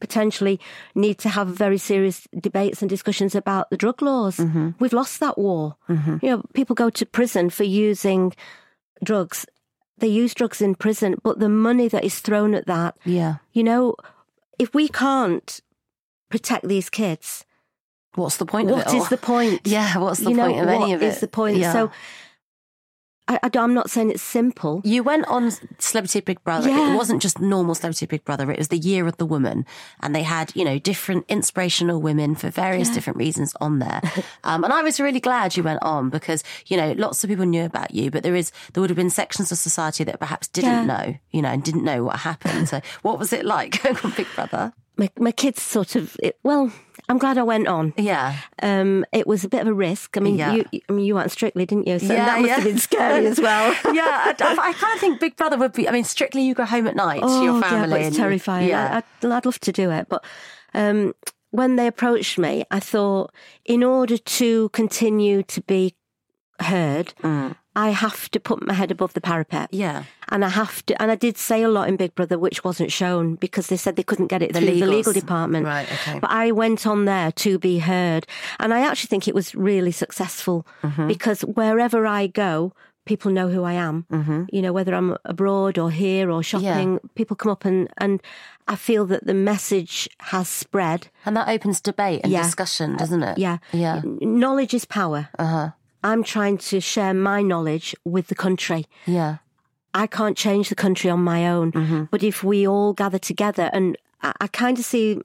potentially 0.00 0.58
need 0.94 1.18
to 1.18 1.28
have 1.28 1.46
very 1.46 1.78
serious 1.78 2.26
debates 2.40 2.82
and 2.82 2.88
discussions 2.88 3.34
about 3.34 3.70
the 3.70 3.76
drug 3.76 4.02
laws. 4.02 4.38
Mm-hmm. 4.38 4.70
We've 4.80 4.92
lost 4.92 5.20
that 5.20 5.38
war. 5.38 5.76
You 6.22 6.28
know, 6.30 6.42
people 6.54 6.74
go 6.74 6.90
to 6.90 7.06
prison 7.06 7.50
for 7.50 7.64
using 7.64 8.32
drugs. 9.02 9.46
They 9.98 10.08
use 10.08 10.34
drugs 10.34 10.60
in 10.60 10.74
prison, 10.74 11.16
but 11.22 11.38
the 11.38 11.48
money 11.48 11.88
that 11.88 12.04
is 12.04 12.18
thrown 12.20 12.54
at 12.54 12.66
that, 12.66 12.96
Yeah. 13.04 13.36
you 13.52 13.62
know, 13.62 13.94
if 14.58 14.74
we 14.74 14.88
can't 14.88 15.60
protect 16.30 16.66
these 16.68 16.90
kids, 16.90 17.44
What's 18.14 18.36
the 18.36 18.44
point 18.46 18.68
of 18.70 18.76
what 18.76 18.86
all? 18.88 19.04
the 19.06 19.16
point? 19.16 19.60
Yeah. 19.66 19.96
What's 19.98 20.20
the 20.20 20.30
you 20.30 20.36
know, 20.36 20.46
point 20.48 20.60
of 20.60 20.68
any 20.68 20.92
of 20.92 21.02
it? 21.02 21.06
is 21.06 21.20
the 21.20 21.28
point? 21.28 21.56
Yeah. 21.56 21.72
So 21.72 21.90
I, 23.28 23.38
I, 23.42 23.50
am 23.58 23.72
not 23.72 23.90
saying 23.90 24.10
it's 24.10 24.22
simple. 24.22 24.80
You 24.84 25.02
went 25.02 25.26
on 25.28 25.52
Celebrity 25.78 26.20
Big 26.20 26.42
Brother. 26.42 26.68
Yeah. 26.68 26.92
It 26.92 26.96
wasn't 26.96 27.22
just 27.22 27.40
normal 27.40 27.74
Celebrity 27.74 28.06
Big 28.06 28.24
Brother. 28.24 28.50
It 28.50 28.58
was 28.58 28.68
the 28.68 28.78
year 28.78 29.06
of 29.06 29.16
the 29.16 29.26
woman. 29.26 29.64
And 30.00 30.14
they 30.14 30.22
had, 30.24 30.54
you 30.56 30.64
know, 30.64 30.78
different 30.78 31.24
inspirational 31.28 32.00
women 32.00 32.34
for 32.34 32.50
various 32.50 32.88
different 32.90 33.18
reasons 33.18 33.54
on 33.60 33.78
there. 33.78 34.00
Um, 34.44 34.64
and 34.64 34.72
I 34.72 34.82
was 34.82 34.98
really 34.98 35.20
glad 35.20 35.56
you 35.56 35.62
went 35.62 35.82
on 35.82 36.10
because, 36.10 36.42
you 36.66 36.76
know, 36.76 36.92
lots 36.92 37.22
of 37.22 37.30
people 37.30 37.44
knew 37.44 37.64
about 37.64 37.92
you, 37.94 38.10
but 38.10 38.22
there 38.24 38.34
is, 38.34 38.50
there 38.72 38.80
would 38.80 38.90
have 38.90 38.96
been 38.96 39.10
sections 39.10 39.52
of 39.52 39.58
society 39.58 40.02
that 40.04 40.18
perhaps 40.18 40.48
didn't 40.48 40.70
Yeah. 40.70 40.84
know, 40.84 41.14
you 41.30 41.42
know, 41.42 41.48
and 41.48 41.62
didn't 41.62 41.84
know 41.84 42.02
what 42.02 42.16
happened. 42.16 42.68
So 42.68 42.80
what 43.02 43.18
was 43.20 43.32
it 43.32 43.44
like 43.44 43.82
going 43.82 43.96
on 44.04 44.10
Big 44.16 44.26
Brother? 44.34 44.72
My, 44.96 45.10
my 45.18 45.30
kids 45.32 45.62
sort 45.62 45.94
of, 45.96 46.16
it, 46.22 46.38
well, 46.42 46.72
I'm 47.12 47.18
glad 47.18 47.36
I 47.38 47.42
went 47.42 47.68
on. 47.68 47.92
Yeah. 47.96 48.36
Um, 48.62 49.04
it 49.12 49.26
was 49.26 49.44
a 49.44 49.48
bit 49.48 49.60
of 49.60 49.68
a 49.68 49.74
risk. 49.74 50.16
I 50.16 50.20
mean, 50.20 50.36
Yeah. 50.36 50.54
you, 50.54 50.64
I 50.88 50.92
mean, 50.92 51.04
you 51.04 51.14
weren't 51.14 51.30
strictly, 51.30 51.66
didn't 51.66 51.86
you? 51.86 51.98
So 51.98 52.12
Yeah, 52.12 52.24
that 52.24 52.38
must 52.40 52.48
yeah. 52.48 52.54
have 52.56 52.64
been 52.64 52.78
scary 52.78 53.26
as 53.26 53.38
well. 53.40 53.72
yeah. 53.94 54.32
I, 54.40 54.56
I 54.58 54.72
kind 54.72 54.94
of 54.94 55.00
think 55.00 55.20
Big 55.20 55.36
Brother 55.36 55.58
would 55.58 55.72
be, 55.74 55.88
I 55.88 55.92
mean, 55.92 56.04
strictly 56.04 56.42
you 56.42 56.54
go 56.54 56.64
home 56.64 56.86
at 56.86 56.96
night 56.96 57.20
to 57.20 57.42
your 57.44 57.60
family. 57.62 57.68
Oh, 57.70 57.80
Yeah, 57.82 57.86
but 57.88 58.00
it's 58.00 58.16
terrifying. 58.16 58.68
Yeah. 58.68 58.90
I, 58.92 58.96
I'd, 59.26 59.30
I'd 59.32 59.44
love 59.44 59.60
to 59.60 59.72
do 59.72 59.90
it, 59.90 60.06
but 60.08 60.24
um, 60.74 61.14
when 61.50 61.76
they 61.76 61.86
approached 61.86 62.38
me, 62.38 62.64
I 62.70 62.80
thought, 62.80 63.30
in 63.66 63.84
order 63.84 64.16
to 64.16 64.68
continue 64.70 65.42
to 65.42 65.60
be 65.60 65.94
heard, 66.60 67.12
I 67.74 67.90
have 67.90 68.28
to 68.32 68.40
put 68.40 68.66
my 68.66 68.74
head 68.74 68.90
above 68.90 69.14
the 69.14 69.20
parapet. 69.20 69.68
Yeah. 69.72 70.04
And 70.28 70.44
I 70.44 70.50
have 70.50 70.84
to, 70.86 71.00
and 71.00 71.10
I 71.10 71.14
did 71.14 71.38
say 71.38 71.62
a 71.62 71.68
lot 71.68 71.88
in 71.88 71.96
Big 71.96 72.14
Brother, 72.14 72.38
which 72.38 72.62
wasn't 72.64 72.92
shown 72.92 73.36
because 73.36 73.68
they 73.68 73.76
said 73.78 73.96
they 73.96 74.02
couldn't 74.02 74.26
get 74.26 74.42
it 74.42 74.52
The 74.52 74.60
through 74.60 74.74
the 74.80 74.86
legal 74.86 75.12
department. 75.12 75.64
Right, 75.66 75.90
okay. 75.90 76.18
But 76.18 76.30
I 76.30 76.50
went 76.52 76.86
on 76.86 77.06
there 77.06 77.32
to 77.32 77.58
be 77.58 77.78
heard. 77.78 78.26
And 78.60 78.74
I 78.74 78.80
actually 78.80 79.08
think 79.08 79.26
it 79.26 79.34
was 79.34 79.54
really 79.54 79.92
successful 79.92 80.66
Mm-hmm. 80.82 81.08
because 81.08 81.42
wherever 81.42 82.06
I 82.06 82.26
go, 82.26 82.72
people 83.04 83.30
know 83.32 83.48
who 83.48 83.64
I 83.64 83.72
am. 83.72 84.04
Mm-hmm. 84.12 84.44
You 84.52 84.62
know, 84.62 84.72
whether 84.72 84.94
I'm 84.94 85.16
abroad 85.24 85.78
or 85.78 85.90
here 85.90 86.30
or 86.30 86.42
shopping, 86.42 87.00
people 87.14 87.36
come 87.36 87.52
up 87.52 87.64
and, 87.64 87.88
and 87.98 88.20
I 88.68 88.76
feel 88.76 89.06
that 89.06 89.26
the 89.26 89.34
message 89.34 90.08
has 90.20 90.48
spread. 90.48 91.08
And 91.24 91.36
that 91.36 91.48
opens 91.48 91.80
debate 91.80 92.20
and 92.22 92.32
Yeah. 92.32 92.42
discussion, 92.42 92.96
doesn't 92.96 93.22
it? 93.22 93.38
Yeah. 93.38 93.58
Yeah. 93.72 94.02
Knowledge 94.04 94.74
is 94.74 94.84
power. 94.84 95.28
Uh-huh. 95.38 95.70
I'm 96.02 96.22
trying 96.22 96.58
to 96.58 96.80
share 96.80 97.14
my 97.14 97.42
knowledge 97.42 97.94
with 98.04 98.26
the 98.26 98.34
country. 98.34 98.86
Yeah. 99.06 99.38
I 99.94 100.06
can't 100.06 100.36
change 100.36 100.68
the 100.68 100.74
country 100.74 101.10
on 101.10 101.20
my 101.20 101.48
own. 101.48 101.72
Mm-hmm. 101.72 102.04
But 102.10 102.22
if 102.22 102.42
we 102.42 102.66
all 102.66 102.92
gather 102.92 103.18
together, 103.18 103.70
and 103.72 103.96
I, 104.22 104.32
I 104.40 104.46
kind 104.46 104.78
of 104.78 104.84
see 104.84 105.20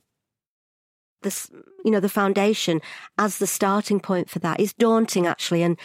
this, 1.22 1.50
you 1.84 1.92
know, 1.92 2.00
the 2.00 2.10
foundation 2.10 2.82
as 3.18 3.40
the 3.40 3.48
starting 3.48 4.00
point 4.00 4.30
for 4.30 4.40
that. 4.40 4.60
It's 4.60 4.74
daunting, 4.74 5.26
actually. 5.26 5.64
And 5.64 5.78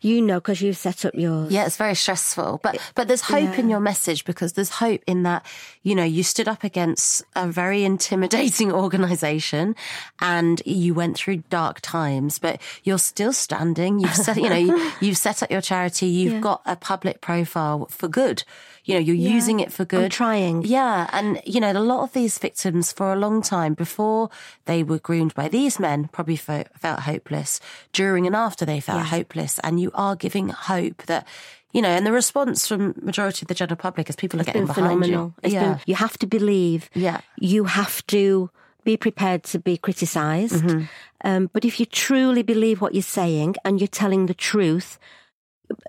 you 0.00 0.22
know, 0.22 0.36
because 0.40 0.62
you've 0.62 0.76
set 0.76 1.04
up 1.04 1.14
yours. 1.14 1.52
Yeah, 1.52 1.66
it's 1.66 1.76
very 1.76 1.94
stressful. 1.94 2.60
But 2.62 2.78
but 2.94 3.06
there's 3.08 3.20
hope 3.22 3.58
in 3.58 3.68
your 3.68 3.80
message 3.80 4.24
because 4.24 4.54
there's 4.54 4.70
hope 4.70 5.02
in 5.06 5.22
that, 5.24 5.44
you 5.82 5.94
know, 5.94 6.04
you 6.04 6.22
stood 6.22 6.48
up 6.48 6.64
against 6.64 7.22
a 7.36 7.46
very 7.48 7.84
intimidating 7.84 8.72
organization 8.84 9.76
and 10.20 10.62
you 10.64 10.94
went 10.94 11.16
through 11.16 11.38
dark 11.50 11.80
times, 11.82 12.38
but 12.38 12.60
you're 12.84 12.98
still 12.98 13.32
standing. 13.32 13.98
You've 14.00 14.14
set 14.14 14.36
you 14.36 14.48
know, 14.48 14.56
you, 14.56 14.90
you've 15.00 15.18
set 15.18 15.42
up 15.42 15.50
your 15.50 15.60
charity, 15.60 16.06
you've 16.06 16.34
Yeah. 16.34 16.40
got 16.40 16.62
a 16.66 16.76
public 16.76 17.20
profile 17.20 17.86
for 17.90 18.08
good. 18.08 18.44
You 18.84 18.94
know, 18.94 19.00
you're 19.00 19.14
using 19.36 19.60
it 19.60 19.70
for 19.70 19.84
good. 19.84 20.04
I'm 20.04 20.10
trying. 20.10 20.62
Yeah, 20.64 21.08
and 21.12 21.40
you 21.44 21.60
know, 21.60 21.70
a 21.70 21.78
lot 21.78 22.02
of 22.02 22.12
these 22.14 22.38
victims 22.38 22.92
for 22.92 23.12
a 23.12 23.16
long 23.16 23.42
time 23.42 23.74
before 23.74 24.30
they 24.64 24.82
were 24.82 24.98
groomed 24.98 25.34
by 25.34 25.48
these 25.48 25.78
men 25.78 26.08
probably 26.12 26.36
felt 26.36 26.66
hopeless. 26.82 27.60
During 27.92 28.26
and 28.26 28.34
after 28.34 28.64
they 28.64 28.80
felt 28.80 29.06
hopeless, 29.06 29.58
and 29.62 29.78
you 29.78 29.89
are 29.94 30.16
giving 30.16 30.48
hope 30.48 31.02
that 31.06 31.26
you 31.72 31.80
know, 31.80 31.88
and 31.88 32.04
the 32.04 32.10
response 32.10 32.66
from 32.66 32.94
majority 33.00 33.44
of 33.44 33.48
the 33.48 33.54
general 33.54 33.76
public 33.76 34.08
is 34.10 34.16
people 34.16 34.40
are 34.40 34.44
getting 34.44 34.62
been 34.62 34.74
behind 34.74 34.86
phenomenal. 35.04 35.26
you. 35.26 35.34
It's 35.44 35.54
yeah, 35.54 35.74
been, 35.74 35.80
you 35.86 35.94
have 35.94 36.18
to 36.18 36.26
believe. 36.26 36.90
Yeah. 36.94 37.20
You 37.38 37.62
have 37.64 38.04
to 38.08 38.50
be 38.82 38.96
prepared 38.96 39.44
to 39.44 39.60
be 39.60 39.76
criticized. 39.76 40.64
Mm-hmm. 40.64 40.84
Um, 41.22 41.48
but 41.52 41.64
if 41.64 41.78
you 41.78 41.86
truly 41.86 42.42
believe 42.42 42.80
what 42.80 42.92
you're 42.94 43.02
saying 43.04 43.54
and 43.64 43.80
you're 43.80 43.86
telling 43.86 44.26
the 44.26 44.34
truth, 44.34 44.98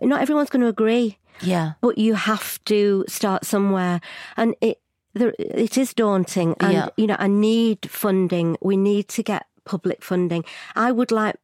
not 0.03 0.21
everyone's 0.21 0.51
going 0.51 0.61
to 0.61 0.67
agree. 0.67 1.17
yeah, 1.41 1.73
but 1.81 1.97
you 1.97 2.13
have 2.13 2.63
to 2.65 3.03
start 3.07 3.43
somewhere 3.45 4.01
and 4.37 4.53
it 4.61 4.79
there, 5.15 5.33
it 5.39 5.77
is 5.77 5.93
daunting 5.95 6.55
and 6.59 6.73
Yeah. 6.73 6.89
you 6.95 7.07
know 7.07 7.15
i 7.19 7.27
need 7.27 7.79
funding 7.89 8.55
we 8.61 8.77
need 8.77 9.07
to 9.09 9.23
get 9.23 9.45
public 9.65 10.03
funding 10.03 10.45
i 10.75 10.91
would 10.91 11.11
like 11.11 11.35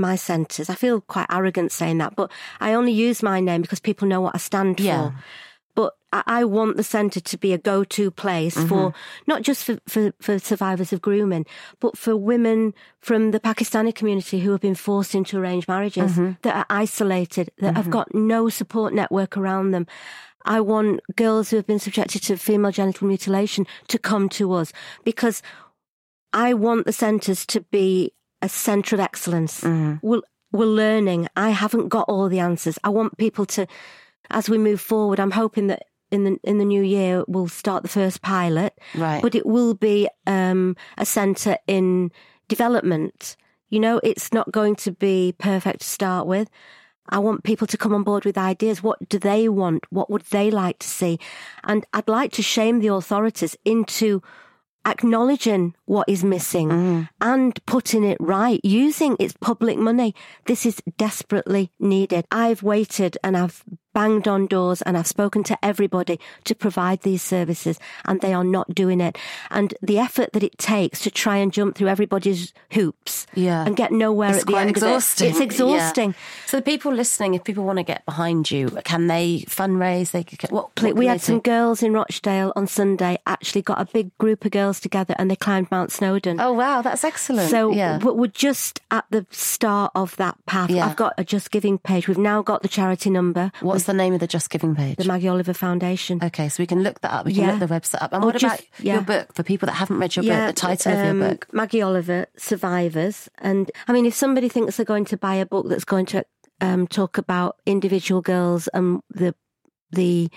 my 0.00 0.16
centres 0.16 0.70
i 0.70 0.74
feel 0.74 1.00
quite 1.00 1.26
arrogant 1.30 1.70
saying 1.72 1.98
that 1.98 2.16
but 2.16 2.30
i 2.60 2.72
only 2.72 2.92
use 2.92 3.22
my 3.22 3.40
name 3.40 3.62
because 3.62 3.80
people 3.80 4.08
know 4.08 4.20
what 4.20 4.34
i 4.34 4.38
stand 4.38 4.80
Yeah. 4.80 5.10
for 5.10 5.14
but 5.74 5.94
I, 6.12 6.22
I 6.26 6.44
want 6.44 6.76
the 6.76 6.82
centre 6.82 7.20
to 7.20 7.38
be 7.38 7.52
a 7.52 7.58
go-to 7.58 8.10
place 8.10 8.56
mm-hmm. 8.56 8.68
for 8.68 8.94
not 9.26 9.42
just 9.42 9.64
for, 9.64 9.78
for, 9.86 10.12
for 10.20 10.38
survivors 10.38 10.92
of 10.92 11.00
grooming, 11.00 11.46
but 11.78 11.96
for 11.96 12.16
women 12.16 12.74
from 12.98 13.30
the 13.30 13.40
Pakistani 13.40 13.94
community 13.94 14.40
who 14.40 14.52
have 14.52 14.60
been 14.60 14.74
forced 14.74 15.14
into 15.14 15.38
arranged 15.38 15.68
marriages 15.68 16.12
mm-hmm. 16.12 16.32
that 16.42 16.56
are 16.56 16.66
isolated, 16.68 17.50
that 17.58 17.76
have 17.76 17.84
mm-hmm. 17.84 17.92
got 17.92 18.14
no 18.14 18.48
support 18.48 18.92
network 18.92 19.36
around 19.36 19.70
them. 19.70 19.86
I 20.44 20.60
want 20.60 21.00
girls 21.16 21.50
who 21.50 21.56
have 21.56 21.66
been 21.66 21.78
subjected 21.78 22.22
to 22.24 22.36
female 22.36 22.72
genital 22.72 23.06
mutilation 23.06 23.66
to 23.88 23.98
come 23.98 24.28
to 24.30 24.52
us 24.52 24.72
because 25.04 25.42
I 26.32 26.54
want 26.54 26.86
the 26.86 26.92
centres 26.92 27.44
to 27.46 27.60
be 27.60 28.12
a 28.42 28.48
centre 28.48 28.96
of 28.96 29.00
excellence. 29.00 29.60
Mm. 29.60 30.00
We're, 30.02 30.22
we're 30.52 30.66
learning. 30.66 31.28
I 31.36 31.50
haven't 31.50 31.88
got 31.88 32.08
all 32.08 32.28
the 32.28 32.40
answers. 32.40 32.78
I 32.84 32.88
want 32.88 33.18
people 33.18 33.46
to, 33.46 33.66
as 34.30 34.48
we 34.48 34.58
move 34.58 34.80
forward, 34.80 35.20
I'm 35.20 35.30
hoping 35.32 35.68
that 35.68 35.84
in 36.10 36.24
the 36.24 36.40
in 36.42 36.58
the 36.58 36.64
new 36.64 36.82
year 36.82 37.24
we'll 37.28 37.48
start 37.48 37.82
the 37.82 37.88
first 37.88 38.20
pilot. 38.22 38.76
Right. 38.96 39.22
But 39.22 39.34
it 39.34 39.46
will 39.46 39.74
be 39.74 40.08
um, 40.26 40.76
a 40.98 41.06
centre 41.06 41.56
in 41.66 42.10
development. 42.48 43.36
You 43.68 43.80
know, 43.80 44.00
it's 44.02 44.32
not 44.32 44.50
going 44.50 44.74
to 44.76 44.90
be 44.90 45.34
perfect 45.38 45.80
to 45.80 45.86
start 45.86 46.26
with. 46.26 46.50
I 47.08 47.18
want 47.18 47.44
people 47.44 47.66
to 47.66 47.76
come 47.76 47.94
on 47.94 48.02
board 48.02 48.24
with 48.24 48.38
ideas. 48.38 48.82
What 48.82 49.08
do 49.08 49.18
they 49.18 49.48
want? 49.48 49.84
What 49.90 50.10
would 50.10 50.22
they 50.30 50.50
like 50.50 50.78
to 50.80 50.88
see? 50.88 51.18
And 51.64 51.84
I'd 51.92 52.08
like 52.08 52.32
to 52.32 52.42
shame 52.42 52.80
the 52.80 52.88
authorities 52.88 53.56
into 53.64 54.22
acknowledging 54.86 55.74
what 55.84 56.08
is 56.08 56.24
missing 56.24 56.68
mm. 56.68 57.08
and 57.20 57.64
putting 57.66 58.04
it 58.04 58.18
right 58.20 58.60
using 58.64 59.16
its 59.18 59.34
public 59.40 59.78
money. 59.78 60.14
This 60.46 60.64
is 60.64 60.82
desperately 60.96 61.70
needed. 61.78 62.26
I've 62.30 62.62
waited 62.62 63.18
and 63.22 63.36
I've 63.36 63.64
banged 63.92 64.28
on 64.28 64.46
doors 64.46 64.82
and 64.82 64.96
I've 64.96 65.06
spoken 65.06 65.42
to 65.44 65.58
everybody 65.64 66.20
to 66.44 66.54
provide 66.54 67.02
these 67.02 67.22
services 67.22 67.78
and 68.04 68.20
they 68.20 68.32
are 68.32 68.44
not 68.44 68.74
doing 68.74 69.00
it. 69.00 69.18
And 69.50 69.74
the 69.82 69.98
effort 69.98 70.32
that 70.32 70.42
it 70.42 70.58
takes 70.58 71.00
to 71.02 71.10
try 71.10 71.36
and 71.36 71.52
jump 71.52 71.76
through 71.76 71.88
everybody's 71.88 72.52
hoops 72.72 73.26
yeah. 73.34 73.64
and 73.64 73.76
get 73.76 73.92
nowhere 73.92 74.30
it's 74.30 74.40
at 74.40 74.46
the 74.46 74.56
end 74.56 74.70
exhausting. 74.70 75.28
of 75.28 75.32
it. 75.32 75.36
It's 75.36 75.44
exhausting. 75.44 76.10
Yeah. 76.10 76.46
So 76.46 76.56
the 76.58 76.62
people 76.62 76.92
listening, 76.92 77.34
if 77.34 77.44
people 77.44 77.64
want 77.64 77.78
to 77.78 77.82
get 77.82 78.04
behind 78.04 78.50
you, 78.50 78.70
can 78.84 79.06
they 79.06 79.44
fundraise? 79.48 80.12
They 80.12 80.24
could 80.24 80.50
what, 80.50 80.70
what 80.80 80.94
we 80.94 81.06
had 81.06 81.20
some 81.20 81.40
girls 81.40 81.82
in 81.82 81.92
Rochdale 81.92 82.52
on 82.56 82.66
Sunday 82.66 83.18
actually 83.26 83.62
got 83.62 83.80
a 83.80 83.84
big 83.84 84.16
group 84.18 84.44
of 84.44 84.50
girls 84.50 84.80
together 84.80 85.14
and 85.18 85.30
they 85.30 85.36
climbed 85.36 85.70
Mount 85.70 85.92
Snowdon. 85.92 86.40
Oh 86.40 86.52
wow, 86.52 86.82
that's 86.82 87.04
excellent. 87.04 87.50
So 87.50 87.72
yeah. 87.72 87.98
we're 87.98 88.26
just 88.28 88.80
at 88.90 89.04
the 89.10 89.26
start 89.30 89.92
of 89.94 90.16
that 90.16 90.36
path. 90.46 90.70
Yeah. 90.70 90.86
I've 90.86 90.96
got 90.96 91.14
a 91.18 91.24
Just 91.24 91.50
Giving 91.50 91.78
page. 91.78 92.08
We've 92.08 92.18
now 92.18 92.42
got 92.42 92.62
the 92.62 92.68
charity 92.68 93.10
number. 93.10 93.50
What's 93.80 93.86
the 93.86 93.94
name 93.94 94.14
of 94.14 94.20
the 94.20 94.26
Just 94.26 94.50
Giving 94.50 94.74
page? 94.74 94.96
The 94.96 95.04
Maggie 95.04 95.28
Oliver 95.28 95.54
Foundation. 95.54 96.22
Okay, 96.22 96.48
so 96.48 96.62
we 96.62 96.66
can 96.66 96.82
look 96.82 97.00
that 97.00 97.12
up. 97.12 97.24
We 97.26 97.32
can 97.32 97.44
yeah. 97.44 97.50
look 97.52 97.68
the 97.68 97.74
website 97.74 98.02
up. 98.02 98.12
And 98.12 98.22
or 98.22 98.26
what 98.26 98.36
just, 98.36 98.60
about 98.60 98.66
yeah. 98.78 98.94
your 98.94 99.02
book 99.02 99.32
for 99.32 99.42
people 99.42 99.66
that 99.66 99.72
haven't 99.72 99.98
read 99.98 100.14
your 100.16 100.24
book? 100.24 100.46
The 100.48 100.52
title 100.52 100.92
um, 100.92 100.98
of 100.98 101.04
your 101.04 101.10
um, 101.10 101.30
book, 101.30 101.46
Maggie 101.52 101.82
Oliver 101.82 102.26
Survivors. 102.36 103.28
And 103.38 103.70
I 103.88 103.92
mean, 103.92 104.04
if 104.04 104.14
somebody 104.14 104.48
thinks 104.48 104.76
they're 104.76 104.84
going 104.84 105.06
to 105.06 105.16
buy 105.16 105.36
a 105.36 105.46
book 105.46 105.68
that's 105.68 105.84
going 105.84 106.06
to 106.06 106.24
um, 106.60 106.86
talk 106.86 107.16
about 107.16 107.56
individual 107.64 108.20
girls 108.20 108.68
and 108.68 109.00
the 109.10 109.34
the 109.90 110.28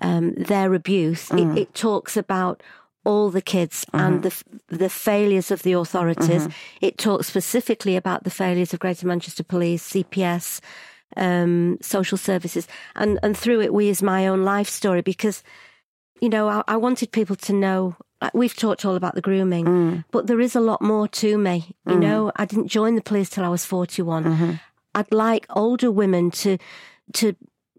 um, 0.00 0.34
their 0.34 0.72
abuse, 0.72 1.28
mm. 1.28 1.56
it, 1.56 1.60
it 1.60 1.74
talks 1.74 2.16
about 2.16 2.62
all 3.04 3.30
the 3.30 3.42
kids 3.42 3.84
mm-hmm. 3.86 4.04
and 4.04 4.22
the 4.22 4.42
the 4.68 4.88
failures 4.90 5.50
of 5.50 5.62
the 5.62 5.72
authorities. 5.72 6.42
Mm-hmm. 6.42 6.50
It 6.80 6.98
talks 6.98 7.26
specifically 7.28 7.96
about 7.96 8.24
the 8.24 8.30
failures 8.30 8.72
of 8.72 8.80
Greater 8.80 9.06
Manchester 9.06 9.44
Police, 9.44 9.88
CPS, 9.92 10.60
um, 11.16 11.78
social 11.80 12.18
services, 12.18 12.66
and 12.94 13.18
and 13.22 13.36
through 13.36 13.60
it, 13.60 13.72
we 13.72 13.88
is 13.88 14.02
my 14.02 14.26
own 14.26 14.44
life 14.44 14.68
story 14.68 15.02
because, 15.02 15.42
you 16.20 16.28
know, 16.28 16.48
I, 16.48 16.62
I 16.68 16.76
wanted 16.76 17.12
people 17.12 17.36
to 17.36 17.52
know. 17.52 17.96
We've 18.32 18.56
talked 18.56 18.84
all 18.86 18.96
about 18.96 19.14
the 19.14 19.20
grooming, 19.20 19.66
mm. 19.66 20.04
but 20.10 20.26
there 20.26 20.40
is 20.40 20.56
a 20.56 20.60
lot 20.60 20.80
more 20.80 21.06
to 21.06 21.36
me. 21.36 21.76
You 21.86 21.96
mm. 21.96 22.00
know, 22.00 22.32
I 22.36 22.46
didn't 22.46 22.68
join 22.68 22.94
the 22.94 23.02
police 23.02 23.28
till 23.28 23.44
I 23.44 23.48
was 23.48 23.64
forty 23.64 24.02
one. 24.02 24.24
Mm-hmm. 24.24 24.52
I'd 24.94 25.12
like 25.12 25.46
older 25.50 25.90
women 25.90 26.30
to 26.30 26.56
to 27.14 27.36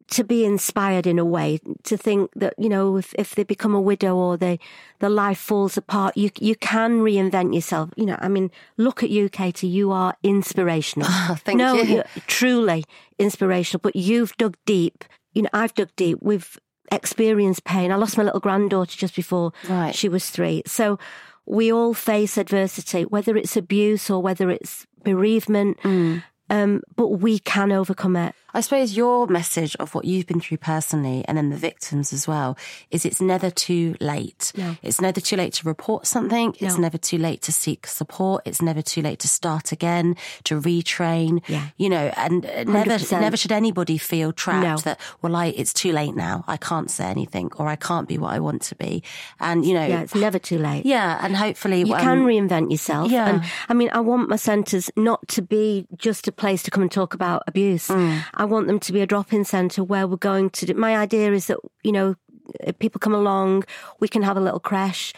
to 0.10 0.24
be 0.24 0.46
inspired 0.46 1.06
in 1.06 1.20
a 1.20 1.26
way 1.26 1.60
to 1.84 1.98
think 1.98 2.32
that 2.36 2.54
you 2.58 2.70
know 2.70 2.98
if, 2.98 3.14
if 3.18 3.36
they 3.36 3.44
become 3.44 3.76
a 3.76 3.82
widow 3.82 4.16
or 4.16 4.38
they 4.38 4.60
the 5.00 5.10
life 5.10 5.38
falls 5.38 5.78
apart 5.78 6.16
you 6.16 6.30
you 6.40 6.56
can 6.56 7.00
reinvent 7.00 7.54
yourself 7.54 7.90
you 7.98 8.06
know 8.06 8.18
i 8.20 8.28
mean 8.28 8.50
look 8.78 9.04
at 9.04 9.10
you 9.10 9.28
katie 9.30 9.68
you 9.68 9.92
are 9.92 10.16
inspirational 10.24 11.08
oh, 11.10 11.38
thank 11.44 11.58
no, 11.58 11.76
you 11.76 12.04
truly 12.26 12.84
inspirational 13.20 13.80
but 13.82 13.96
you've 13.96 14.36
dug 14.38 14.56
deep 14.66 15.04
you 15.34 15.42
know 15.42 15.50
i've 15.54 15.74
dug 15.74 15.90
deep 15.96 16.18
we've 16.22 16.58
experienced 16.92 17.64
pain 17.64 17.92
i 17.92 17.96
lost 17.96 18.18
my 18.18 18.24
little 18.24 18.40
granddaughter 18.40 18.98
just 18.98 19.16
before 19.16 19.52
right. 19.70 19.94
she 19.94 20.08
was 20.08 20.30
three 20.30 20.62
so 20.66 20.98
we 21.46 21.72
all 21.72 21.94
face 21.94 22.38
adversity 22.38 23.04
whether 23.04 23.36
it's 23.36 23.58
abuse 23.58 24.10
or 24.10 24.22
whether 24.22 24.50
it's 24.50 24.86
bereavement 25.04 25.78
mm. 25.82 26.24
Um, 26.50 26.82
but 26.96 27.08
we 27.08 27.40
can 27.40 27.72
overcome 27.72 28.16
it 28.16 28.34
I 28.58 28.62
suppose 28.62 28.98
your 28.98 29.28
message 29.28 29.76
of 29.76 29.94
what 29.94 30.06
you've 30.06 30.26
been 30.26 30.40
through 30.40 30.58
personally 30.58 31.24
and 31.28 31.38
then 31.38 31.52
the 31.52 31.56
victims 31.56 32.12
as 32.12 32.28
well 32.28 32.58
is 32.90 33.06
it's 33.06 33.22
never 33.22 33.52
too 33.52 33.96
late. 34.00 34.52
No. 34.58 34.76
It's 34.82 35.00
never 35.00 35.22
too 35.22 35.36
late 35.36 35.54
to 35.54 35.68
report 35.68 36.08
something. 36.08 36.56
No. 36.60 36.68
It's 36.68 36.80
never 36.80 36.98
too 36.98 37.20
late 37.20 37.44
to 37.44 37.52
seek 37.52 37.86
support. 37.86 38.48
It's 38.48 38.60
never 38.60 38.82
too 38.82 39.04
late 39.04 39.20
to 39.20 39.28
start 39.28 39.72
again, 39.72 40.16
to 40.46 40.60
retrain. 40.60 41.44
Yeah. 41.48 41.68
You 41.78 41.90
know, 41.90 42.12
and 42.16 42.46
100%. 42.46 42.66
never, 42.66 43.22
never 43.22 43.38
should 43.38 43.52
anybody 43.52 44.00
feel 44.00 44.34
trapped 44.34 44.64
no. 44.64 44.78
that, 44.78 45.00
well, 45.22 45.36
I, 45.36 45.48
it's 45.48 45.72
too 45.72 45.92
late 45.92 46.16
now. 46.16 46.44
I 46.48 46.58
can't 46.58 46.90
say 46.90 47.06
anything 47.06 47.52
or 47.58 47.68
I 47.68 47.76
can't 47.76 48.08
be 48.08 48.18
what 48.18 48.34
I 48.34 48.40
want 48.40 48.64
to 48.64 48.76
be. 48.76 49.04
And, 49.40 49.66
you 49.66 49.76
know. 49.76 49.86
Yeah, 49.86 50.02
it's 50.02 50.16
never 50.16 50.40
too 50.40 50.58
late. 50.58 50.84
Yeah. 50.84 51.20
And 51.24 51.36
hopefully. 51.36 51.84
You 51.84 51.94
um, 51.94 52.02
can 52.02 52.20
reinvent 52.26 52.72
yourself. 52.72 53.12
Yeah. 53.12 53.30
And 53.30 53.44
I 53.70 53.76
mean, 53.76 53.92
I 53.92 54.00
want 54.00 54.30
my 54.30 54.38
centres 54.38 54.90
not 54.96 55.28
to 55.28 55.44
be 55.44 55.86
just 55.96 56.28
a 56.28 56.32
place 56.38 56.64
to 56.64 56.72
come 56.72 56.84
and 56.84 56.92
talk 56.92 57.14
about 57.14 57.44
abuse. 57.48 57.88
Mm. 57.88 58.24
I 58.36 58.46
want 58.46 58.68
them 58.68 58.80
to 58.80 58.94
be 58.94 59.02
a 59.02 59.08
drop 59.08 59.34
in 59.34 59.44
centre 59.44 59.84
where 59.84 60.08
we're 60.08 60.18
going 60.18 60.50
to 60.52 60.66
do. 60.66 60.74
My 60.74 60.96
idea 60.98 61.34
is 61.34 61.48
that, 61.48 61.58
you 61.84 61.92
know, 61.92 62.16
people 62.80 63.00
come 63.00 63.14
along, 63.14 63.66
we 64.00 64.08
can 64.08 64.24
have 64.24 64.38
a 64.38 64.42
little 64.42 64.60
crash. 64.60 65.14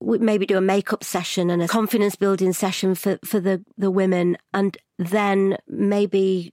We 0.00 0.18
maybe 0.18 0.46
do 0.46 0.56
a 0.56 0.60
makeup 0.60 1.04
session 1.04 1.48
and 1.50 1.62
a 1.62 1.68
confidence 1.68 2.16
building 2.16 2.52
session 2.52 2.96
for, 2.96 3.18
for 3.24 3.38
the, 3.38 3.64
the 3.78 3.90
women, 3.90 4.36
and 4.52 4.76
then 4.98 5.58
maybe 5.68 6.52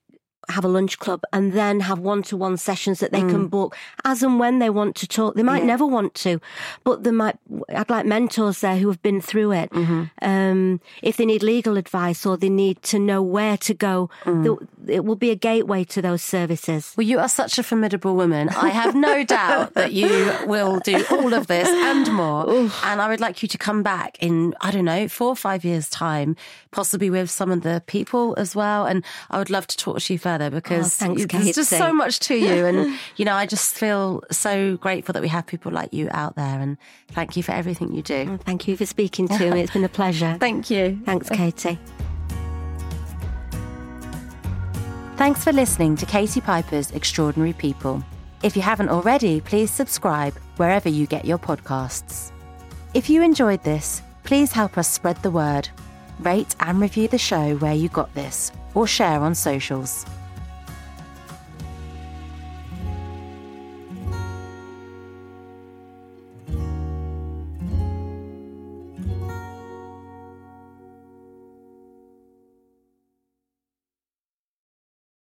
have 0.49 0.65
a 0.65 0.67
lunch 0.67 0.99
club 0.99 1.23
and 1.31 1.53
then 1.53 1.79
have 1.81 1.99
one 1.99 2.23
to 2.23 2.37
one 2.37 2.57
sessions 2.57 2.99
that 2.99 3.11
they 3.11 3.21
mm. 3.21 3.29
can 3.29 3.47
book 3.47 3.75
as 4.03 4.23
and 4.23 4.39
when 4.39 4.59
they 4.59 4.69
want 4.69 4.95
to 4.97 5.07
talk. 5.07 5.35
They 5.35 5.43
might 5.43 5.59
yeah. 5.59 5.67
never 5.67 5.85
want 5.85 6.15
to, 6.15 6.41
but 6.83 7.03
they 7.03 7.11
might, 7.11 7.37
I'd 7.69 7.89
like 7.89 8.05
mentors 8.05 8.61
there 8.61 8.77
who 8.77 8.87
have 8.87 9.01
been 9.01 9.21
through 9.21 9.51
it. 9.51 9.69
Mm-hmm. 9.71 10.03
Um, 10.21 10.81
if 11.03 11.17
they 11.17 11.25
need 11.25 11.43
legal 11.43 11.77
advice 11.77 12.25
or 12.25 12.37
they 12.37 12.49
need 12.49 12.81
to 12.83 12.99
know 12.99 13.21
where 13.21 13.57
to 13.57 13.73
go, 13.73 14.09
mm. 14.23 14.67
it 14.87 15.05
will 15.05 15.15
be 15.15 15.31
a 15.31 15.35
gateway 15.35 15.83
to 15.85 16.01
those 16.01 16.23
services. 16.23 16.93
Well, 16.97 17.05
you 17.05 17.19
are 17.19 17.29
such 17.29 17.59
a 17.59 17.63
formidable 17.63 18.15
woman. 18.15 18.49
I 18.49 18.69
have 18.69 18.95
no 18.95 19.23
doubt 19.37 19.75
that 19.75 19.93
you 19.93 20.35
will 20.47 20.79
do 20.79 21.05
all 21.11 21.33
of 21.33 21.47
this 21.47 21.67
and 21.67 22.11
more. 22.11 22.49
Oof. 22.49 22.83
And 22.83 23.01
I 23.01 23.07
would 23.07 23.19
like 23.19 23.41
you 23.43 23.47
to 23.49 23.57
come 23.57 23.83
back 23.83 24.17
in, 24.19 24.55
I 24.61 24.71
don't 24.71 24.85
know, 24.85 25.07
four 25.07 25.29
or 25.29 25.35
five 25.35 25.63
years' 25.63 25.89
time, 25.89 26.35
possibly 26.71 27.09
with 27.09 27.29
some 27.29 27.51
of 27.51 27.61
the 27.61 27.83
people 27.85 28.35
as 28.37 28.55
well. 28.55 28.85
And 28.85 29.03
I 29.29 29.37
would 29.37 29.49
love 29.49 29.67
to 29.67 29.77
talk 29.77 29.99
to 29.99 30.13
you 30.13 30.19
further 30.19 30.38
oh, 30.47 30.49
because 30.49 30.95
thanks, 30.95 31.25
there's 31.25 31.55
just 31.55 31.69
so 31.69 31.93
much 31.93 32.19
to 32.21 32.35
you. 32.35 32.65
And, 32.65 32.97
you 33.17 33.25
know, 33.25 33.33
I 33.33 33.45
just 33.45 33.75
feel 33.75 34.23
so 34.31 34.77
grateful 34.77 35.13
that 35.13 35.21
we 35.21 35.27
have 35.27 35.45
people 35.45 35.71
like 35.71 35.93
you 35.93 36.07
out 36.11 36.35
there. 36.35 36.59
And 36.59 36.77
thank 37.09 37.37
you 37.37 37.43
for 37.43 37.51
everything 37.51 37.93
you 37.93 38.01
do. 38.01 38.25
Well, 38.27 38.37
thank 38.37 38.67
you 38.67 38.77
for 38.77 38.85
speaking 38.85 39.27
to 39.29 39.51
me. 39.51 39.61
It's 39.61 39.73
been 39.73 39.83
a 39.83 39.89
pleasure. 39.89 40.37
thank 40.39 40.69
you. 40.69 40.99
Thanks, 41.05 41.29
Katie. 41.29 41.79
Thanks 45.17 45.43
for 45.43 45.51
listening 45.51 45.97
to 45.97 46.05
Katie 46.05 46.39
Piper's 46.39 46.91
Extraordinary 46.91 47.53
People. 47.53 48.03
If 48.41 48.55
you 48.55 48.61
haven't 48.61 48.87
already, 48.87 49.41
please 49.41 49.69
subscribe 49.69 50.33
wherever 50.55 50.87
you 50.87 51.05
get 51.07 51.25
your 51.25 51.37
podcasts. 51.37 52.31
If 52.93 53.09
you 53.09 53.21
enjoyed 53.21 53.63
this, 53.63 54.01
please 54.23 54.53
help 54.53 54.77
us 54.77 54.87
spread 54.87 55.21
the 55.21 55.29
word. 55.29 55.67
Rate 56.19 56.55
and 56.61 56.79
review 56.79 57.07
the 57.07 57.17
show 57.17 57.55
where 57.57 57.73
you 57.73 57.89
got 57.89 58.13
this, 58.13 58.51
or 58.73 58.87
share 58.87 59.19
on 59.19 59.35
socials. 59.35 60.05